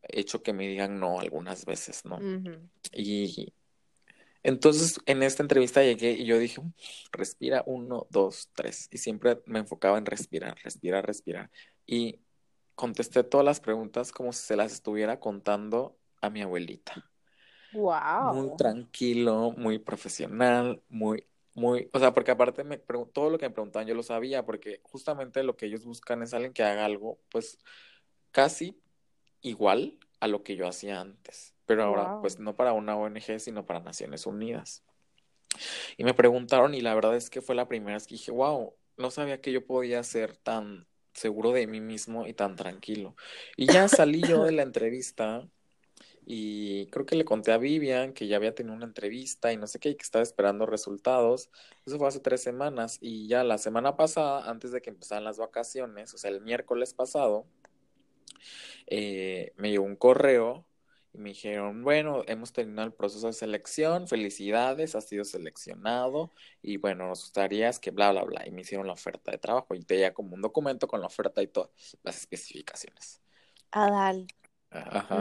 hecho 0.03 0.43
que 0.43 0.53
me 0.53 0.69
digan 0.69 0.99
no 1.01 1.21
algunas 1.21 1.65
veces, 1.65 2.05
¿no? 2.05 2.19
Y 2.93 3.53
entonces, 4.47 5.01
en 5.07 5.25
esta 5.25 5.43
entrevista 5.43 5.83
llegué 5.83 6.13
y 6.13 6.25
yo 6.25 6.39
dije, 6.39 6.63
respira 7.11 7.65
uno, 7.67 8.07
dos, 8.11 8.49
tres. 8.55 8.87
Y 8.93 8.99
siempre 8.99 9.43
me 9.45 9.59
enfocaba 9.59 9.99
en 9.99 10.07
respirar, 10.07 10.57
respirar, 10.63 11.05
respirar. 11.05 11.51
Y 11.85 12.21
contesté 12.77 13.25
todas 13.25 13.45
las 13.45 13.59
preguntas 13.59 14.13
como 14.13 14.33
si 14.33 14.47
se 14.47 14.55
las 14.55 14.73
estuviera 14.73 15.19
contando 15.19 15.99
a 16.21 16.31
mi 16.31 16.43
abuelita. 16.43 17.11
Wow. 17.73 18.35
Muy 18.35 18.57
tranquilo, 18.57 19.53
muy 19.57 19.81
profesional, 19.81 20.81
muy, 20.89 21.27
muy, 21.55 21.91
o 21.93 21.99
sea, 21.99 22.15
porque 22.15 22.31
aparte 22.31 22.63
me 22.63 22.79
todo 22.79 23.31
lo 23.31 23.39
que 23.39 23.49
me 23.49 23.53
preguntaban 23.53 23.89
yo 23.89 23.97
lo 23.97 24.05
sabía, 24.05 24.47
porque 24.47 24.79
justamente 24.85 25.43
lo 25.43 25.57
que 25.57 25.67
ellos 25.67 25.85
buscan 25.85 26.23
es 26.23 26.33
alguien 26.33 26.53
que 26.53 26.63
haga 26.63 26.85
algo, 26.85 27.19
pues, 27.31 27.59
casi 28.31 28.81
igual 29.41 29.99
a 30.21 30.29
lo 30.29 30.45
que 30.45 30.55
yo 30.55 30.69
hacía 30.69 31.01
antes 31.01 31.56
pero 31.67 31.85
ahora 31.85 32.21
pues 32.21 32.39
no 32.39 32.55
para 32.55 32.73
una 32.73 32.97
ONG, 32.97 33.41
sino 33.41 33.67
para 33.67 33.81
Naciones 33.81 34.27
Unidas. 34.27 34.83
Y 35.97 36.05
me 36.05 36.15
preguntaron 36.15 36.75
y 36.75 36.81
la 36.81 36.95
verdad 36.95 37.17
es 37.17 37.31
que 37.31 37.43
fue 37.43 37.55
la 37.55 37.69
primera 37.69 37.97
vez 37.97 38.07
que 38.07 38.15
dije, 38.15 38.31
wow, 38.31 38.75
no 38.97 39.11
sabía 39.11 39.41
que 39.41 39.53
yo 39.53 39.67
podía 39.67 40.03
ser 40.03 40.37
tan 40.37 40.87
seguro 41.13 41.53
de 41.53 41.67
mí 41.67 41.81
mismo 41.81 42.27
y 42.27 42.35
tan 42.35 42.57
tranquilo. 42.57 43.17
Y 43.57 43.67
ya 43.67 43.89
salí 43.89 44.23
yo 44.23 44.45
de 44.45 44.53
la 44.53 44.63
entrevista 44.63 45.49
y 46.25 46.87
creo 46.89 47.07
que 47.07 47.17
le 47.17 47.25
conté 47.25 47.53
a 47.53 47.59
Vivian 47.59 48.13
que 48.13 48.27
ya 48.27 48.37
había 48.37 48.55
tenido 48.55 48.75
una 48.75 48.85
entrevista 48.85 49.53
y 49.53 49.57
no 49.57 49.67
sé 49.67 49.79
qué, 49.79 49.91
y 49.91 49.95
que 49.95 50.03
estaba 50.03 50.23
esperando 50.23 50.67
resultados. 50.67 51.51
Eso 51.87 51.99
fue 51.99 52.09
hace 52.09 52.21
tres 52.21 52.43
semanas 52.43 52.99
y 53.01 53.29
ya 53.29 53.45
la 53.45 53.59
semana 53.59 53.97
pasada, 53.97 54.49
antes 54.51 54.73
de 54.73 54.83
que 54.83 54.91
empezaran 54.91 55.25
las 55.25 55.39
vacaciones, 55.39 56.13
o 56.15 56.19
sea, 56.19 56.31
el 56.31 56.41
miércoles 56.41 56.95
pasado, 56.95 57.47
eh, 58.87 59.53
me 59.57 59.71
llegó 59.71 59.85
un 59.85 59.97
correo 59.97 60.67
y 61.17 61.19
me 61.19 61.31
dijeron, 61.31 61.83
bueno, 61.83 62.25
hemos 62.27 62.53
terminado 62.53 62.87
el 62.87 62.93
proceso 62.93 63.27
de 63.27 63.33
selección, 63.33 64.07
felicidades, 64.07 64.95
has 64.95 65.09
sido 65.09 65.25
seleccionado 65.25 66.31
y 66.61 66.77
bueno, 66.77 67.09
nos 67.09 67.23
gustaría 67.23 67.71
que 67.81 67.91
bla, 67.91 68.13
bla, 68.13 68.25
bla. 68.25 68.47
Y 68.47 68.51
me 68.51 68.61
hicieron 68.61 68.87
la 68.87 68.93
oferta 68.93 69.31
de 69.31 69.39
trabajo 69.39 69.75
y 69.75 69.81
te 69.81 70.13
como 70.13 70.35
un 70.35 70.43
documento 70.43 70.87
con 70.87 71.01
la 71.01 71.07
oferta 71.07 71.43
y 71.43 71.47
todas 71.47 71.71
las 72.03 72.19
especificaciones. 72.19 73.23
Adal, 73.71 74.27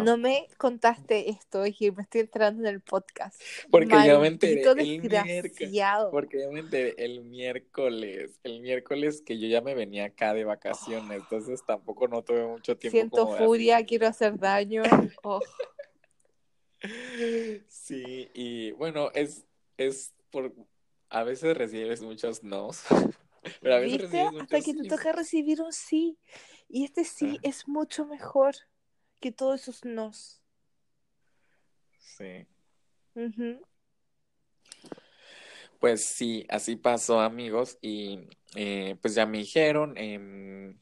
no 0.03 0.17
me 0.17 0.47
contaste 0.57 1.29
esto 1.29 1.65
y 1.65 1.91
me 1.91 2.03
estoy 2.03 2.21
entrando 2.21 2.67
en 2.67 2.75
el 2.75 2.81
podcast. 2.81 3.41
Porque 3.71 3.95
yo 4.05 4.19
me 4.19 4.27
enteré 4.27 4.63
el 4.63 5.01
miércoles. 5.01 6.11
Porque 6.11 6.41
yo 6.41 6.51
me 6.51 6.59
enteré 6.59 6.95
el 6.97 7.23
miércoles. 7.23 8.39
El 8.43 8.59
miércoles 8.59 9.21
que 9.25 9.39
yo 9.39 9.47
ya 9.47 9.61
me 9.61 9.73
venía 9.73 10.05
acá 10.05 10.33
de 10.33 10.43
vacaciones. 10.43 11.19
Entonces 11.21 11.63
tampoco 11.65 12.07
no 12.07 12.21
tuve 12.21 12.45
mucho 12.45 12.77
tiempo. 12.77 12.91
Siento 12.91 13.37
furia, 13.37 13.85
quiero 13.85 14.07
hacer 14.07 14.37
daño. 14.37 14.83
Oh. 15.23 15.39
Sí, 17.67 18.29
y 18.33 18.71
bueno, 18.71 19.11
es, 19.13 19.45
es 19.77 20.13
por 20.31 20.53
a 21.09 21.23
veces 21.23 21.55
recibes 21.55 22.01
muchos 22.01 22.43
nos. 22.43 22.83
Pero 23.61 23.75
a 23.75 23.79
veces 23.79 24.01
recibes 24.01 24.31
muchos 24.31 24.43
Hasta 24.43 24.61
que 24.61 24.73
te 24.73 24.87
toca 24.89 25.11
recibir 25.11 25.61
un 25.61 25.71
sí. 25.71 26.17
Y 26.67 26.83
este 26.83 27.03
sí 27.05 27.37
ah. 27.37 27.41
es 27.43 27.67
mucho 27.67 28.05
mejor 28.05 28.55
que 29.19 29.31
todos 29.31 29.61
esos 29.61 29.85
nos. 29.85 30.41
Sí. 31.99 32.47
Pues 35.79 36.05
sí, 36.05 36.45
así 36.49 36.75
pasó, 36.75 37.19
amigos. 37.19 37.77
Y 37.81 38.27
eh, 38.55 38.97
pues 39.01 39.15
ya 39.15 39.25
me 39.25 39.37
dijeron, 39.39 39.95
eh, 39.97 40.75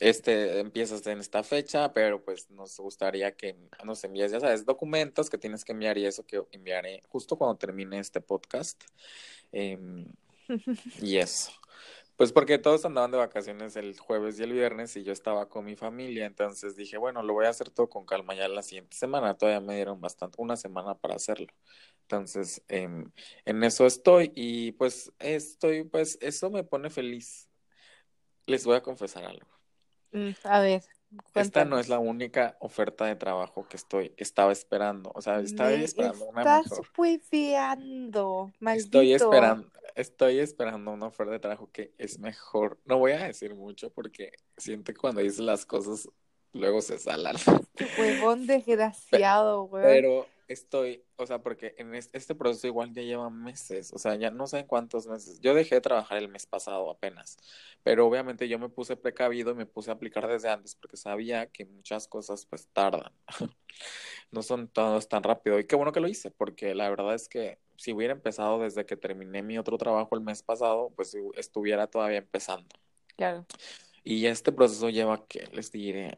este, 0.00 0.60
empiezas 0.60 1.06
en 1.06 1.18
esta 1.18 1.42
fecha, 1.42 1.92
pero 1.92 2.22
pues 2.24 2.50
nos 2.50 2.78
gustaría 2.78 3.36
que 3.36 3.56
nos 3.84 4.02
envíes, 4.04 4.32
ya 4.32 4.40
sabes, 4.40 4.64
documentos 4.64 5.30
que 5.30 5.38
tienes 5.38 5.64
que 5.64 5.72
enviar 5.72 5.98
y 5.98 6.06
eso 6.06 6.24
que 6.26 6.42
enviaré 6.52 7.02
justo 7.08 7.36
cuando 7.36 7.56
termine 7.56 7.98
este 7.98 8.20
podcast. 8.20 8.82
Em, 9.52 10.06
y 11.02 11.18
eso. 11.18 11.52
Pues 12.16 12.32
porque 12.32 12.58
todos 12.58 12.84
andaban 12.84 13.12
de 13.12 13.18
vacaciones 13.18 13.76
el 13.76 13.96
jueves 13.98 14.40
y 14.40 14.42
el 14.42 14.52
viernes 14.52 14.96
y 14.96 15.04
yo 15.04 15.12
estaba 15.12 15.48
con 15.48 15.64
mi 15.64 15.76
familia, 15.76 16.26
entonces 16.26 16.74
dije, 16.76 16.98
bueno, 16.98 17.22
lo 17.22 17.32
voy 17.32 17.46
a 17.46 17.50
hacer 17.50 17.70
todo 17.70 17.88
con 17.88 18.06
calma 18.06 18.34
ya 18.34 18.48
la 18.48 18.62
siguiente 18.62 18.96
semana, 18.96 19.38
todavía 19.38 19.60
me 19.60 19.76
dieron 19.76 20.00
bastante, 20.00 20.36
una 20.40 20.56
semana 20.56 20.96
para 20.96 21.14
hacerlo. 21.14 21.46
Entonces, 22.02 22.62
em, 22.68 23.10
en 23.44 23.64
eso 23.64 23.86
estoy 23.86 24.32
y 24.34 24.72
pues 24.72 25.12
estoy, 25.20 25.84
pues 25.84 26.18
eso 26.20 26.50
me 26.50 26.64
pone 26.64 26.90
feliz. 26.90 27.48
Les 28.46 28.64
voy 28.64 28.76
a 28.76 28.82
confesar 28.82 29.24
algo. 29.24 29.57
Mm, 30.12 30.30
a 30.44 30.60
ver. 30.60 30.82
Esta 31.34 31.64
no 31.64 31.78
es 31.78 31.88
la 31.88 31.98
única 31.98 32.56
oferta 32.60 33.06
de 33.06 33.16
trabajo 33.16 33.66
que 33.66 33.76
estoy, 33.76 34.12
estaba 34.18 34.52
esperando. 34.52 35.10
O 35.14 35.22
sea, 35.22 35.40
estaba 35.40 35.72
esperando 35.72 36.26
una 36.26 36.44
mejor. 36.44 36.86
Estoy 38.76 39.14
esperando, 39.14 39.70
estoy 39.94 40.38
esperando 40.40 40.90
una 40.90 41.06
oferta 41.06 41.32
de 41.32 41.38
trabajo 41.38 41.70
que 41.72 41.94
es 41.96 42.18
mejor. 42.18 42.78
No 42.84 42.98
voy 42.98 43.12
a 43.12 43.24
decir 43.24 43.54
mucho 43.54 43.90
porque 43.90 44.32
siento 44.58 44.92
que 44.92 44.98
cuando 44.98 45.22
dices 45.22 45.40
las 45.40 45.64
cosas 45.64 46.08
luego 46.52 46.82
se 46.82 46.98
salan. 46.98 47.36
Huevón 47.98 48.46
desgraciado, 48.46 49.62
güey. 49.62 49.84
Pero 49.84 50.26
estoy, 50.48 51.04
o 51.16 51.26
sea, 51.26 51.42
porque 51.42 51.74
en 51.78 51.94
este 51.94 52.34
proceso 52.34 52.66
igual 52.66 52.92
ya 52.92 53.02
lleva 53.02 53.30
meses, 53.30 53.92
o 53.92 53.98
sea, 53.98 54.16
ya 54.16 54.30
no 54.30 54.46
sé 54.46 54.66
cuántos 54.66 55.06
meses. 55.06 55.40
Yo 55.40 55.54
dejé 55.54 55.76
de 55.76 55.80
trabajar 55.82 56.18
el 56.18 56.28
mes 56.28 56.46
pasado 56.46 56.90
apenas, 56.90 57.38
pero 57.82 58.06
obviamente 58.06 58.48
yo 58.48 58.58
me 58.58 58.68
puse 58.68 58.96
precavido 58.96 59.52
y 59.52 59.54
me 59.54 59.66
puse 59.66 59.90
a 59.90 59.94
aplicar 59.94 60.26
desde 60.26 60.48
antes 60.48 60.74
porque 60.74 60.96
sabía 60.96 61.46
que 61.46 61.66
muchas 61.66 62.08
cosas 62.08 62.46
pues 62.46 62.68
tardan. 62.72 63.12
no 64.30 64.42
son 64.42 64.68
todos 64.68 65.08
tan 65.08 65.22
rápido. 65.22 65.58
Y 65.58 65.66
qué 65.66 65.76
bueno 65.76 65.92
que 65.92 66.00
lo 66.00 66.08
hice, 66.08 66.30
porque 66.30 66.74
la 66.74 66.88
verdad 66.90 67.14
es 67.14 67.28
que 67.28 67.58
si 67.76 67.92
hubiera 67.92 68.12
empezado 68.12 68.60
desde 68.60 68.86
que 68.86 68.96
terminé 68.96 69.42
mi 69.42 69.58
otro 69.58 69.78
trabajo 69.78 70.16
el 70.16 70.22
mes 70.22 70.42
pasado, 70.42 70.92
pues 70.96 71.16
estuviera 71.36 71.86
todavía 71.86 72.18
empezando. 72.18 72.68
Claro. 73.16 73.46
Y 74.04 74.26
este 74.26 74.52
proceso 74.52 74.88
lleva, 74.88 75.26
que 75.26 75.48
les 75.52 75.70
diré, 75.70 76.14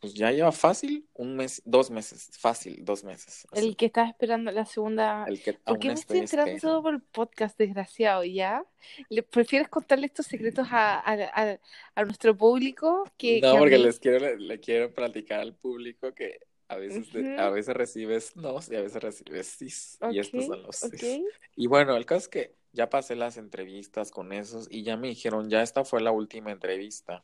pues 0.00 0.14
ya 0.14 0.32
lleva 0.32 0.50
fácil 0.50 1.06
un 1.12 1.36
mes, 1.36 1.60
dos 1.66 1.90
meses, 1.90 2.30
fácil, 2.32 2.82
dos 2.84 3.04
meses. 3.04 3.46
El 3.52 3.76
que 3.76 3.86
está 3.86 4.08
esperando 4.08 4.50
la 4.50 4.64
segunda. 4.64 5.26
El 5.28 5.42
que 5.42 5.52
¿Por 5.52 5.78
qué 5.78 5.88
me 5.88 5.94
estoy 5.94 6.20
enterando 6.20 6.58
todo 6.58 6.82
por 6.82 6.94
el 6.94 7.02
podcast, 7.02 7.58
desgraciado, 7.58 8.24
ya? 8.24 8.64
¿Le 9.10 9.22
prefieres 9.22 9.68
contarle 9.68 10.06
estos 10.06 10.26
secretos 10.26 10.66
a, 10.70 10.98
a, 10.98 11.58
a, 11.94 12.04
nuestro 12.04 12.34
público? 12.34 13.04
Que, 13.18 13.42
no, 13.42 13.58
porque 13.58 13.76
les 13.76 14.00
quiero, 14.00 14.36
le, 14.36 14.58
quiero 14.58 14.94
platicar 14.94 15.40
al 15.40 15.54
público 15.54 16.14
que 16.14 16.40
a 16.68 16.76
veces, 16.76 17.08
a 17.38 17.50
veces 17.50 17.74
recibes 17.74 18.36
no 18.36 18.58
y 18.70 18.76
a 18.76 18.80
veces 18.80 19.02
recibes 19.02 19.46
sí. 19.48 19.68
y 20.12 20.18
estos 20.18 20.46
son 20.46 20.62
los 20.62 20.76
sí. 20.76 21.26
Y 21.56 21.66
bueno, 21.66 21.94
el 21.96 22.06
caso 22.06 22.20
es 22.20 22.28
que 22.28 22.54
ya 22.72 22.88
pasé 22.88 23.16
las 23.16 23.36
entrevistas 23.36 24.10
con 24.10 24.32
esos 24.32 24.66
y 24.70 24.82
ya 24.82 24.96
me 24.96 25.08
dijeron, 25.08 25.50
ya 25.50 25.62
esta 25.62 25.84
fue 25.84 26.00
la 26.00 26.12
última 26.12 26.52
entrevista 26.52 27.22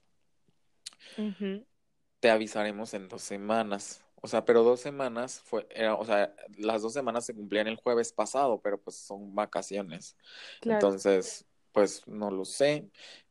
te 2.21 2.31
avisaremos 2.31 2.95
en 2.95 3.09
dos 3.09 3.23
semanas. 3.23 4.03
O 4.23 4.29
sea, 4.29 4.45
pero 4.45 4.65
dos 4.65 4.81
semanas 4.81 5.41
fue, 5.45 5.67
era, 5.71 5.95
o 5.95 6.05
sea, 6.05 6.35
las 6.57 6.83
dos 6.83 6.93
semanas 6.93 7.27
se 7.27 7.35
cumplían 7.35 7.69
el 7.69 7.77
jueves 7.77 8.13
pasado, 8.13 8.61
pero 8.61 8.81
pues 8.81 8.97
son 8.97 9.35
vacaciones. 9.35 10.17
Entonces, 10.63 11.45
pues 11.73 12.07
no 12.07 12.31
lo 12.31 12.45
sé. 12.45 12.89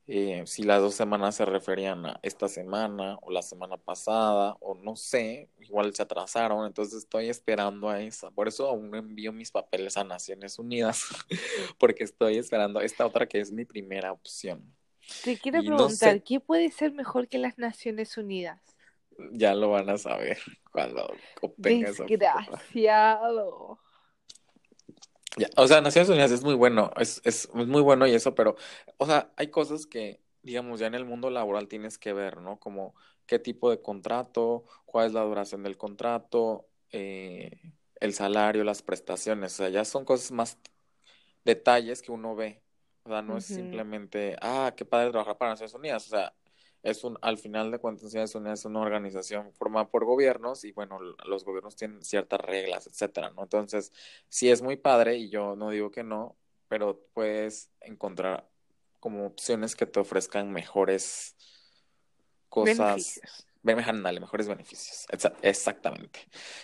Eh, 0.08 0.44
si 0.46 0.62
las 0.62 0.82
dos 0.82 0.94
semanas 0.94 1.36
se 1.36 1.46
referían 1.46 2.06
a 2.06 2.20
esta 2.22 2.48
semana 2.48 3.18
o 3.24 3.32
la 3.32 3.42
semana 3.42 3.76
pasada, 3.76 4.56
o 4.60 4.76
no 4.76 4.96
sé, 4.96 5.50
igual 5.60 5.96
se 5.96 6.04
atrasaron, 6.04 6.68
entonces 6.68 7.00
estoy 7.00 7.28
esperando 7.28 7.90
a 7.90 8.00
esa. 8.02 8.30
Por 8.30 8.48
eso 8.48 8.68
aún 8.68 8.92
no 8.92 8.98
envío 8.98 9.34
mis 9.34 9.50
papeles 9.50 9.98
a 9.98 10.04
Naciones 10.04 10.60
Unidas, 10.60 11.02
porque 11.80 12.04
estoy 12.04 12.38
esperando 12.38 12.82
esta 12.82 13.06
otra 13.06 13.28
que 13.28 13.40
es 13.40 13.52
mi 13.52 13.66
primera 13.66 14.12
opción. 14.12 14.76
Te 15.24 15.38
quiero 15.38 15.64
preguntar, 15.64 16.22
¿qué 16.22 16.40
puede 16.40 16.70
ser 16.72 16.92
mejor 16.92 17.28
que 17.28 17.40
las 17.40 17.58
Naciones 17.58 18.16
Unidas? 18.18 18.75
Ya 19.32 19.56
lo 19.56 19.70
van 19.70 19.90
a 19.90 19.98
saber 19.98 20.38
cuando 20.72 21.12
obtenga 21.42 21.92
Desgraciado. 21.92 23.80
Ya, 25.38 25.50
o 25.58 25.68
sea, 25.68 25.82
Naciones 25.82 26.10
Unidas 26.10 26.32
es 26.32 26.44
muy 26.44 26.56
bueno, 26.56 26.92
es, 26.98 27.22
es 27.26 27.54
muy 27.54 27.82
bueno 27.82 28.08
y 28.08 28.14
eso, 28.14 28.36
pero, 28.36 28.56
o 28.98 29.06
sea, 29.06 29.34
hay 29.36 29.48
cosas 29.48 29.86
que, 29.86 30.22
digamos, 30.44 30.80
ya 30.80 30.88
en 30.88 30.96
el 30.96 31.04
mundo 31.04 31.30
laboral 31.30 31.68
tienes 31.68 31.98
que 31.98 32.14
ver, 32.14 32.42
¿no? 32.42 32.58
Como 32.58 32.96
qué 33.26 33.38
tipo 33.40 33.70
de 33.70 33.82
contrato, 33.82 34.64
cuál 34.86 35.08
es 35.08 35.14
la 35.14 35.24
duración 35.24 35.64
del 35.64 35.78
contrato, 35.78 36.68
eh, 36.92 37.52
el 38.00 38.14
salario, 38.14 38.64
las 38.64 38.82
prestaciones, 38.82 39.54
o 39.54 39.58
sea, 39.58 39.70
ya 39.70 39.84
son 39.84 40.06
cosas 40.06 40.32
más 40.32 40.58
detalles 41.44 42.02
que 42.02 42.12
uno 42.12 42.36
ve. 42.36 42.62
O 43.04 43.10
sea, 43.10 43.22
no 43.22 43.38
es 43.38 43.46
simplemente, 43.46 44.36
ah, 44.42 44.74
qué 44.76 44.84
padre 44.84 45.12
trabajar 45.12 45.38
para 45.38 45.52
Naciones 45.52 45.76
Unidas. 45.76 46.08
O 46.08 46.10
sea, 46.10 46.34
es 46.86 47.04
un, 47.04 47.18
al 47.22 47.38
final 47.40 47.72
de 47.72 47.80
cuentas, 47.80 48.14
es 48.14 48.36
una, 48.36 48.54
es 48.54 48.64
una 48.64 48.80
organización 48.80 49.52
formada 49.54 49.90
por 49.90 50.06
gobiernos 50.06 50.64
y 50.64 50.72
bueno, 50.72 51.00
los 51.26 51.44
gobiernos 51.44 51.76
tienen 51.76 52.04
ciertas 52.04 52.40
reglas, 52.40 52.86
etcétera, 52.86 53.32
¿no? 53.32 53.44
Entonces, 53.44 53.92
sí 54.30 54.52
es 54.52 54.62
muy 54.62 54.76
padre 54.76 55.18
y 55.18 55.30
yo 55.30 55.56
no 55.56 55.72
digo 55.72 55.90
que 55.90 56.04
no, 56.04 56.38
pero 56.68 57.02
puedes 57.14 57.72
encontrar 57.82 58.48
como 59.00 59.26
opciones 59.26 59.76
que 59.76 59.88
te 59.88 60.00
ofrezcan 60.00 60.52
mejores 60.52 61.36
cosas. 62.50 62.78
Beneficios. 62.78 63.48
mejores 64.22 64.48
beneficios. 64.48 65.08
Exactamente. 65.42 66.20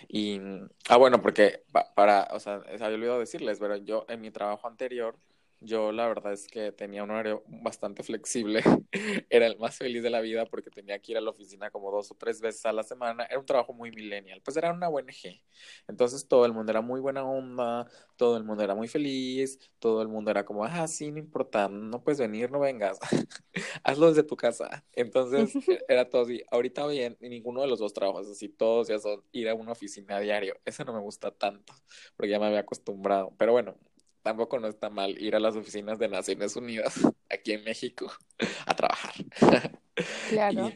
Y, 0.07 0.39
ah, 0.87 0.97
bueno, 0.97 1.19
porque 1.19 1.63
para, 1.95 2.27
o 2.31 2.39
sea, 2.39 2.61
se 2.77 2.83
había 2.83 2.95
olvidado 2.95 3.19
decirles, 3.19 3.57
pero 3.59 3.75
yo 3.77 4.05
en 4.07 4.21
mi 4.21 4.29
trabajo 4.29 4.67
anterior, 4.67 5.17
yo 5.61 5.91
la 5.91 6.07
verdad 6.07 6.33
es 6.33 6.47
que 6.47 6.71
tenía 6.71 7.03
un 7.03 7.11
horario 7.11 7.43
bastante 7.47 8.01
flexible. 8.01 8.63
Era 9.29 9.45
el 9.45 9.57
más 9.59 9.77
feliz 9.77 10.01
de 10.01 10.09
la 10.09 10.19
vida 10.19 10.45
porque 10.45 10.71
tenía 10.71 10.99
que 10.99 11.11
ir 11.11 11.17
a 11.19 11.21
la 11.21 11.29
oficina 11.29 11.69
como 11.69 11.91
dos 11.91 12.11
o 12.11 12.15
tres 12.15 12.41
veces 12.41 12.65
a 12.65 12.73
la 12.73 12.83
semana. 12.83 13.25
Era 13.25 13.39
un 13.39 13.45
trabajo 13.45 13.71
muy 13.71 13.91
millennial. 13.91 14.41
Pues 14.43 14.57
era 14.57 14.73
una 14.73 14.89
ONG. 14.89 15.39
Entonces 15.87 16.27
todo 16.27 16.45
el 16.45 16.53
mundo 16.53 16.71
era 16.71 16.81
muy 16.81 16.99
buena 16.99 17.23
onda, 17.23 17.87
todo 18.17 18.37
el 18.37 18.43
mundo 18.43 18.63
era 18.63 18.73
muy 18.73 18.87
feliz, 18.87 19.59
todo 19.79 20.01
el 20.01 20.07
mundo 20.07 20.31
era 20.31 20.43
como, 20.45 20.65
ah, 20.65 20.87
sí, 20.87 21.11
no 21.11 21.19
importa, 21.19 21.69
no 21.69 22.03
puedes 22.03 22.19
venir, 22.19 22.49
no 22.51 22.59
vengas. 22.59 22.99
Hazlo 23.83 24.07
desde 24.09 24.23
tu 24.23 24.35
casa. 24.35 24.83
Entonces 24.93 25.55
e, 25.69 25.79
era 25.87 26.09
todo 26.09 26.23
así. 26.23 26.41
Ahorita 26.51 26.87
bien, 26.87 27.17
ninguno 27.21 27.61
de 27.61 27.67
los 27.67 27.79
dos 27.79 27.93
trabajos 27.93 28.27
así, 28.27 28.49
todos 28.49 28.87
ya 28.87 28.97
son 28.99 29.23
ir 29.31 29.47
a 29.47 29.53
una 29.53 29.73
oficina 29.73 30.17
a 30.17 30.19
diario. 30.19 30.55
Eso 30.65 30.83
no 30.85 30.93
me 30.93 30.99
gusta 31.01 31.31
tanto 31.31 31.73
porque 32.15 32.31
ya 32.31 32.39
me 32.39 32.47
había 32.47 32.61
acostumbrado. 32.61 33.33
Pero 33.37 33.51
bueno, 33.51 33.75
tampoco 34.21 34.59
no 34.59 34.67
está 34.67 34.89
mal 34.89 35.17
ir 35.21 35.35
a 35.35 35.39
las 35.39 35.55
oficinas 35.55 35.99
de 35.99 36.07
Naciones 36.07 36.55
Unidas 36.55 36.95
aquí 37.29 37.53
en 37.53 37.63
México 37.63 38.11
a 38.65 38.75
trabajar. 38.75 39.13
Claro. 40.29 40.71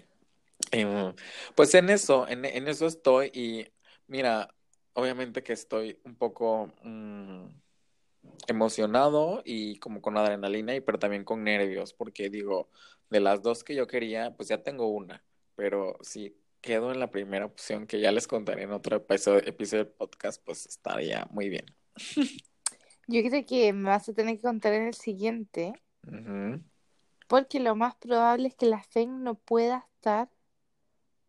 Em, 0.72 1.14
pues 1.56 1.74
en 1.74 1.89
eso, 1.89 2.28
en, 2.28 2.46
eso 2.46 2.86
estoy 2.86 3.32
y 3.34 3.66
mira, 4.08 4.54
obviamente 4.93 5.41
que 5.41 5.54
estoy 5.54 6.00
un 6.04 6.16
poco 6.16 6.74
mm, 6.84 7.46
emocionado 8.48 9.41
y 9.46 9.80
como 9.80 10.02
con 10.02 10.18
adrenalina 10.18 10.76
y 10.76 10.82
pero 10.82 11.00
también 11.00 11.24
con 11.24 11.43
nervios 11.43 11.93
porque 11.93 12.30
digo, 12.30 12.70
de 13.10 13.22
las 13.22 13.41
dos 13.41 13.64
que 13.64 13.74
yo 13.74 13.88
quería, 13.88 14.36
pues 14.36 14.50
ya 14.50 14.62
tengo 14.62 14.89
una, 14.89 15.24
pero 15.56 15.98
si 16.02 16.38
quedo 16.62 16.91
en 16.91 17.00
la 17.00 17.10
primera 17.10 17.46
opción 17.46 17.88
que 17.88 18.00
ya 18.00 18.12
les 18.12 18.28
contaré 18.28 18.64
en 18.64 18.72
otro 18.72 18.98
episodio, 18.98 19.39
episodio 19.46 19.86
del 19.86 19.93
podcast, 19.93 20.43
pues 20.43 20.66
estaría 20.66 21.26
muy 21.32 21.50
bien. 21.50 21.66
Yo 23.08 23.22
creo 23.22 23.45
que 23.45 23.72
me 23.74 23.89
vas 23.89 24.10
a 24.10 24.14
tener 24.14 24.36
que 24.38 24.41
contar 24.41 24.74
en 24.74 24.88
el 24.88 24.93
siguiente. 24.93 25.74
Porque 27.28 27.60
lo 27.60 27.76
más 27.76 27.95
probable 27.95 28.47
es 28.47 28.56
que 28.56 28.66
la 28.66 28.84
FEN 28.84 29.24
no 29.24 29.36
pueda 29.36 29.88
estar 29.95 30.30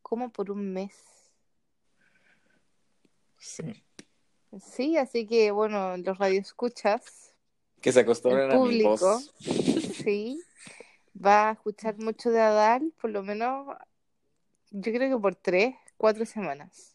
como 0.03 0.31
por 0.31 0.51
un 0.51 0.73
mes. 0.73 0.95
Sí. 3.39 3.85
Sí, 4.61 4.97
así 4.97 5.27
que 5.27 5.51
bueno, 5.51 5.97
los 5.97 6.19
radioescuchas. 6.19 7.35
Que 7.81 7.93
se 7.93 8.01
acostumbren 8.01 8.51
a 8.51 8.59
mi 8.59 8.83
voz. 8.83 9.35
Sí. 9.39 10.43
Va 11.15 11.49
a 11.49 11.53
escuchar 11.53 11.99
mucho 11.99 12.31
de 12.31 12.41
Adal, 12.41 12.93
por 13.01 13.11
lo 13.11 13.23
menos, 13.23 13.67
yo 14.71 14.93
creo 14.93 15.17
que 15.17 15.21
por 15.21 15.35
tres, 15.35 15.75
cuatro 15.97 16.27
semanas. 16.27 16.95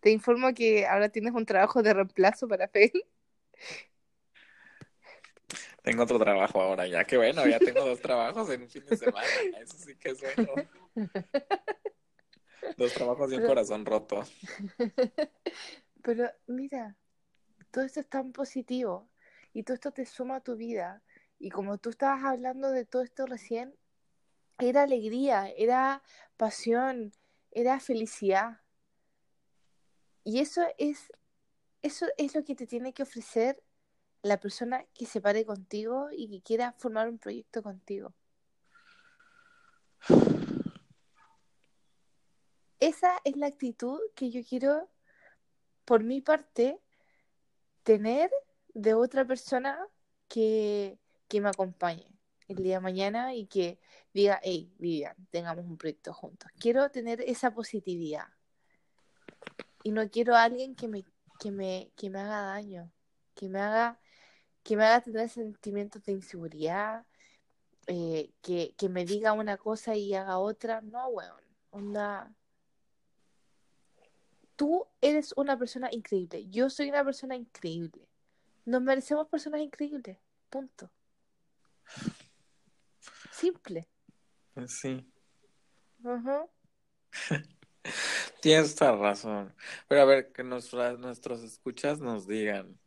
Te 0.00 0.10
informo 0.10 0.52
que 0.54 0.86
ahora 0.86 1.08
tienes 1.08 1.34
un 1.34 1.46
trabajo 1.46 1.82
de 1.82 1.94
reemplazo 1.94 2.46
para 2.48 2.68
FEN. 2.68 2.90
Tengo 5.82 6.02
otro 6.02 6.18
trabajo 6.18 6.60
ahora 6.60 6.86
ya, 6.86 7.04
que 7.04 7.16
bueno, 7.16 7.46
ya 7.46 7.58
tengo 7.58 7.84
dos 7.84 8.00
trabajos 8.00 8.50
en 8.50 8.62
un 8.62 8.68
fin 8.68 8.84
de 8.84 8.96
semana, 8.96 9.26
eso 9.60 9.76
sí 9.78 9.96
que 9.96 10.10
es 10.10 10.20
bueno. 10.20 10.68
Dos 12.76 12.92
trabajos 12.92 13.32
y 13.32 13.36
un 13.36 13.46
corazón 13.46 13.86
roto. 13.86 14.22
Pero 16.02 16.30
mira, 16.46 16.96
todo 17.70 17.84
esto 17.84 18.00
es 18.00 18.08
tan 18.08 18.32
positivo 18.32 19.08
y 19.52 19.62
todo 19.62 19.74
esto 19.74 19.92
te 19.92 20.04
suma 20.06 20.36
a 20.36 20.40
tu 20.40 20.56
vida. 20.56 21.02
Y 21.38 21.50
como 21.50 21.78
tú 21.78 21.90
estabas 21.90 22.24
hablando 22.24 22.70
de 22.70 22.84
todo 22.84 23.02
esto 23.02 23.26
recién, 23.26 23.74
era 24.58 24.82
alegría, 24.82 25.48
era 25.56 26.02
pasión, 26.36 27.12
era 27.50 27.80
felicidad. 27.80 28.60
Y 30.22 30.40
eso 30.40 30.62
es 30.76 31.10
eso 31.82 32.06
es 32.16 32.34
lo 32.34 32.44
que 32.44 32.54
te 32.54 32.66
tiene 32.66 32.92
que 32.92 33.02
ofrecer 33.02 33.62
la 34.22 34.38
persona 34.38 34.84
que 34.94 35.06
se 35.06 35.20
pare 35.20 35.44
contigo 35.44 36.08
y 36.12 36.28
que 36.28 36.42
quiera 36.42 36.72
formar 36.72 37.08
un 37.08 37.18
proyecto 37.18 37.62
contigo. 37.62 38.14
Esa 42.78 43.18
es 43.24 43.36
la 43.36 43.46
actitud 43.46 43.98
que 44.14 44.30
yo 44.30 44.40
quiero, 44.46 44.88
por 45.84 46.02
mi 46.02 46.20
parte, 46.20 46.80
tener 47.82 48.30
de 48.74 48.94
otra 48.94 49.26
persona 49.26 49.78
que, 50.28 50.98
que 51.28 51.40
me 51.40 51.48
acompañe 51.48 52.06
el 52.48 52.56
día 52.56 52.76
de 52.76 52.80
mañana 52.80 53.34
y 53.34 53.46
que 53.46 53.78
diga, 54.12 54.40
hey, 54.42 54.72
Vivian, 54.78 55.14
tengamos 55.30 55.64
un 55.66 55.76
proyecto 55.76 56.12
juntos. 56.12 56.50
Quiero 56.58 56.90
tener 56.90 57.20
esa 57.20 57.52
positividad. 57.52 58.26
Y 59.82 59.92
no 59.92 60.08
quiero 60.10 60.34
a 60.34 60.44
alguien 60.44 60.74
que 60.74 60.88
me 60.88 61.04
que 61.40 61.50
me, 61.50 61.90
que 61.96 62.10
me 62.10 62.20
haga 62.20 62.42
daño, 62.42 62.92
que 63.34 63.48
me 63.48 63.60
haga, 63.60 63.98
que 64.62 64.76
me 64.76 64.84
haga 64.84 65.00
tener 65.00 65.28
sentimientos 65.28 66.04
de 66.04 66.12
inseguridad, 66.12 67.06
eh, 67.86 68.30
que, 68.42 68.74
que, 68.76 68.88
me 68.90 69.04
diga 69.06 69.32
una 69.32 69.56
cosa 69.56 69.96
y 69.96 70.14
haga 70.14 70.38
otra. 70.38 70.82
No, 70.82 71.08
weón, 71.08 71.42
onda. 71.70 72.32
tú 74.54 74.86
eres 75.00 75.32
una 75.36 75.58
persona 75.58 75.88
increíble, 75.90 76.46
yo 76.50 76.68
soy 76.68 76.90
una 76.90 77.04
persona 77.04 77.34
increíble. 77.34 78.06
Nos 78.66 78.82
merecemos 78.82 79.26
personas 79.26 79.62
increíbles. 79.62 80.18
Punto. 80.50 80.90
Simple. 83.32 83.88
Sí. 84.66 85.10
Ajá. 86.04 86.46
Tienes 88.40 88.74
toda 88.74 88.96
razón. 88.96 89.54
Pero 89.88 90.02
a 90.02 90.04
ver, 90.04 90.32
que 90.32 90.42
nuestras, 90.42 90.98
nuestros 90.98 91.42
escuchas 91.42 92.00
nos 92.00 92.26
digan, 92.26 92.78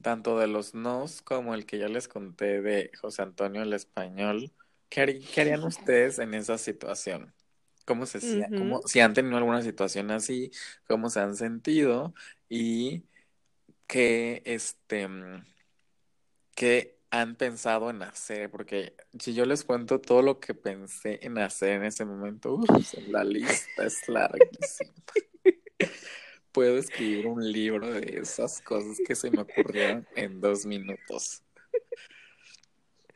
tanto 0.00 0.38
de 0.38 0.46
los 0.46 0.74
nos 0.74 1.22
como 1.22 1.54
el 1.54 1.66
que 1.66 1.78
ya 1.78 1.88
les 1.88 2.06
conté 2.08 2.62
de 2.62 2.90
José 3.00 3.22
Antonio 3.22 3.62
el 3.62 3.72
Español, 3.72 4.52
¿qué, 4.88 5.00
harí- 5.02 5.20
qué 5.34 5.40
harían 5.40 5.64
ustedes 5.64 6.18
en 6.20 6.34
esa 6.34 6.58
situación? 6.58 7.34
¿Cómo 7.84 8.06
se 8.06 8.18
Ujú. 8.18 8.58
cómo- 8.58 8.82
si 8.86 9.00
han 9.00 9.14
tenido 9.14 9.36
alguna 9.38 9.62
situación 9.62 10.10
así, 10.10 10.50
cómo 10.86 11.10
se 11.10 11.20
han 11.20 11.34
sentido 11.36 12.14
y 12.48 13.04
qué, 13.86 14.42
este, 14.44 15.08
mm, 15.08 15.44
qué 16.54 16.97
han 17.10 17.36
pensado 17.36 17.90
en 17.90 18.02
hacer? 18.02 18.50
Porque 18.50 18.94
si 19.18 19.34
yo 19.34 19.44
les 19.44 19.64
cuento 19.64 20.00
todo 20.00 20.22
lo 20.22 20.40
que 20.40 20.54
pensé 20.54 21.18
en 21.22 21.38
hacer 21.38 21.70
en 21.70 21.84
ese 21.84 22.04
momento, 22.04 22.60
la 23.08 23.24
lista 23.24 23.84
es 23.84 24.08
larguísima. 24.08 24.92
Puedo 26.52 26.78
escribir 26.78 27.26
un 27.26 27.52
libro 27.52 27.92
de 27.92 28.18
esas 28.20 28.60
cosas 28.62 28.98
que 29.06 29.14
se 29.14 29.30
me 29.30 29.42
ocurrieron 29.42 30.06
en 30.16 30.40
dos 30.40 30.66
minutos. 30.66 31.42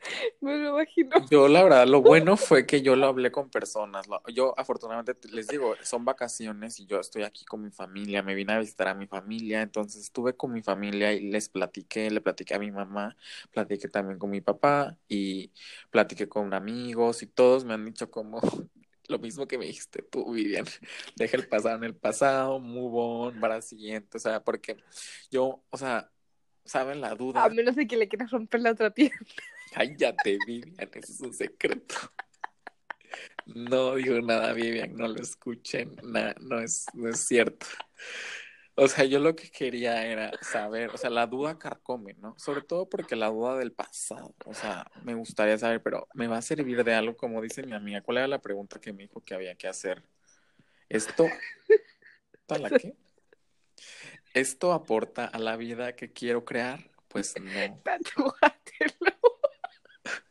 Me 0.41 0.57
lo 0.57 0.69
imagino. 0.69 1.11
Yo, 1.29 1.47
la 1.47 1.63
verdad, 1.63 1.87
lo 1.87 2.01
bueno 2.01 2.37
fue 2.37 2.65
que 2.65 2.81
yo 2.81 2.95
lo 2.95 3.07
hablé 3.07 3.31
con 3.31 3.49
personas. 3.49 4.05
Yo, 4.33 4.53
afortunadamente, 4.57 5.13
te- 5.13 5.29
les 5.29 5.47
digo, 5.47 5.75
son 5.83 6.05
vacaciones 6.05 6.79
y 6.79 6.85
yo 6.85 6.99
estoy 6.99 7.23
aquí 7.23 7.45
con 7.45 7.61
mi 7.61 7.71
familia. 7.71 8.23
Me 8.23 8.35
vine 8.35 8.53
a 8.53 8.59
visitar 8.59 8.87
a 8.87 8.93
mi 8.93 9.07
familia, 9.07 9.61
entonces 9.61 10.01
estuve 10.01 10.35
con 10.35 10.51
mi 10.51 10.61
familia 10.61 11.13
y 11.13 11.29
les 11.29 11.49
platiqué, 11.49 12.09
le 12.09 12.21
platiqué 12.21 12.55
a 12.55 12.59
mi 12.59 12.71
mamá, 12.71 13.15
platiqué 13.51 13.87
también 13.87 14.19
con 14.19 14.29
mi 14.29 14.41
papá 14.41 14.97
y 15.07 15.51
platiqué 15.91 16.27
con 16.27 16.53
amigos 16.53 17.23
y 17.23 17.27
todos 17.27 17.63
me 17.63 17.73
han 17.73 17.85
dicho 17.85 18.09
como 18.09 18.39
lo 19.07 19.19
mismo 19.19 19.47
que 19.47 19.57
me 19.57 19.65
dijiste 19.65 20.01
tú, 20.01 20.31
Vivian. 20.33 20.65
Deja 21.15 21.37
el 21.37 21.47
pasado 21.47 21.75
en 21.75 21.83
el 21.83 21.95
pasado, 21.95 22.59
move 22.59 23.29
on, 23.29 23.39
para 23.39 23.57
el 23.57 23.63
siguiente. 23.63 24.17
O 24.17 24.19
sea, 24.19 24.43
porque 24.43 24.77
yo, 25.29 25.63
o 25.69 25.77
sea, 25.77 26.09
¿saben 26.65 27.01
la 27.01 27.13
duda? 27.15 27.43
A 27.43 27.49
menos 27.49 27.75
de 27.75 27.87
que 27.87 27.97
le 27.97 28.07
quieras 28.07 28.31
romper 28.31 28.61
la 28.61 28.71
otra 28.71 28.91
pierna. 28.93 29.17
Cállate, 29.73 30.37
Vivian, 30.45 30.89
ese 30.93 31.11
es 31.11 31.21
un 31.21 31.33
secreto. 31.33 31.95
No 33.45 33.95
digo 33.95 34.21
nada, 34.21 34.53
Vivian, 34.53 34.95
no 34.95 35.07
lo 35.07 35.21
escuchen, 35.21 35.95
no 36.03 36.59
es, 36.59 36.85
no 36.93 37.09
es 37.09 37.19
cierto. 37.19 37.65
O 38.75 38.87
sea, 38.87 39.05
yo 39.05 39.19
lo 39.19 39.35
que 39.35 39.51
quería 39.51 40.05
era 40.05 40.31
saber, 40.41 40.89
o 40.89 40.97
sea, 40.97 41.11
la 41.11 41.27
duda 41.27 41.59
carcome, 41.59 42.15
¿no? 42.15 42.33
Sobre 42.39 42.61
todo 42.61 42.89
porque 42.89 43.15
la 43.15 43.29
duda 43.29 43.57
del 43.57 43.71
pasado, 43.71 44.33
o 44.45 44.53
sea, 44.53 44.89
me 45.03 45.13
gustaría 45.13 45.57
saber, 45.59 45.83
pero 45.83 46.07
me 46.15 46.27
va 46.27 46.37
a 46.37 46.41
servir 46.41 46.83
de 46.83 46.93
algo, 46.93 47.15
como 47.15 47.41
dice 47.41 47.61
mi 47.63 47.73
amiga. 47.73 48.01
¿Cuál 48.01 48.17
era 48.17 48.27
la 48.27 48.41
pregunta 48.41 48.81
que 48.81 48.91
me 48.91 49.03
dijo 49.03 49.21
que 49.21 49.35
había 49.35 49.53
que 49.55 49.67
hacer? 49.67 50.03
Esto, 50.89 51.27
¿a 52.47 52.57
la 52.57 52.69
qué? 52.71 52.95
¿Esto 54.33 54.73
aporta 54.73 55.25
a 55.25 55.37
la 55.37 55.55
vida 55.55 55.95
que 55.95 56.11
quiero 56.11 56.43
crear? 56.43 56.89
Pues 57.07 57.35
no. 57.39 57.83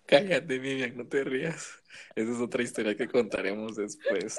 Cállate, 0.07 0.59
Vivian, 0.59 0.97
no 0.97 1.07
te 1.07 1.25
rías. 1.25 1.83
Esa 2.15 2.33
es 2.33 2.39
otra 2.39 2.63
historia 2.63 2.97
que 2.97 3.09
contaremos 3.09 3.77
después. 3.77 4.37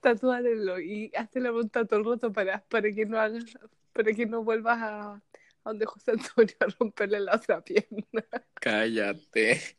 Tatúatelo 0.00 0.80
y 0.80 1.10
hazte 1.14 1.50
un 1.50 1.68
tatuaje 1.68 2.04
roto 2.04 2.32
para, 2.32 2.64
para 2.68 2.92
que 2.92 3.06
no 3.06 3.18
hagas, 3.18 3.44
para 3.92 4.12
que 4.12 4.26
no 4.26 4.44
vuelvas 4.44 4.78
a, 4.80 5.12
a 5.14 5.22
donde 5.64 5.86
José 5.86 6.12
Antonio 6.12 6.54
a 6.60 6.66
romperle 6.78 7.20
la 7.20 7.36
otra 7.36 7.62
pierna. 7.62 8.24
Cállate. 8.54 9.78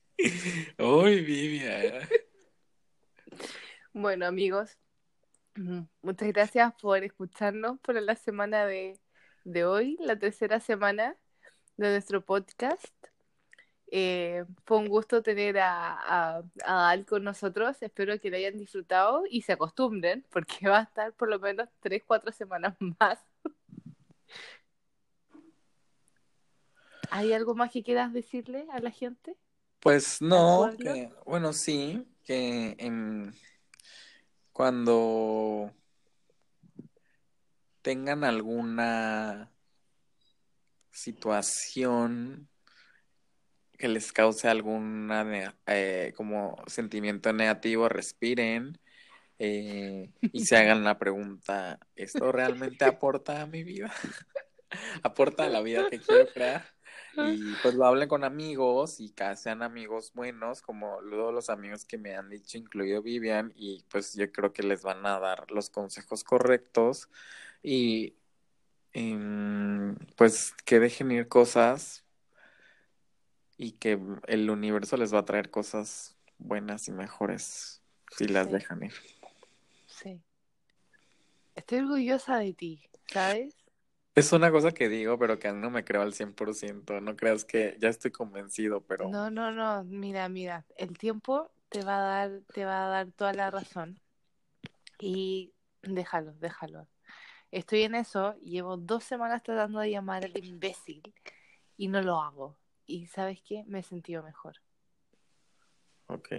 Uy, 0.77 1.21
Vivian. 1.21 2.07
Bueno, 3.93 4.25
amigos, 4.25 4.77
mm, 5.55 5.81
muchas 6.01 6.27
gracias 6.29 6.73
por 6.81 7.03
escucharnos 7.03 7.79
por 7.79 7.95
la 8.01 8.15
semana 8.15 8.65
de, 8.65 8.99
de 9.45 9.65
hoy, 9.65 9.97
la 9.99 10.17
tercera 10.17 10.59
semana 10.59 11.17
de 11.77 11.89
nuestro 11.89 12.23
podcast. 12.23 12.98
Eh, 13.91 14.45
fue 14.65 14.77
un 14.77 14.87
gusto 14.87 15.23
tener 15.23 15.57
a, 15.57 16.37
a, 16.37 16.43
a 16.63 16.89
Al 16.89 17.05
con 17.05 17.23
nosotros. 17.23 17.81
Espero 17.81 18.19
que 18.19 18.29
lo 18.29 18.37
hayan 18.37 18.57
disfrutado 18.57 19.23
y 19.29 19.41
se 19.41 19.53
acostumbren, 19.53 20.25
porque 20.29 20.57
va 20.69 20.79
a 20.79 20.83
estar 20.83 21.13
por 21.13 21.29
lo 21.29 21.39
menos 21.39 21.69
tres, 21.79 22.03
cuatro 22.05 22.31
semanas 22.31 22.75
más. 22.99 23.19
¿Hay 27.11 27.33
algo 27.33 27.55
más 27.55 27.71
que 27.71 27.83
quieras 27.83 28.13
decirle 28.13 28.67
a 28.71 28.79
la 28.79 28.91
gente? 28.91 29.35
Pues 29.79 30.21
no, 30.21 30.69
que, 30.77 31.09
bueno, 31.25 31.53
sí, 31.53 32.05
que 32.23 32.75
cuando 34.51 35.73
tengan 37.81 38.25
alguna 38.25 39.49
situación 40.91 42.48
que 43.79 43.87
les 43.87 44.11
cause 44.11 44.47
alguna 44.47 45.23
ne- 45.23 45.51
eh, 45.65 46.13
como 46.15 46.61
sentimiento 46.67 47.31
negativo, 47.33 47.87
respiren 47.89 48.77
eh, 49.39 50.11
y 50.33 50.41
se 50.45 50.57
hagan 50.57 50.83
la 50.83 50.99
pregunta, 50.99 51.79
¿esto 51.95 52.31
realmente 52.31 52.83
aporta 52.85 53.41
a 53.41 53.47
mi 53.47 53.63
vida? 53.63 53.91
¿Aporta 55.03 55.45
a 55.45 55.49
la 55.49 55.61
vida 55.61 55.89
que 55.89 55.99
quiero 55.99 56.27
crear? 56.27 56.63
Y 57.13 57.55
pues 57.55 57.73
lo 57.73 57.85
hablen 57.85 58.09
con 58.09 58.23
amigos 58.25 58.99
y 58.99 59.11
que 59.11 59.35
sean 59.37 59.63
amigos 59.63 60.11
buenos, 60.13 60.61
como 60.61 60.99
todos 61.09 61.33
los 61.33 61.49
amigos 61.49 61.85
que 61.85 61.97
me 61.97 62.15
han 62.15 62.29
dicho, 62.29 62.57
incluido 62.57 63.01
Vivian, 63.01 63.53
y 63.55 63.83
pues 63.89 64.13
yo 64.13 64.29
creo 64.31 64.51
que 64.53 64.63
les 64.63 64.83
van 64.83 65.05
a 65.05 65.19
dar 65.19 65.49
los 65.51 65.69
consejos 65.69 66.23
correctos 66.25 67.09
y 67.63 68.13
em, 68.93 69.95
pues 70.17 70.53
que 70.65 70.79
dejen 70.79 71.11
ir 71.11 71.27
cosas 71.29 72.03
y 73.59 73.73
que 73.73 73.99
el 74.27 74.49
universo 74.49 74.95
les 74.97 75.13
va 75.13 75.19
a 75.19 75.25
traer 75.25 75.51
cosas 75.51 76.17
buenas 76.39 76.87
y 76.87 76.93
mejores 76.93 77.83
si 78.17 78.27
las 78.27 78.47
Sí. 78.47 78.53
dejan 78.53 78.83
ir. 78.85 78.93
Sí. 79.85 80.21
Estoy 81.55 81.79
orgullosa 81.79 82.37
de 82.37 82.53
ti, 82.53 82.81
¿sabes? 83.07 83.53
Es 84.15 84.31
una 84.31 84.49
cosa 84.49 84.71
que 84.71 84.87
digo, 84.87 85.19
pero 85.19 85.39
que 85.39 85.51
no 85.51 85.69
me 85.69 85.83
creo 85.83 86.01
al 86.01 86.13
100%. 86.13 87.01
No 87.01 87.15
creas 87.17 87.43
que 87.43 87.77
ya 87.79 87.89
estoy 87.89 88.11
convencido, 88.11 88.81
pero 88.81 89.09
No, 89.09 89.29
no, 89.29 89.51
no, 89.51 89.83
mira, 89.83 90.29
mira, 90.29 90.65
el 90.77 90.97
tiempo 90.97 91.51
te 91.69 91.83
va 91.83 91.97
a 91.97 92.01
dar, 92.01 92.41
te 92.53 92.63
va 92.65 92.85
a 92.85 92.89
dar 92.89 93.11
toda 93.11 93.33
la 93.33 93.51
razón. 93.51 93.99
Y 94.99 95.53
déjalo, 95.81 96.33
déjalo. 96.33 96.87
Estoy 97.51 97.83
en 97.83 97.95
eso, 97.95 98.35
llevo 98.41 98.77
dos 98.77 99.03
semanas 99.05 99.43
tratando 99.43 99.79
de 99.79 99.91
llamar 99.91 100.25
al 100.25 100.45
imbécil 100.45 101.01
y 101.77 101.89
no 101.89 102.01
lo 102.03 102.21
hago. 102.21 102.58
Y 102.89 103.05
¿sabes 103.05 103.41
qué? 103.43 103.63
Me 103.67 103.79
he 103.79 103.83
sentido 103.83 104.23
mejor. 104.23 104.55
ok. 106.07 106.29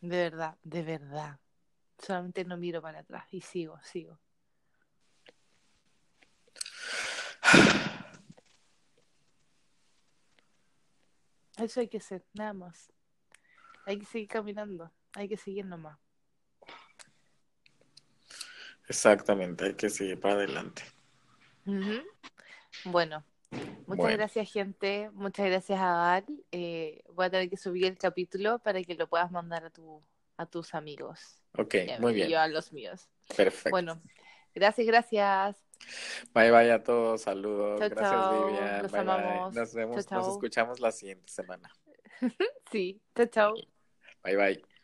De 0.00 0.16
verdad, 0.16 0.58
de 0.64 0.82
verdad. 0.82 1.38
Solamente 1.98 2.44
no 2.44 2.56
miro 2.56 2.82
para 2.82 2.98
atrás 2.98 3.26
y 3.30 3.40
sigo, 3.42 3.78
sigo. 3.80 4.18
Eso 11.58 11.78
hay 11.78 11.86
que 11.86 11.98
hacer, 11.98 12.24
nada 12.34 12.52
más. 12.52 12.92
Hay 13.86 14.00
que 14.00 14.04
seguir 14.04 14.26
caminando, 14.28 14.90
hay 15.14 15.28
que 15.28 15.36
seguir 15.36 15.64
nomás. 15.64 15.96
Exactamente, 18.88 19.66
hay 19.66 19.74
que 19.74 19.90
seguir 19.90 20.18
para 20.18 20.34
adelante. 20.34 20.82
Bueno, 22.84 23.24
muchas 23.50 23.86
Bueno. 23.86 24.16
gracias, 24.16 24.52
gente. 24.52 25.10
Muchas 25.12 25.46
gracias 25.46 25.78
a 25.78 26.14
Al. 26.14 26.24
Eh, 26.52 27.02
voy 27.12 27.26
a 27.26 27.30
tener 27.30 27.48
que 27.50 27.56
subir 27.56 27.86
el 27.86 27.98
capítulo 27.98 28.58
para 28.58 28.82
que 28.82 28.94
lo 28.94 29.08
puedas 29.08 29.30
mandar 29.30 29.64
a, 29.64 29.70
tu, 29.70 30.02
a 30.36 30.46
tus 30.46 30.74
amigos. 30.74 31.42
Ok, 31.58 31.74
a 31.96 32.00
muy 32.00 32.12
mí, 32.12 32.20
y 32.20 32.22
bien. 32.22 32.28
yo 32.30 32.40
a 32.40 32.48
los 32.48 32.72
míos. 32.72 33.08
Perfecto. 33.36 33.70
Bueno, 33.70 34.02
gracias, 34.54 34.86
gracias. 34.86 35.56
Bye 36.34 36.50
bye 36.50 36.72
a 36.72 36.82
todos, 36.82 37.22
saludos. 37.22 37.78
Gracias, 37.80 38.00
chao. 38.00 38.46
Vivian. 38.46 38.82
Los 38.82 38.92
bye 38.92 39.00
bye. 39.02 39.12
amamos. 39.12 39.54
Nos 39.54 39.74
vemos, 39.74 40.10
nos 40.10 40.28
escuchamos 40.28 40.80
la 40.80 40.92
siguiente 40.92 41.32
semana. 41.32 41.70
Sí, 42.72 43.00
chao, 43.14 43.26
chao. 43.26 43.54
Bye 44.24 44.36
bye. 44.36 44.75